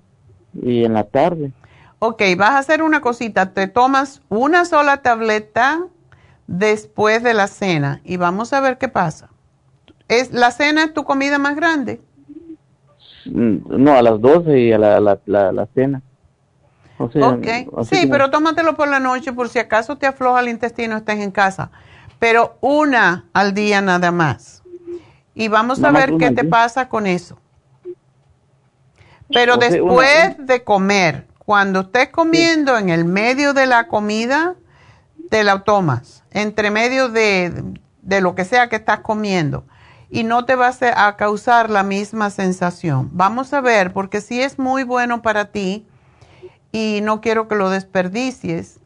[0.59, 1.51] y en la tarde.
[1.99, 5.85] Ok, vas a hacer una cosita, te tomas una sola tableta
[6.47, 9.29] después de la cena y vamos a ver qué pasa.
[10.07, 12.01] ¿Es, ¿La cena es tu comida más grande?
[13.31, 16.01] Mm, no, a las 12 y a la, la, la, cena.
[16.97, 17.47] ok,
[17.83, 21.31] sí, pero tómatelo por la noche por si acaso te afloja el intestino, estés en
[21.31, 21.71] casa.
[22.19, 24.63] Pero una al día nada más.
[25.33, 27.39] Y vamos a ver qué te pasa con eso.
[29.31, 34.55] Pero después de comer, cuando estés comiendo en el medio de la comida,
[35.29, 37.51] te la tomas entre medio de,
[38.21, 39.65] lo que sea que estás comiendo
[40.09, 43.09] y no te va a causar la misma sensación.
[43.13, 45.85] Vamos a ver, porque si es muy bueno para ti
[46.71, 48.79] y no quiero que lo desperdicies.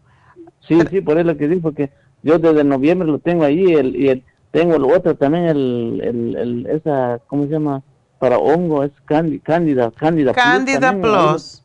[0.68, 1.92] Sí, sí, por eso lo que digo, porque
[2.22, 6.68] yo desde noviembre lo tengo ahí el, y el, tengo lo otro también, el, el,
[6.68, 7.82] esa, ¿cómo se llama?
[8.20, 10.34] Para hongo, es cándida, cándida.
[10.34, 11.64] Cándida Plus.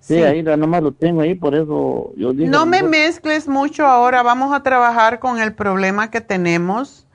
[0.00, 2.50] Sí, ahí nomás lo tengo ahí, por eso yo digo.
[2.50, 7.06] No me mezcles mucho ahora, vamos a trabajar con el problema que tenemos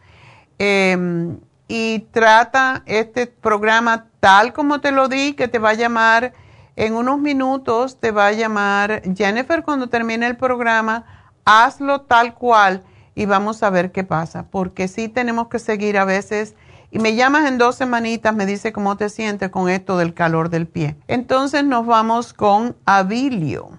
[0.57, 1.37] em,
[1.69, 6.33] y trata este programa tal como te lo di, que te va a llamar
[6.75, 11.05] en unos minutos, te va a llamar Jennifer cuando termine el programa,
[11.45, 12.83] hazlo tal cual
[13.13, 16.55] y vamos a ver qué pasa, porque sí tenemos que seguir a veces
[16.89, 20.49] y me llamas en dos semanitas, me dice cómo te sientes con esto del calor
[20.49, 20.95] del pie.
[21.07, 23.69] Entonces nos vamos con Abilio.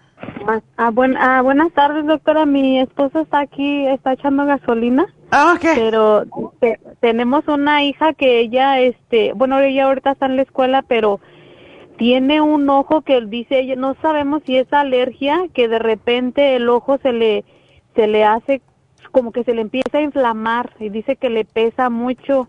[0.46, 2.46] Ah, ah, buenas tardes, doctora.
[2.46, 5.06] Mi esposo está aquí, está echando gasolina.
[5.30, 5.58] Ah.
[5.60, 6.24] Pero
[7.00, 11.20] tenemos una hija que ella, este, bueno, ella ahorita está en la escuela, pero
[11.96, 16.68] tiene un ojo que dice ella, no sabemos si es alergia, que de repente el
[16.68, 17.44] ojo se le,
[17.94, 18.62] se le hace
[19.12, 22.48] como que se le empieza a inflamar y dice que le pesa mucho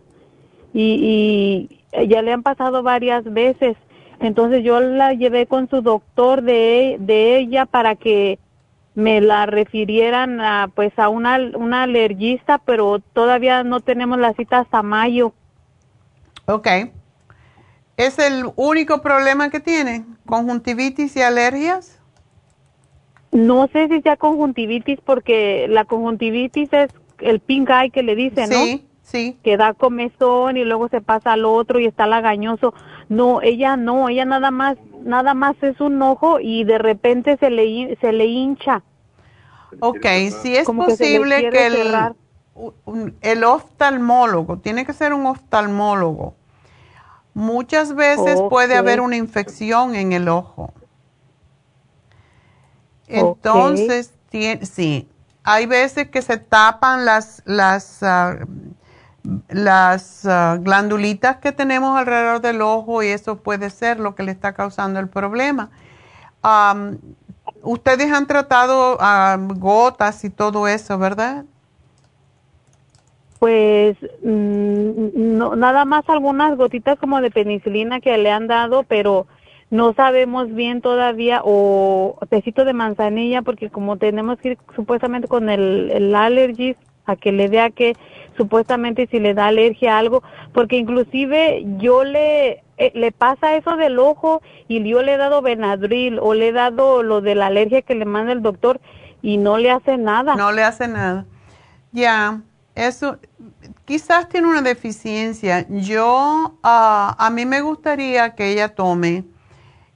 [0.73, 3.75] y, ya le han pasado varias veces.
[4.19, 8.39] Entonces yo la llevé con su doctor de, de ella para que
[8.93, 14.59] me la refirieran a, pues a una, una alergista, pero todavía no tenemos la cita
[14.59, 15.33] hasta mayo.
[16.45, 16.67] Ok.
[17.97, 20.05] ¿Es el único problema que tiene?
[20.25, 21.99] ¿Conjuntivitis y alergias?
[23.31, 26.89] No sé si sea conjuntivitis porque la conjuntivitis es
[27.19, 28.63] el pink eye que le dicen, ¿no?
[28.63, 28.87] Sí.
[29.03, 29.37] Sí.
[29.43, 32.73] Que da comezón y luego se pasa al otro y está lagañoso.
[33.09, 37.49] No, ella no, ella nada más, nada más es un ojo y de repente se
[37.49, 38.83] le, se le hincha.
[39.79, 40.05] Ok,
[40.41, 41.95] si es posible que, el,
[43.21, 46.35] el oftalmólogo, tiene que ser un oftalmólogo.
[47.33, 50.73] Muchas veces puede haber una infección en el ojo.
[53.07, 55.09] Entonces, sí,
[55.43, 58.37] hay veces que se tapan las, las ah,
[59.49, 64.31] las ah, glandulitas que tenemos alrededor del ojo y eso puede ser lo que le
[64.31, 65.69] está causando el problema.
[67.61, 68.97] ustedes han tratado
[69.55, 71.45] gotas y todo eso, ¿verdad?
[73.39, 79.25] Pues mm, no, nada más algunas gotitas como de penicilina que le han dado, pero
[79.71, 85.49] no sabemos bien todavía o tecito de manzanilla porque como tenemos que ir supuestamente con
[85.49, 87.95] el, el a que le vea que
[88.41, 93.77] supuestamente si le da alergia a algo, porque inclusive yo le eh, le pasa eso
[93.77, 97.45] del ojo y yo le he dado Benadryl o le he dado lo de la
[97.45, 98.81] alergia que le manda el doctor
[99.21, 100.35] y no le hace nada.
[100.35, 101.27] No le hace nada.
[101.91, 102.41] Ya.
[102.73, 103.19] Eso,
[103.85, 105.67] quizás tiene una deficiencia.
[105.69, 109.25] Yo, ah, a mí me gustaría que ella tome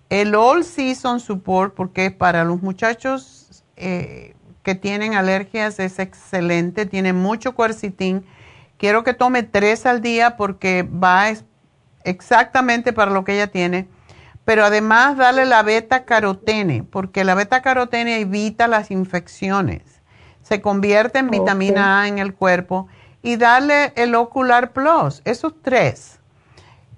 [0.09, 7.13] el All Season Support porque para los muchachos eh, que tienen alergias es excelente, tiene
[7.13, 8.25] mucho cuercitín.
[8.77, 11.27] Quiero que tome tres al día porque va
[12.03, 13.87] exactamente para lo que ella tiene.
[14.43, 19.81] Pero además dale la beta carotene porque la beta carotene evita las infecciones.
[20.43, 22.87] Se convierte en vitamina A en el cuerpo
[23.23, 26.19] y darle el Ocular Plus, esos tres.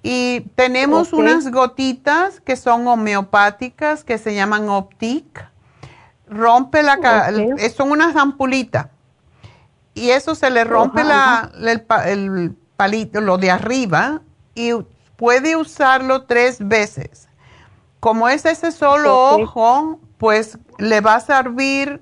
[0.03, 5.49] Y tenemos unas gotitas que son homeopáticas que se llaman Optic.
[6.29, 6.97] Rompe la...
[7.75, 8.87] Son unas ampulitas.
[9.97, 11.51] Y eso se le rompe la,
[12.05, 14.21] el, palito, lo de arriba,
[14.53, 14.71] y
[15.15, 17.27] puede usarlo tres veces.
[17.99, 21.99] Como es ese solo ojo, pues le va a servir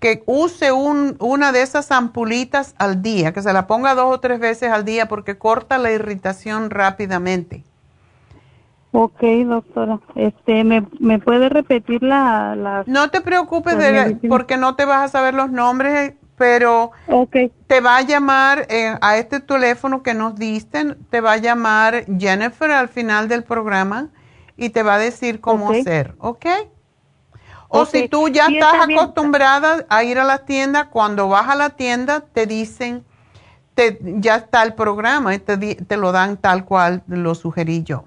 [0.00, 4.18] que use un, una de esas ampulitas al día, que se la ponga dos o
[4.18, 7.62] tres veces al día porque corta la irritación rápidamente.
[8.90, 10.00] Ok, doctora.
[10.16, 15.08] Este, ¿me, me puede repetir la, No te preocupes de, porque no te vas a
[15.08, 16.92] saber los nombres, pero
[17.66, 22.04] te va a llamar eh, a este teléfono que nos diste, te va a llamar
[22.18, 24.08] Jennifer al final del programa
[24.56, 26.46] y te va a decir cómo hacer, ¿ok?
[27.68, 31.70] O si tú ya estás acostumbrada a ir a la tienda, cuando vas a la
[31.70, 33.04] tienda te dicen,
[33.74, 38.04] te, ya está el programa y te, te lo dan tal cual lo sugerí yo.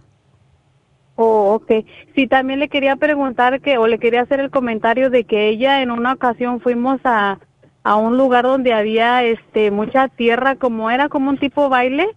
[1.16, 1.86] Oh, ok.
[2.16, 5.82] Sí, también le quería preguntar que, o le quería hacer el comentario de que ella
[5.82, 7.40] en una ocasión fuimos a,
[7.84, 12.08] a un lugar donde había este mucha tierra, como era como un tipo baile,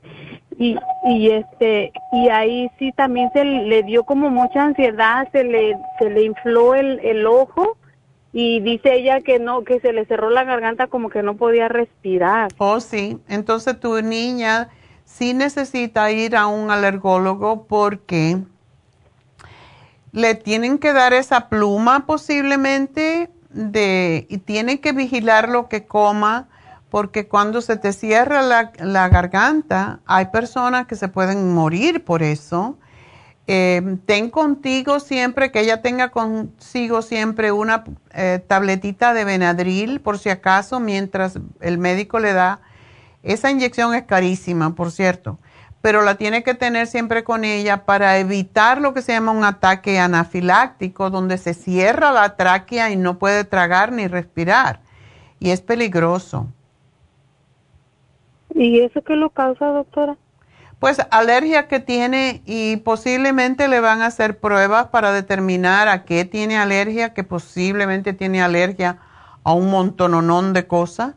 [0.58, 5.76] y, y este y ahí sí también se le dio como mucha ansiedad se le
[5.98, 7.76] se le infló el, el ojo
[8.32, 11.68] y dice ella que no que se le cerró la garganta como que no podía
[11.68, 12.50] respirar.
[12.58, 13.18] Oh sí.
[13.28, 14.68] Entonces tu niña
[15.04, 18.38] sí necesita ir a un alergólogo porque
[20.12, 26.48] le tienen que dar esa pluma posiblemente de y tienen que vigilar lo que coma
[26.92, 32.76] porque cuando se te cierra la, garganta, hay personas que se pueden morir por eso.
[33.46, 40.18] Eh, ten contigo siempre, que ella tenga consigo siempre una eh, tabletita de Benadryl, por
[40.18, 42.60] si acaso, mientras el médico le da.
[43.22, 45.38] Esa inyección es carísima, por cierto,
[45.82, 49.44] pero la tiene que tener siempre con ella para evitar lo que se llama un
[49.44, 54.80] ataque anafiláctico, donde se cierra la tráquea y no puede tragar ni respirar.
[55.40, 56.46] Y es peligroso.
[58.54, 60.16] ¿Y eso qué lo causa, doctora?
[60.78, 66.24] Pues alergia que tiene y posiblemente le van a hacer pruebas para determinar a qué
[66.24, 68.98] tiene alergia, que posiblemente tiene alergia
[69.42, 71.14] a un montononón de cosas,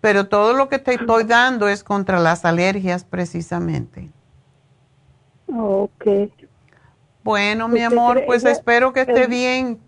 [0.00, 4.10] pero todo lo que te estoy dando es contra las alergias precisamente.
[5.54, 6.04] Ok.
[7.22, 9.80] Bueno, mi amor, pues espero que esté bien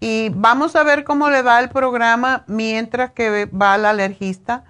[0.00, 4.64] y vamos a ver cómo le va el programa mientras que va la alergista,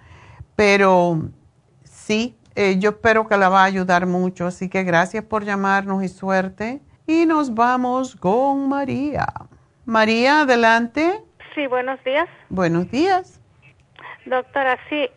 [0.55, 1.23] pero
[1.83, 4.47] sí, eh, yo espero que la va a ayudar mucho.
[4.47, 6.81] Así que gracias por llamarnos y suerte.
[7.07, 9.27] Y nos vamos con María.
[9.85, 11.23] María, adelante.
[11.55, 12.29] Sí, buenos días.
[12.49, 13.41] Buenos días.
[14.27, 15.11] Doctora, sí,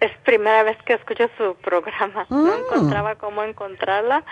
[0.00, 2.26] es primera vez que escucho su programa.
[2.28, 2.58] No mm.
[2.60, 4.24] encontraba cómo encontrarla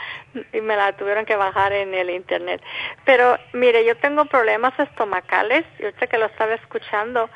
[0.53, 2.63] y me la tuvieron que bajar en el internet.
[3.05, 7.29] Pero mire, yo tengo problemas estomacales y ahorita que lo estaba escuchando,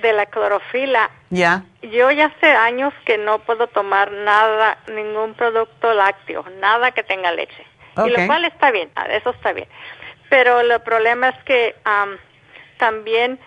[0.00, 1.10] de la clorofila.
[1.30, 1.64] Ya.
[1.82, 7.32] Yo ya hace años que no puedo tomar nada, ningún producto lácteo, nada que tenga
[7.32, 7.66] leche.
[8.04, 9.68] Y lo cual está bien, ah, eso está bien.
[10.28, 11.74] Pero el problema es que
[12.78, 13.38] también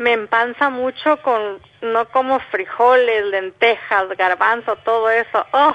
[0.00, 5.46] me empanza mucho con, no como frijoles, lentejas, garbanzo, todo eso.
[5.52, 5.74] Oh,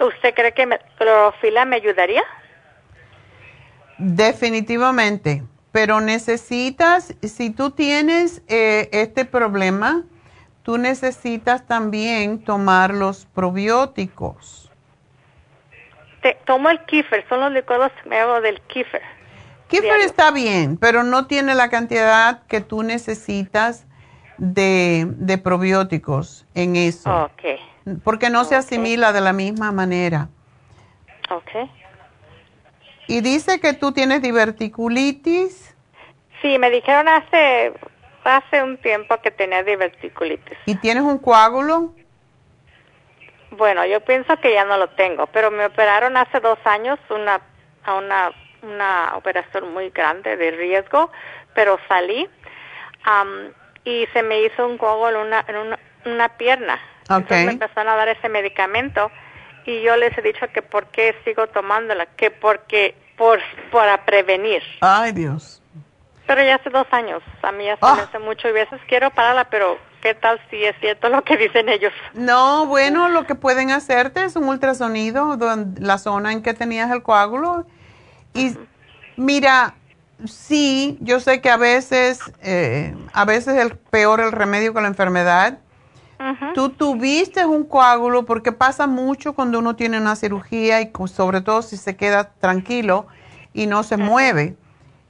[0.00, 0.66] ¿Usted cree que
[0.96, 2.24] clorofila me ayudaría?
[3.98, 5.42] Definitivamente
[5.74, 10.04] pero necesitas, si tú tienes eh, este problema,
[10.62, 14.70] tú necesitas también tomar los probióticos.
[16.46, 19.02] tomo el kefir, son los licuados me hago del kefir.
[19.80, 23.86] Kefir está bien, pero no tiene la cantidad que tú necesitas
[24.38, 27.24] de, de probióticos en eso.
[27.34, 27.58] Okay.
[28.02, 30.28] Porque no se asimila de la misma manera.
[31.30, 31.70] Okay.
[33.06, 35.74] Y dice que tú tienes diverticulitis.
[36.40, 37.72] Sí, me dijeron hace,
[38.24, 40.58] hace un tiempo que tenía diverticulitis.
[40.66, 41.94] ¿Y tienes un coágulo?
[43.50, 47.40] Bueno, yo pienso que ya no lo tengo, pero me operaron hace dos años una,
[47.84, 48.30] a una,
[48.64, 51.10] una operación muy grande de riesgo,
[51.54, 52.28] pero salí
[53.84, 56.80] y se me hizo un coágulo una, en una, una pierna.
[57.02, 59.10] Entonces me empezaron a dar ese medicamento
[59.66, 64.62] y yo les he dicho que por qué sigo tomándola, que porque por para prevenir.
[64.80, 65.62] Ay, Dios.
[66.26, 68.06] Pero ya hace dos años, a mí ya se me ah.
[68.08, 71.68] hace mucho y veces quiero pararla, pero ¿qué tal si es cierto lo que dicen
[71.68, 71.92] ellos?
[72.14, 76.90] No, bueno, lo que pueden hacerte es un ultrasonido, donde, la zona en que tenías
[76.90, 77.66] el coágulo.
[78.34, 78.56] Y
[79.16, 79.74] mira,
[80.24, 84.88] sí, yo sé que a veces, eh, a veces es peor el remedio que la
[84.88, 85.58] enfermedad.
[86.54, 91.60] Tú tuviste un coágulo porque pasa mucho cuando uno tiene una cirugía y sobre todo
[91.60, 93.06] si se queda tranquilo
[93.52, 94.56] y no se mueve.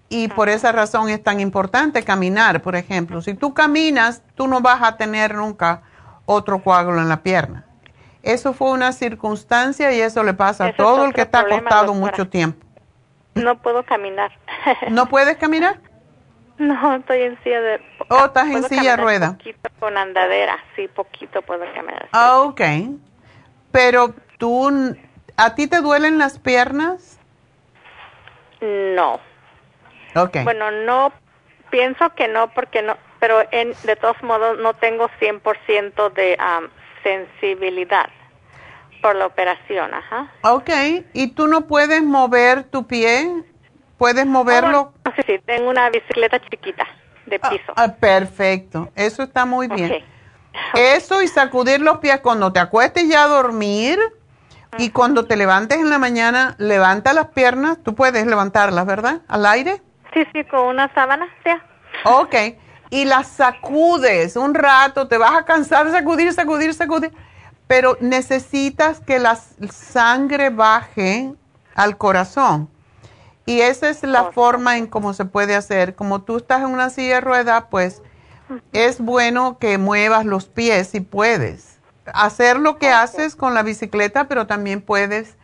[0.09, 3.23] Y por esa razón es tan importante caminar, por ejemplo.
[3.23, 5.83] Si tú caminas, tú no vas a tener nunca
[6.27, 7.65] otro coágulo en la pierna.
[8.23, 12.29] Eso fue una circunstancia y eso le pasa a todo el que está acostado mucho
[12.29, 12.64] tiempo.
[13.35, 14.33] No puedo caminar.
[14.91, 15.79] ¿No puedes caminar?
[16.59, 17.81] No, estoy en silla de...
[18.09, 19.33] Oh, estás en silla de rueda.
[19.33, 22.09] Poquito con andadera, sí, poquito puedo caminar.
[22.13, 22.61] Ah, ok.
[23.73, 24.97] Pero tú,
[25.37, 27.19] ¿a ti te duelen las piernas?
[28.61, 29.21] No.
[30.15, 30.39] Ok.
[30.45, 31.13] Bueno, no,
[31.71, 36.39] pienso que no, porque no, pero en, de todos modos no tengo 100% de
[37.03, 38.09] sensibilidad
[39.05, 40.33] por la operación, ajá.
[40.41, 40.71] Ok,
[41.13, 43.45] ¿y tú no puedes mover tu pie?
[43.99, 44.95] ¿Puedes moverlo?
[45.15, 46.87] sí, sí, tengo una bicicleta chiquita
[47.27, 47.73] de ah, piso.
[47.77, 50.03] Ah, perfecto, eso está muy bien.
[50.73, 53.99] Eso y sacudir los pies cuando te acuestes ya a dormir
[54.79, 59.21] y cuando te levantes en la mañana, levanta las piernas, tú puedes levantarlas, ¿verdad?
[59.29, 59.83] Al aire.
[60.15, 61.51] Sí, sí, con una sábana, sí.
[62.05, 62.35] Ok,
[62.89, 67.13] y las sacudes un rato, te vas a cansar de sacudir, sacudir, sacudir
[67.75, 69.37] pero necesitas que la
[69.73, 71.35] sangre baje
[71.75, 72.69] al corazón.
[73.47, 75.97] Y esa es la forma en cómo se puede hacer.
[75.97, 78.01] Como tú estás en una silla de ruedas, pues
[78.73, 81.81] es bueno que muevas los pies si puedes.
[82.15, 85.35] Hacer lo que haces con la bicicleta, pero también puedes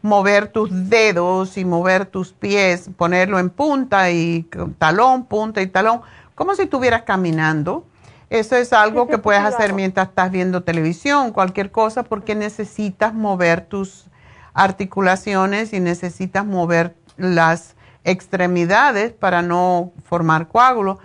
[0.00, 4.48] mover tus dedos y mover tus pies, ponerlo en punta y
[4.78, 6.00] talón, punta y talón,
[6.34, 7.84] como si estuvieras caminando
[8.30, 13.66] eso es algo que puedes hacer mientras estás viendo televisión, cualquier cosa, porque necesitas mover
[13.66, 14.06] tus
[14.54, 20.98] articulaciones y necesitas mover las extremidades para no formar coágulos.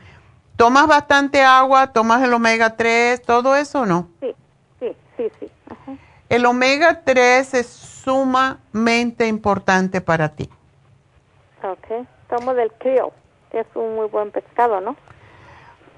[0.55, 1.93] ¿Tomas bastante agua?
[1.93, 3.21] ¿Tomas el omega 3?
[3.21, 4.09] ¿Todo eso o no?
[4.19, 4.35] Sí,
[4.79, 5.51] sí, sí, sí.
[6.27, 10.49] El omega 3 es sumamente importante para ti.
[11.63, 12.05] Ok.
[12.29, 13.11] Tomo del krill,
[13.51, 14.95] que es un muy buen pescado, ¿no?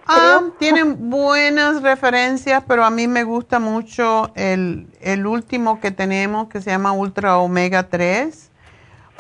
[0.08, 6.50] Ah, tienen buenas referencias, pero a mí me gusta mucho el, el último que tenemos
[6.50, 8.52] que se llama Ultra Omega 3,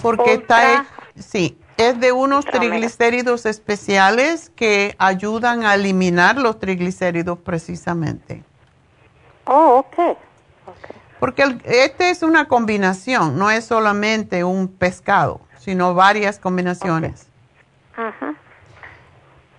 [0.01, 0.85] porque está,
[1.17, 8.43] sí, es de unos triglicéridos especiales que ayudan a eliminar los triglicéridos precisamente.
[9.45, 9.93] Oh, ok.
[9.93, 10.17] okay.
[11.19, 17.27] Porque este es una combinación, no es solamente un pescado, sino varias combinaciones.
[17.95, 18.35] Ajá.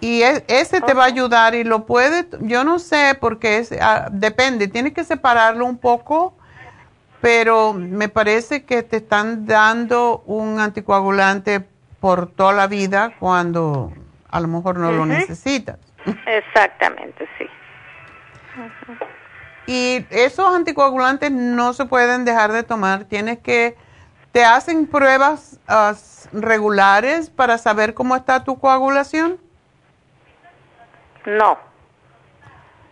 [0.02, 4.08] Y ese te va a ayudar y lo puede, yo no sé porque es, ah,
[4.10, 6.34] depende, tienes que separarlo un poco,
[7.20, 11.64] pero me parece que te están dando un anticoagulante
[12.00, 13.92] por toda la vida cuando
[14.28, 15.78] a lo mejor no lo necesitas.
[16.26, 17.46] Exactamente, sí.
[19.68, 23.76] Y esos anticoagulantes no se pueden dejar de tomar, tienes que,
[24.32, 25.94] te hacen pruebas ah,
[26.32, 29.38] regulares para saber cómo está tu coagulación.
[31.26, 31.58] No.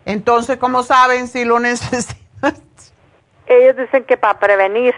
[0.04, 2.20] Entonces, ¿cómo saben si lo necesitan?
[3.46, 4.94] Ellos dicen que para prevenir.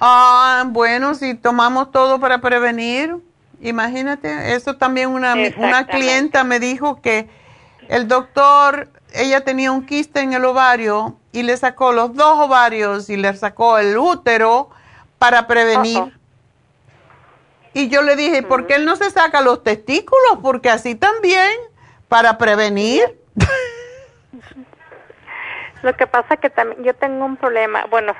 [0.00, 3.16] Ah, bueno, si tomamos todo para prevenir,
[3.60, 7.28] imagínate, eso también una, una clienta me dijo que
[7.88, 13.10] el doctor, ella tenía un quiste en el ovario y le sacó los dos ovarios
[13.10, 14.70] y le sacó el útero
[15.18, 16.18] para prevenir.
[17.74, 20.38] Y yo le dije, ¿por qué él no se saca los testículos?
[20.42, 21.50] Porque así también
[22.10, 23.16] para prevenir.
[25.82, 28.14] Lo que pasa que también yo tengo un problema, bueno,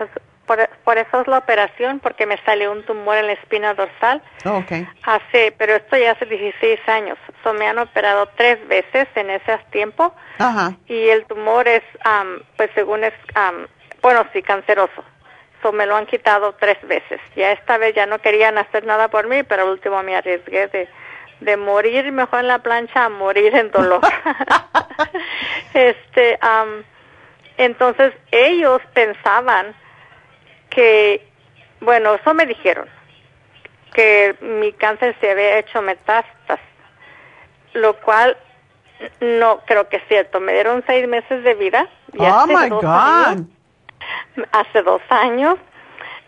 [0.84, 4.22] por, eso es la operación, porque me salió un tumor en la espina dorsal.
[4.46, 4.64] Oh,
[5.02, 7.18] hace, pero esto ya hace 16 años.
[7.44, 10.14] So, me han operado tres veces en ese tiempo.
[10.86, 11.82] Y el tumor es,
[12.56, 13.12] pues según es,
[14.02, 15.04] bueno, sí, canceroso.
[15.62, 17.20] So, me lo han quitado tres veces.
[17.36, 20.66] Ya esta vez ya no querían hacer nada por mí, pero al último me arriesgué
[20.68, 20.88] de
[21.40, 24.00] de morir mejor en la plancha a morir en dolor.
[25.74, 26.38] este,
[27.56, 29.74] entonces ellos pensaban
[30.68, 31.26] que,
[31.80, 32.88] bueno, eso me dijeron,
[33.94, 36.64] que mi cáncer se había hecho metástasis,
[37.72, 38.36] lo cual
[39.20, 40.40] No, creo que es cierto.
[40.40, 41.88] Me dieron seis meses de vida.
[42.18, 43.46] oh, my God.
[44.52, 45.58] hace dos años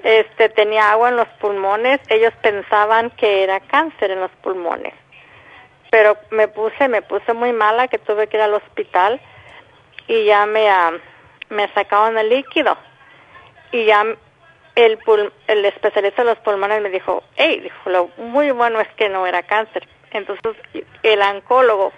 [0.03, 4.95] este tenía agua en los pulmones, ellos pensaban que era cáncer en los pulmones.
[5.93, 9.21] Pero me puse, me puse muy mala que tuve que ir al hospital
[10.09, 10.99] y ya me uh,
[11.51, 12.79] me sacaron el líquido.
[13.73, 14.03] Y ya
[14.75, 14.99] el
[15.49, 19.27] el especialista de los pulmones me dijo, "Hey, dijo, lo muy bueno es que no
[19.27, 20.57] era cáncer." Entonces
[21.03, 21.93] el oncólogo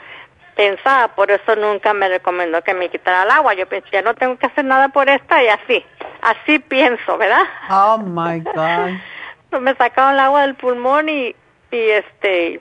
[0.57, 3.55] pensaba, por eso nunca me recomendó que me quitara el agua.
[3.55, 5.87] Yo pensé, ya no tengo que hacer nada por esta y así.
[6.21, 7.45] Así pienso, ¿verdad?
[7.71, 9.61] Oh my God.
[9.61, 11.35] me sacaron el agua del pulmón y,
[11.71, 12.61] y este,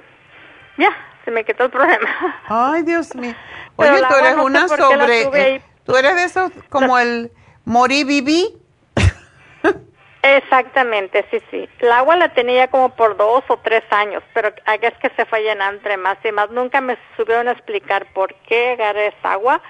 [0.78, 2.42] ya, se me quitó el problema.
[2.48, 3.34] Ay, Dios mío.
[3.76, 5.62] Oye, tú eres una sobre.
[5.86, 7.32] Tú eres de esos como el
[7.66, 8.58] morí viví.
[10.22, 11.70] Exactamente, sí, sí.
[11.80, 15.42] El agua la tenía como por dos o tres años, pero es que se fue
[15.42, 16.50] llenando entre más y más.
[16.50, 19.62] Nunca me subieron a explicar por qué agarré esa agua.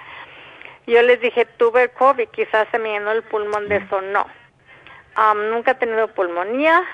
[0.86, 4.00] Yo les dije, tuve COVID, quizás se me llenó el pulmón de eso.
[4.00, 4.26] No.
[5.50, 6.84] nunca he tenido pulmonía.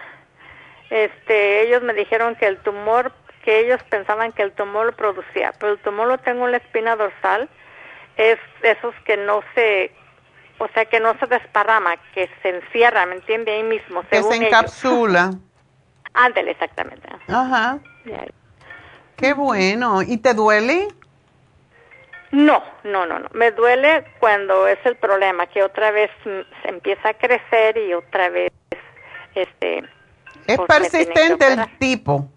[0.90, 3.12] Este, ellos me dijeron que el tumor,
[3.44, 6.58] que ellos pensaban que el tumor lo producía, pero el tumor lo tengo en la
[6.58, 7.48] espina dorsal.
[8.16, 9.92] Es esos que no se
[10.58, 13.50] o sea que no se desparrama, que se encierra, ¿me entiende?
[13.50, 15.30] Ahí mismo, Que se encapsula.
[16.12, 17.08] Ándale, exactamente.
[17.28, 17.78] Ajá.
[19.16, 20.02] Qué bueno.
[20.02, 20.88] ¿Y te duele?
[22.30, 23.28] No, no, no, no.
[23.32, 28.28] Me duele cuando es el problema, que otra vez se empieza a crecer y otra
[28.28, 28.52] vez,
[29.34, 29.84] este...
[30.46, 32.28] Es persistente el tipo.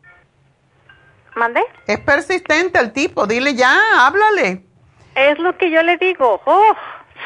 [1.35, 1.61] ¿Mande?
[1.87, 3.25] Es persistente el tipo.
[3.27, 4.63] Dile ya, háblale.
[5.15, 6.41] Es lo que yo le digo.
[6.45, 6.75] Oh,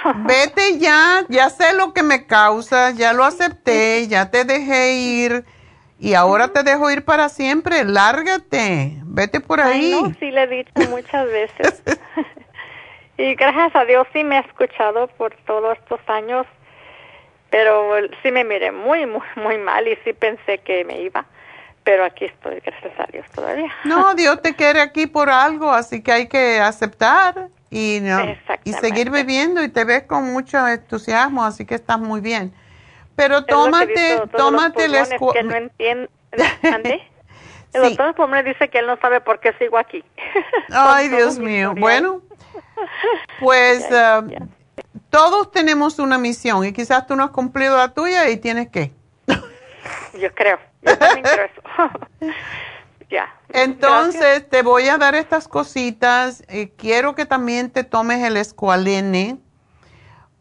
[0.26, 5.46] Vete ya, ya sé lo que me causa, ya lo acepté, ya te dejé ir
[6.00, 7.84] y ahora te dejo ir para siempre.
[7.84, 9.92] Lárgate, vete por ahí.
[9.92, 11.84] no, sí le he dicho muchas veces.
[13.18, 16.46] y gracias a Dios sí me ha escuchado por todos estos años,
[17.50, 21.26] pero sí me miré muy, muy, muy mal y sí pensé que me iba.
[21.88, 23.72] Pero aquí estoy, gracias a Dios todavía.
[23.86, 28.20] No, Dios te quiere aquí por algo, así que hay que aceptar y, no,
[28.66, 32.54] y seguir viviendo y te ves con mucho entusiasmo, así que estás muy bien.
[33.16, 34.92] Pero tómate, tómate el
[35.32, 36.10] que no entiende.
[37.74, 40.04] El doctor me dice que él no sabe por qué sigo aquí.
[40.72, 41.74] Ay, Dios mío.
[41.78, 42.22] Bueno,
[43.40, 44.50] pues um,
[45.10, 48.97] todos tenemos una misión y quizás tú no has cumplido la tuya y tienes que.
[50.20, 50.60] Yo creo.
[50.82, 52.32] Yo también creo eso.
[53.10, 53.34] Ya.
[53.54, 56.44] Entonces, te voy a dar estas cositas.
[56.50, 59.40] Eh, quiero que también te tomes el escualene,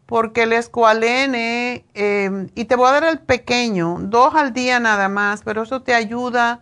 [0.07, 5.09] porque el escualene, eh, y te voy a dar el pequeño, dos al día nada
[5.09, 6.61] más, pero eso te ayuda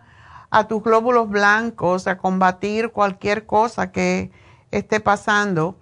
[0.51, 4.31] a tus glóbulos blancos a combatir cualquier cosa que
[4.69, 5.75] esté pasando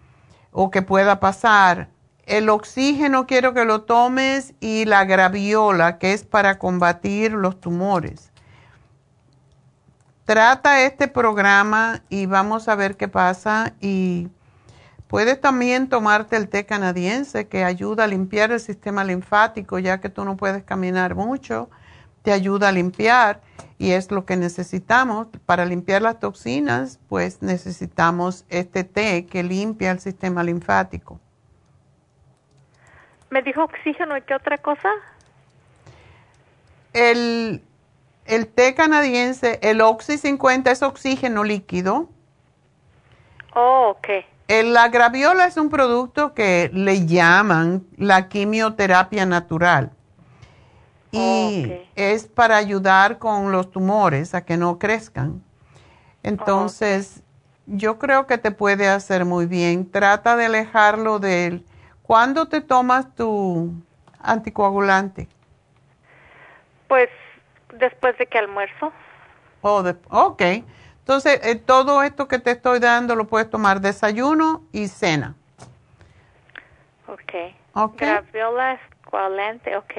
[0.51, 1.89] o que pueda pasar.
[2.34, 8.34] El oxígeno quiero que lo tomes y la graviola, que es para combatir los tumores
[10.26, 13.73] trata este programa y vamos a ver qué pasa.
[13.81, 14.30] Y
[15.07, 20.10] puedes también tomarte el té canadiense que ayuda a limpiar el sistema linfático, ya que
[20.10, 21.69] tú no puedes caminar mucho,
[22.22, 23.41] te ayuda a limpiar
[23.77, 25.27] y es lo que necesitamos.
[25.45, 31.19] Para limpiar las toxinas, pues necesitamos este té que limpia el sistema linfático.
[33.34, 34.89] ¿Me dijo oxígeno y qué otra cosa?
[36.93, 37.64] El
[38.26, 42.10] el té canadiense, el Oxy 50 es oxígeno líquido.
[43.55, 44.07] Oh, ok.
[44.47, 49.91] la graviola es un producto que le llaman la quimioterapia natural.
[51.11, 55.43] Y es para ayudar con los tumores a que no crezcan.
[56.22, 57.23] Entonces,
[57.65, 59.89] yo creo que te puede hacer muy bien.
[59.89, 61.65] Trata de alejarlo del...
[62.03, 63.73] ¿Cuándo te tomas tu
[64.19, 65.27] anticoagulante?
[66.88, 67.09] Pues
[67.73, 68.91] Después de que almuerzo.
[69.61, 70.41] Oh, ok.
[70.99, 75.35] Entonces, eh, todo esto que te estoy dando lo puedes tomar desayuno y cena.
[77.07, 77.34] Ok.
[77.73, 77.97] Ok.
[77.97, 79.93] Graviola escualente, ok.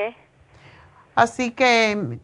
[1.15, 2.19] Así que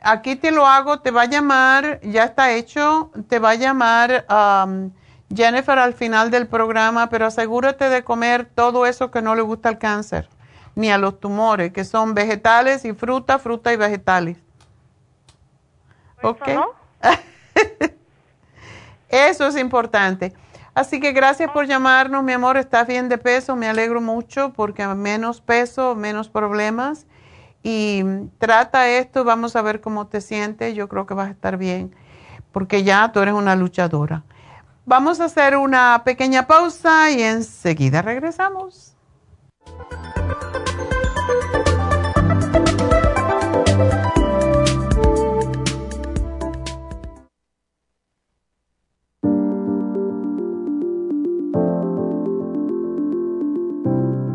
[0.00, 4.26] aquí te lo hago, te va a llamar, ya está hecho, te va a llamar
[4.28, 4.90] um,
[5.34, 9.68] Jennifer al final del programa, pero asegúrate de comer todo eso que no le gusta
[9.68, 10.28] al cáncer,
[10.74, 14.38] ni a los tumores, que son vegetales y fruta, fruta y vegetales.
[16.22, 16.48] Ok.
[19.08, 20.34] Eso es importante.
[20.74, 22.56] Así que gracias por llamarnos, mi amor.
[22.56, 27.06] Estás bien de peso, me alegro mucho porque menos peso, menos problemas.
[27.62, 28.04] Y
[28.38, 30.74] trata esto, vamos a ver cómo te sientes.
[30.74, 31.94] Yo creo que vas a estar bien
[32.52, 34.24] porque ya tú eres una luchadora.
[34.88, 38.94] Vamos a hacer una pequeña pausa y enseguida regresamos.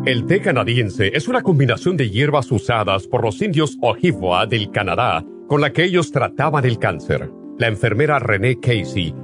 [0.06, 5.24] El té canadiense es una combinación de hierbas usadas por los indios Ojibwa del Canadá
[5.48, 7.32] con la que ellos trataban el cáncer.
[7.58, 9.23] La enfermera Renee Casey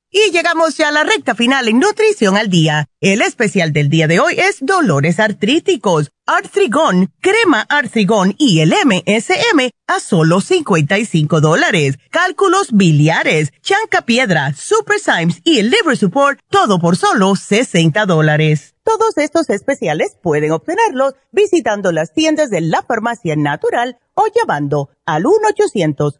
[0.13, 2.85] Y llegamos ya a la recta final en Nutrición al Día.
[2.99, 9.69] El especial del día de hoy es dolores artríticos, Artrigón, crema Artrigón y el MSM
[9.87, 11.97] a solo 55 dólares.
[12.09, 18.75] Cálculos biliares, chanca piedra, Super Symes y el Liver Support, todo por solo 60 dólares.
[18.83, 25.25] Todos estos especiales pueden obtenerlos visitando las tiendas de la farmacia natural o llamando al
[25.25, 26.19] 1 800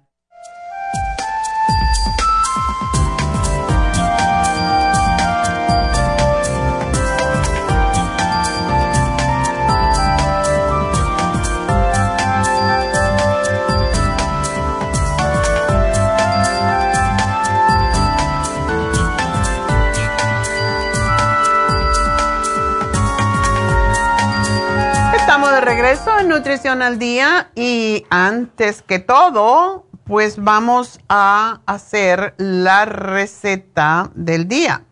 [26.31, 34.85] Nutrición al Día y antes que todo, pues vamos a hacer la receta del día.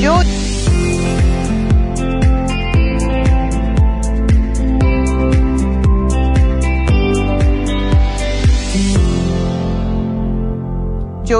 [0.00, 0.18] Yo...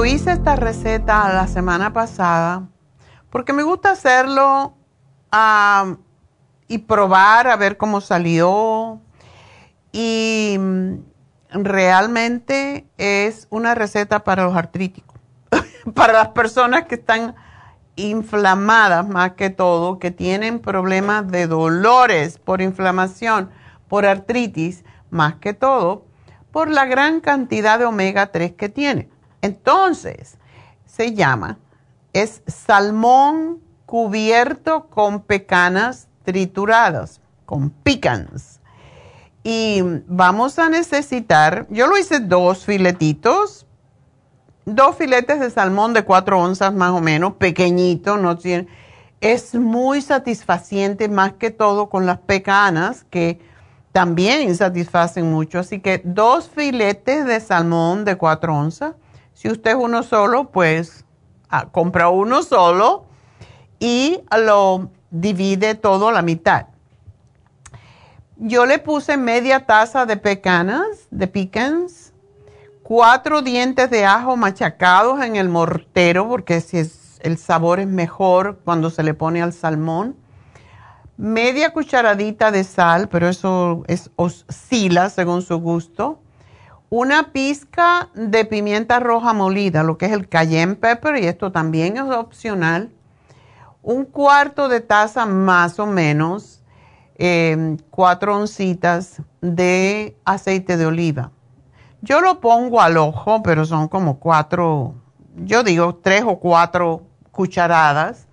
[0.05, 2.69] Hice esta receta la semana pasada
[3.31, 4.74] porque me gusta hacerlo
[5.31, 5.97] a
[6.72, 8.98] y probar a ver cómo salió.
[9.92, 10.94] Y mm,
[11.50, 15.20] realmente es una receta para los artríticos,
[15.94, 17.34] para las personas que están
[17.96, 23.50] inflamadas más que todo, que tienen problemas de dolores por inflamación,
[23.86, 26.06] por artritis, más que todo,
[26.52, 29.10] por la gran cantidad de omega 3 que tiene.
[29.42, 30.38] Entonces,
[30.86, 31.58] se llama,
[32.14, 38.60] es salmón cubierto con pecanas triturados con pecans.
[39.44, 43.66] Y vamos a necesitar, yo lo hice dos filetitos,
[44.64, 48.38] dos filetes de salmón de cuatro onzas más o menos, pequeñito, no
[49.20, 53.40] es muy satisfaciente más que todo con las pecanas que
[53.92, 55.60] también satisfacen mucho.
[55.60, 58.94] Así que dos filetes de salmón de cuatro onzas.
[59.32, 61.04] Si usted es uno solo, pues
[61.48, 63.04] ah, compra uno solo
[63.78, 66.66] y lo divide todo a la mitad.
[68.39, 72.12] Yo le puse media taza de pecanas, de pecans,
[72.82, 76.78] cuatro dientes de ajo machacados en el mortero, porque si
[77.20, 80.16] el sabor es mejor cuando se le pone al salmón.
[81.16, 86.18] Media cucharadita de sal, pero eso es, oscila según su gusto.
[86.94, 91.97] una pizca de pimienta roja molida, lo que es el cayenne pepper, y esto también
[91.97, 92.90] es opcional,
[93.82, 96.62] un cuarto de taza más o menos,
[97.16, 101.30] em, cuatro oncitas de aceite de oliva.
[102.00, 104.94] Yo lo pongo al ojo, pero son como cuatro,
[105.36, 108.26] yo digo tres o cuatro cucharadas.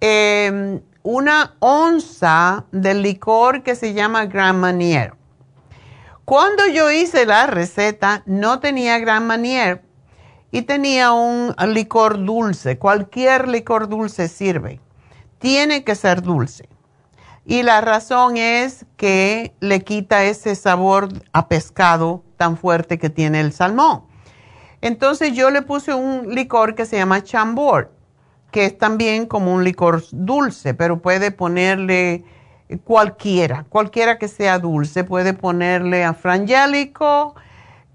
[0.00, 5.14] Em, una onza del licor que se llama Grand Marnier.
[6.24, 9.82] Cuando yo hice la receta, no tenía Gran Manier
[10.50, 12.78] y tenía un licor dulce.
[12.78, 14.80] Cualquier licor dulce sirve.
[15.38, 16.68] Tiene que ser dulce.
[17.44, 23.40] Y la razón es que le quita ese sabor a pescado tan fuerte que tiene
[23.40, 24.04] el salmón.
[24.82, 27.88] Entonces yo le puse un licor que se llama chambord,
[28.50, 32.24] que es también como un licor dulce, pero puede ponerle
[32.84, 35.04] cualquiera, cualquiera que sea dulce.
[35.04, 37.34] Puede ponerle a frangélico,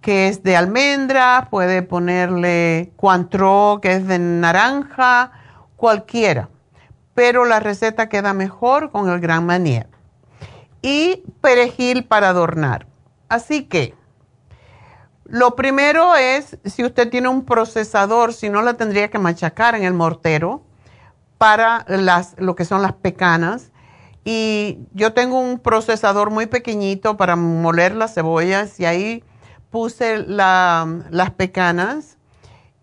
[0.05, 5.31] que es de almendra, puede ponerle cuantro, que es de naranja,
[5.77, 6.49] cualquiera.
[7.15, 9.89] Pero la receta queda mejor con el Gran Manier.
[10.83, 12.85] Y perejil para adornar.
[13.29, 13.95] Así que,
[15.23, 19.85] lo primero es, si usted tiene un procesador, si no la tendría que machacar en
[19.85, 20.61] el mortero
[21.39, 23.71] para las, lo que son las pecanas
[24.23, 29.23] y yo tengo un procesador muy pequeñito para moler las cebollas y ahí
[29.75, 32.17] puse las pecanas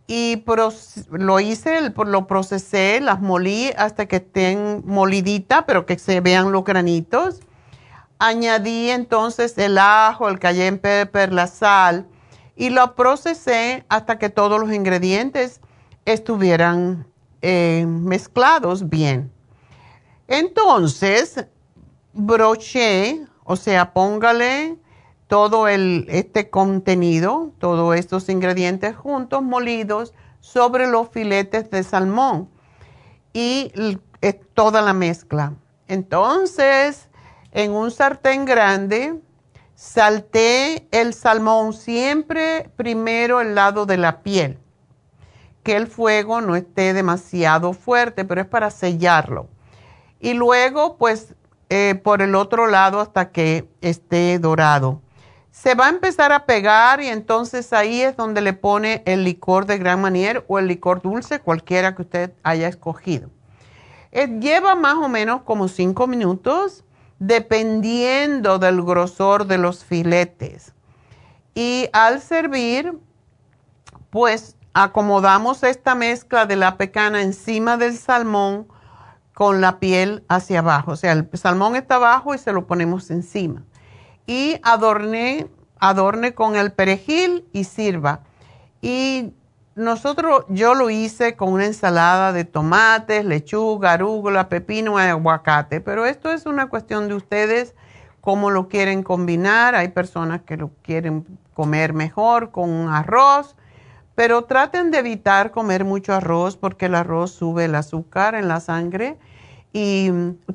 [0.07, 0.45] y
[1.11, 6.65] lo hice, lo procesé, las molí hasta que estén molidita, pero que se vean los
[6.65, 7.41] granitos.
[8.19, 12.07] Añadí entonces el ajo, el cayenne pepper, la sal
[12.57, 15.63] y lo procesé hasta que todos los ingredientes
[16.05, 17.07] estuvieran
[17.41, 19.33] eh, mezclados bien.
[20.29, 21.47] Entonces,
[22.13, 24.77] broché, o sea, póngale
[25.33, 32.51] todo el, este contenido, todos estos ingredientes juntos, molidos, sobre los filetes de salmón
[33.33, 33.73] y
[34.53, 35.55] toda la mezcla.
[35.89, 37.09] Entonces,
[37.51, 39.19] en un sartén grande,
[39.75, 44.59] salté el salmón siempre primero el lado de la piel,
[45.63, 49.49] que el fuego no esté demasiado fuerte, pero es para sellarlo
[50.21, 51.35] y luego pues
[51.71, 55.01] eh, por el otro lado hasta que esté dorado.
[55.53, 59.67] Se va a empezar a pegar y entonces ahí es donde le pone el licor
[59.67, 63.29] de Gran Manier o el licor dulce, cualquiera que usted haya escogido.
[64.13, 66.85] Eh, lleva más o menos como cinco minutos
[67.19, 70.73] dependiendo del grosor de los filetes.
[71.55, 72.99] Y al servir,
[74.09, 78.69] pues acomodamos esta mezcla de la pecana encima del salmón
[79.35, 80.93] con la piel hacia abajo.
[80.93, 83.63] O sea, el salmón está abajo y se lo ponemos encima.
[84.27, 88.21] Y adorne, adorne con el perejil y sirva.
[88.81, 89.33] Y
[89.75, 95.81] nosotros, yo lo hice con una ensalada de tomates, lechuga, arúgula, pepino y aguacate.
[95.81, 97.75] Pero esto es una cuestión de ustedes,
[98.21, 99.75] cómo lo quieren combinar.
[99.75, 103.57] Hay personas que lo quieren comer mejor con arroz
[104.15, 108.61] pero traten de evitar comer mucho arroz porque el arroz sube el azúcar en la
[108.61, 109.19] sangre
[109.73, 110.11] y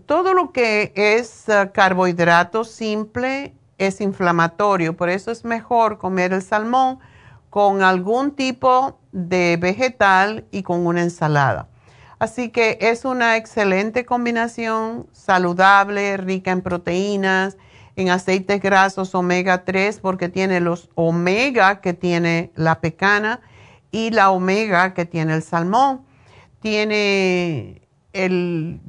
[0.05, 4.95] todo lo que es eh, carbohidrato simple es inflamatorio.
[4.95, 6.99] Por eso es mejor comer el salmón
[7.49, 11.67] con algún tipo de vegetal y con una ensalada.
[12.19, 17.57] Así que es una excelente combinación, saludable, rica en proteínas,
[17.95, 23.41] en aceites grasos omega 3 porque tiene los omega que tiene la pecana
[23.91, 26.05] y la omega que tiene el salmón.
[26.59, 28.81] Tiene el,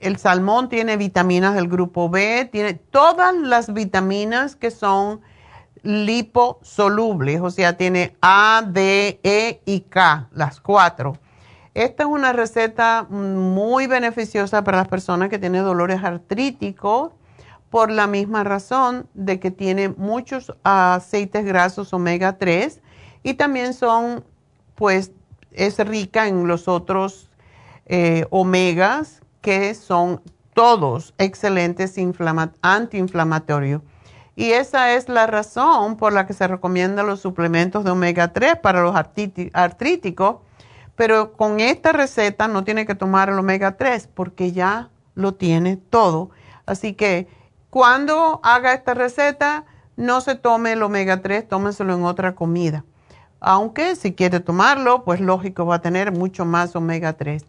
[0.00, 5.20] el salmón tiene vitaminas del grupo B, tiene todas las vitaminas que son
[5.82, 11.16] liposolubles, o sea, tiene A, D, E y K, las cuatro.
[11.74, 17.12] Esta es una receta muy beneficiosa para las personas que tienen dolores artríticos
[17.70, 22.80] por la misma razón de que tiene muchos aceites grasos omega 3
[23.22, 24.24] y también son,
[24.74, 25.12] pues,
[25.52, 27.30] es rica en los otros
[27.86, 30.20] eh, omegas que son
[30.52, 31.96] todos excelentes
[32.60, 33.80] antiinflamatorios.
[34.36, 38.56] Y esa es la razón por la que se recomiendan los suplementos de omega 3
[38.58, 40.36] para los artríticos.
[40.96, 45.78] Pero con esta receta no tiene que tomar el omega 3 porque ya lo tiene
[45.78, 46.28] todo.
[46.66, 47.26] Así que
[47.70, 49.64] cuando haga esta receta,
[49.96, 52.84] no se tome el omega 3, tómenselo en otra comida.
[53.40, 57.46] Aunque si quiere tomarlo, pues lógico va a tener mucho más omega 3.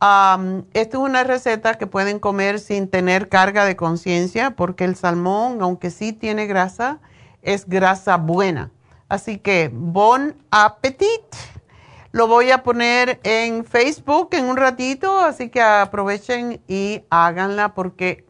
[0.00, 5.58] Esta es una receta que pueden comer sin tener carga de conciencia porque el salmón,
[5.60, 7.00] aunque sí tiene grasa,
[7.42, 8.70] es grasa buena.
[9.08, 11.22] Así que bon appetit.
[12.12, 18.24] Lo voy a poner en Facebook en un ratito, así que aprovechen y háganla porque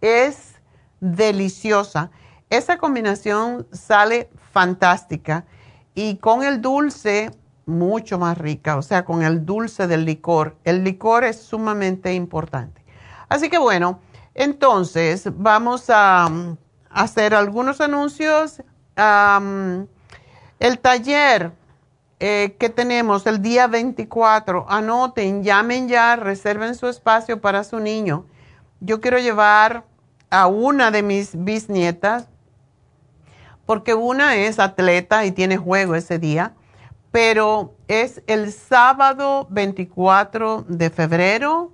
[0.00, 0.54] es
[1.00, 2.10] deliciosa.
[2.50, 5.44] Esa combinación sale fantástica
[5.94, 7.30] y con el dulce
[7.66, 10.56] mucho más rica, o sea, con el dulce del licor.
[10.64, 12.82] El licor es sumamente importante.
[13.28, 14.00] Así que bueno,
[14.34, 16.56] entonces vamos a, mm,
[16.90, 18.62] hacer algunos anuncios.
[20.58, 21.52] el taller
[22.18, 28.24] eh, que tenemos el día 24, anoten, llamen ya, reserven su espacio para su niño.
[28.80, 29.84] Yo quiero llevar
[30.30, 32.28] a una de mis bisnietas,
[33.66, 36.54] porque una es atleta y tiene juego ese día,
[37.16, 41.72] pero es el sábado 24 de febrero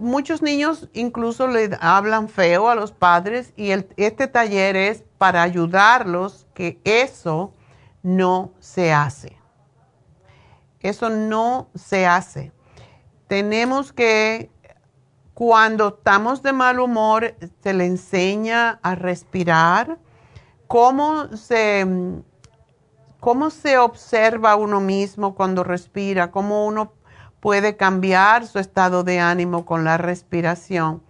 [0.00, 6.46] muchos niños incluso le hablan feo a los padres y este taller es para ayudarlos
[6.54, 7.52] que eso
[8.02, 9.36] no se hace.
[10.80, 12.52] Eso no se hace.
[13.32, 14.50] Tenemos que,
[15.32, 19.96] cuando estamos de mal humor, se le enseña a respirar,
[20.66, 21.86] cómo se,
[23.20, 26.92] cómo se observa uno mismo cuando respira, cómo uno
[27.40, 31.02] puede cambiar su estado de ánimo con la respiración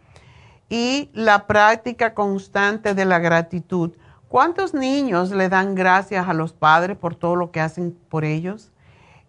[0.69, 3.97] y la práctica constante de la gratitud.
[4.29, 8.72] ¿Cuántos niños le dan gracias a los padres por todo lo que hacen por ellos?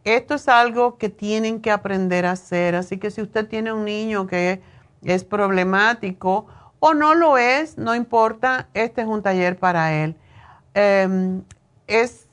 [0.04, 3.86] Esto es algo que tienen que aprender a hacer, así que si usted tiene un
[3.86, 4.62] niño que
[5.04, 6.48] es problemático
[6.80, 10.16] o no lo es, no importa, este es un taller para él.
[10.74, 11.44] Em,
[11.88, 12.28] es,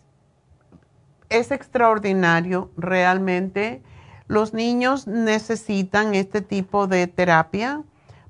[1.29, 3.83] es extraordinario realmente
[4.31, 7.83] los niños necesitan este tipo de terapia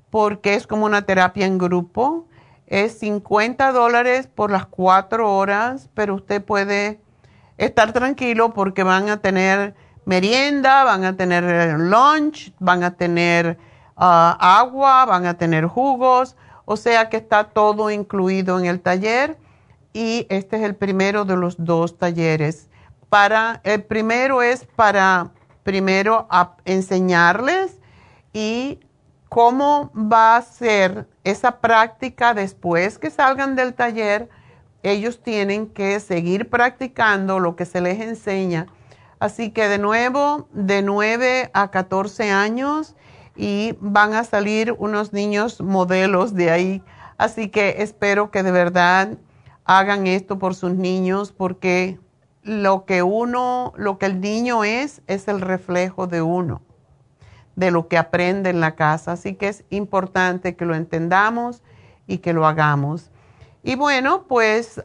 [0.09, 2.25] porque es como una terapia en grupo.
[2.65, 6.99] Es 50 dólares por las cuatro horas, pero usted puede
[7.65, 9.75] estar tranquilo porque van a tener
[10.05, 13.57] merienda, van a tener lunch, van a tener
[13.95, 16.35] ah, agua, van a tener jugos,
[16.65, 19.37] o sea que está todo incluido en el taller
[19.93, 22.67] y este es el primero de los dos talleres.
[23.09, 25.29] Para, el primero es para
[25.63, 26.27] primero
[26.65, 27.77] enseñarles
[28.33, 28.79] y
[29.29, 34.29] cómo va a ser esa práctica después que salgan del taller.
[34.83, 38.67] Ellos tienen que seguir practicando lo que se les enseña.
[39.19, 42.95] Así que de nuevo, de 9 a 14 años
[43.35, 46.83] y van a salir unos niños modelos de ahí.
[47.17, 49.17] Así que espero que de verdad
[49.65, 51.99] hagan esto por sus niños porque
[52.43, 56.61] lo que uno, lo que el niño es, es el reflejo de uno,
[57.55, 59.11] de lo que aprende en la casa.
[59.11, 61.61] Así que es importante que lo entendamos
[62.07, 63.11] y que lo hagamos.
[63.63, 64.83] Y bueno, pues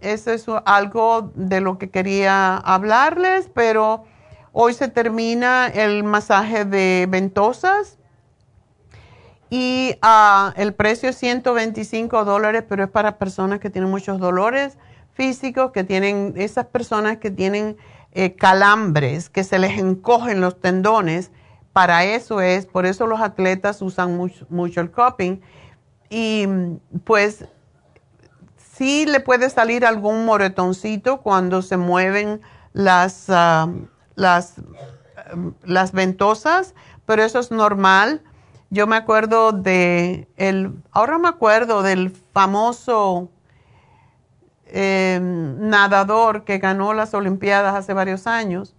[0.00, 4.04] eso es algo de lo que quería hablarles, pero
[4.52, 7.98] hoy se termina el masaje de ventosas
[9.56, 14.78] y ah, el precio es 125 dólares, pero es para personas que tienen muchos dolores
[15.12, 17.76] físicos, que tienen esas personas que tienen
[18.12, 21.30] eh, calambres, que se les encogen los tendones.
[21.72, 24.16] Para eso es, por eso los atletas usan
[24.48, 25.40] mucho, el cupping.
[26.10, 26.48] Y
[27.04, 27.44] pues
[28.76, 32.40] sí le puede salir algún moretoncito cuando se mueven
[32.72, 33.68] las, ah,
[34.14, 34.54] las,
[35.92, 36.74] ventosas,
[37.06, 38.22] pero eso es normal.
[38.70, 43.30] Yo me acuerdo de el, ahora me acuerdo del famoso
[44.76, 48.74] Em, nadador que ganó las Olimpiadas hace varios años.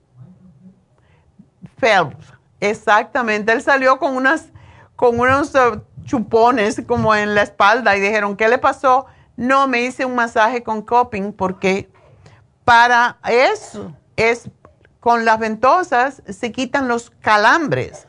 [1.77, 3.53] Phelps, exactamente.
[3.53, 4.49] Él salió con unas,
[4.97, 9.05] con unos uh, chupones como en la espalda y dijeron, ¿qué le pasó?
[9.37, 11.89] No, me hice un masaje con coping porque
[12.63, 14.49] para eso es
[14.99, 18.07] con las ventosas se quitan los calambres.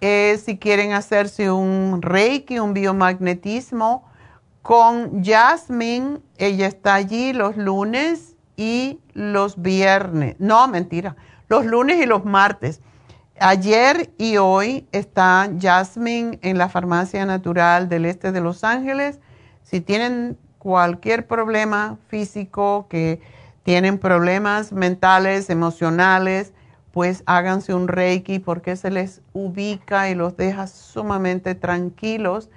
[0.00, 4.04] si quieren hacerse un reiki, un biomagnetismo
[4.62, 10.36] con Jasmine, ella está allí los lunes y los viernes.
[10.38, 11.16] No, mentira,
[11.48, 12.80] los lunes y los martes.
[13.40, 19.20] Ayer y hoy está Jasmine en la farmacia natural del este de Los Ángeles.
[19.62, 23.20] Si tienen cualquier problema físico, que
[23.62, 26.52] tienen problemas mentales, emocionales,
[26.98, 32.50] pues háganse un reiki porque se les ubica y los deja sumamente tranquilos.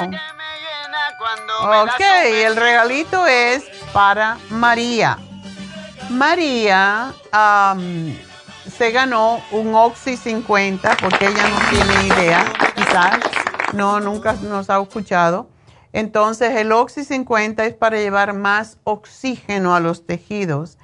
[1.61, 5.19] Ok, el regalito es para María.
[6.11, 8.15] María um,
[8.77, 12.45] se ganó un Oxy 50 porque ella no tiene idea,
[12.75, 13.19] quizás
[13.73, 15.49] no, nunca nos ha escuchado.
[15.93, 20.79] Entonces, el Oxy 50 es para llevar más oxígeno a los tejidos.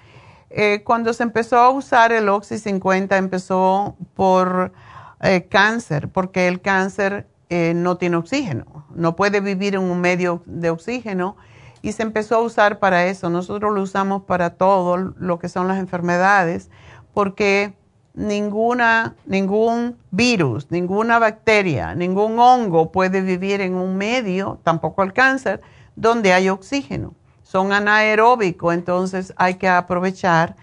[0.51, 4.73] Eh, cuando se empezó a usar el Oxy 50, empezó por
[5.21, 10.43] eh, cáncer, porque el cáncer eh, no tiene oxígeno, no puede vivir en un medio
[10.47, 11.37] de oxígeno
[11.83, 13.29] y se empezó a usar para eso.
[13.31, 16.71] Nosotros lo usamos para todo lo que son las enfermedades,
[17.13, 17.75] porque
[18.15, 25.61] ninguna, ningún virus, ninguna bacteria, ningún hongo puede vivir en un medio, tampoco el cáncer,
[25.97, 27.15] donde hay oxígeno.
[27.43, 30.57] Son anaeróbicos, entonces hay que aprovechar.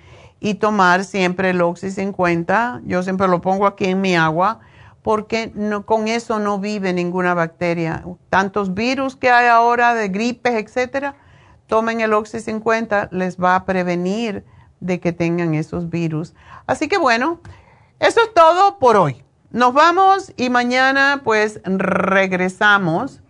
[0.44, 2.82] y tomar siempre el Oxy 50.
[2.86, 4.60] Yo siempre lo pongo aquí en mi agua
[5.04, 8.04] porque no, con eso no vive ninguna bacteria.
[8.30, 11.16] Tantos virus que hay ahora de gripes, etcétera,
[11.68, 14.44] tomen el Oxy 50, les va a prevenir
[14.82, 16.34] de que tengan esos virus.
[16.68, 17.40] Así que bueno,
[18.00, 19.24] eso es todo por hoy.
[19.52, 23.22] Nos vamos y mañana pues regresamos.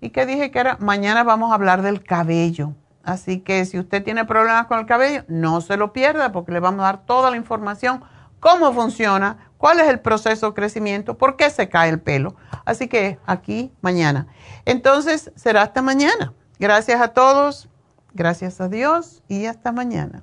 [0.00, 0.76] ¿Y qué dije que era?
[0.80, 2.72] Mañana vamos a hablar del cabello.
[3.04, 6.60] Así que si usted tiene problemas con el cabello, no se lo pierda porque le
[6.60, 8.02] vamos a dar toda la información,
[8.40, 12.34] cómo funciona, cuál es el proceso de crecimiento, por qué se cae el pelo.
[12.64, 14.26] Así que aquí mañana.
[14.64, 16.32] Entonces será hasta mañana.
[16.58, 17.68] Gracias a todos,
[18.14, 20.22] gracias a Dios y hasta mañana.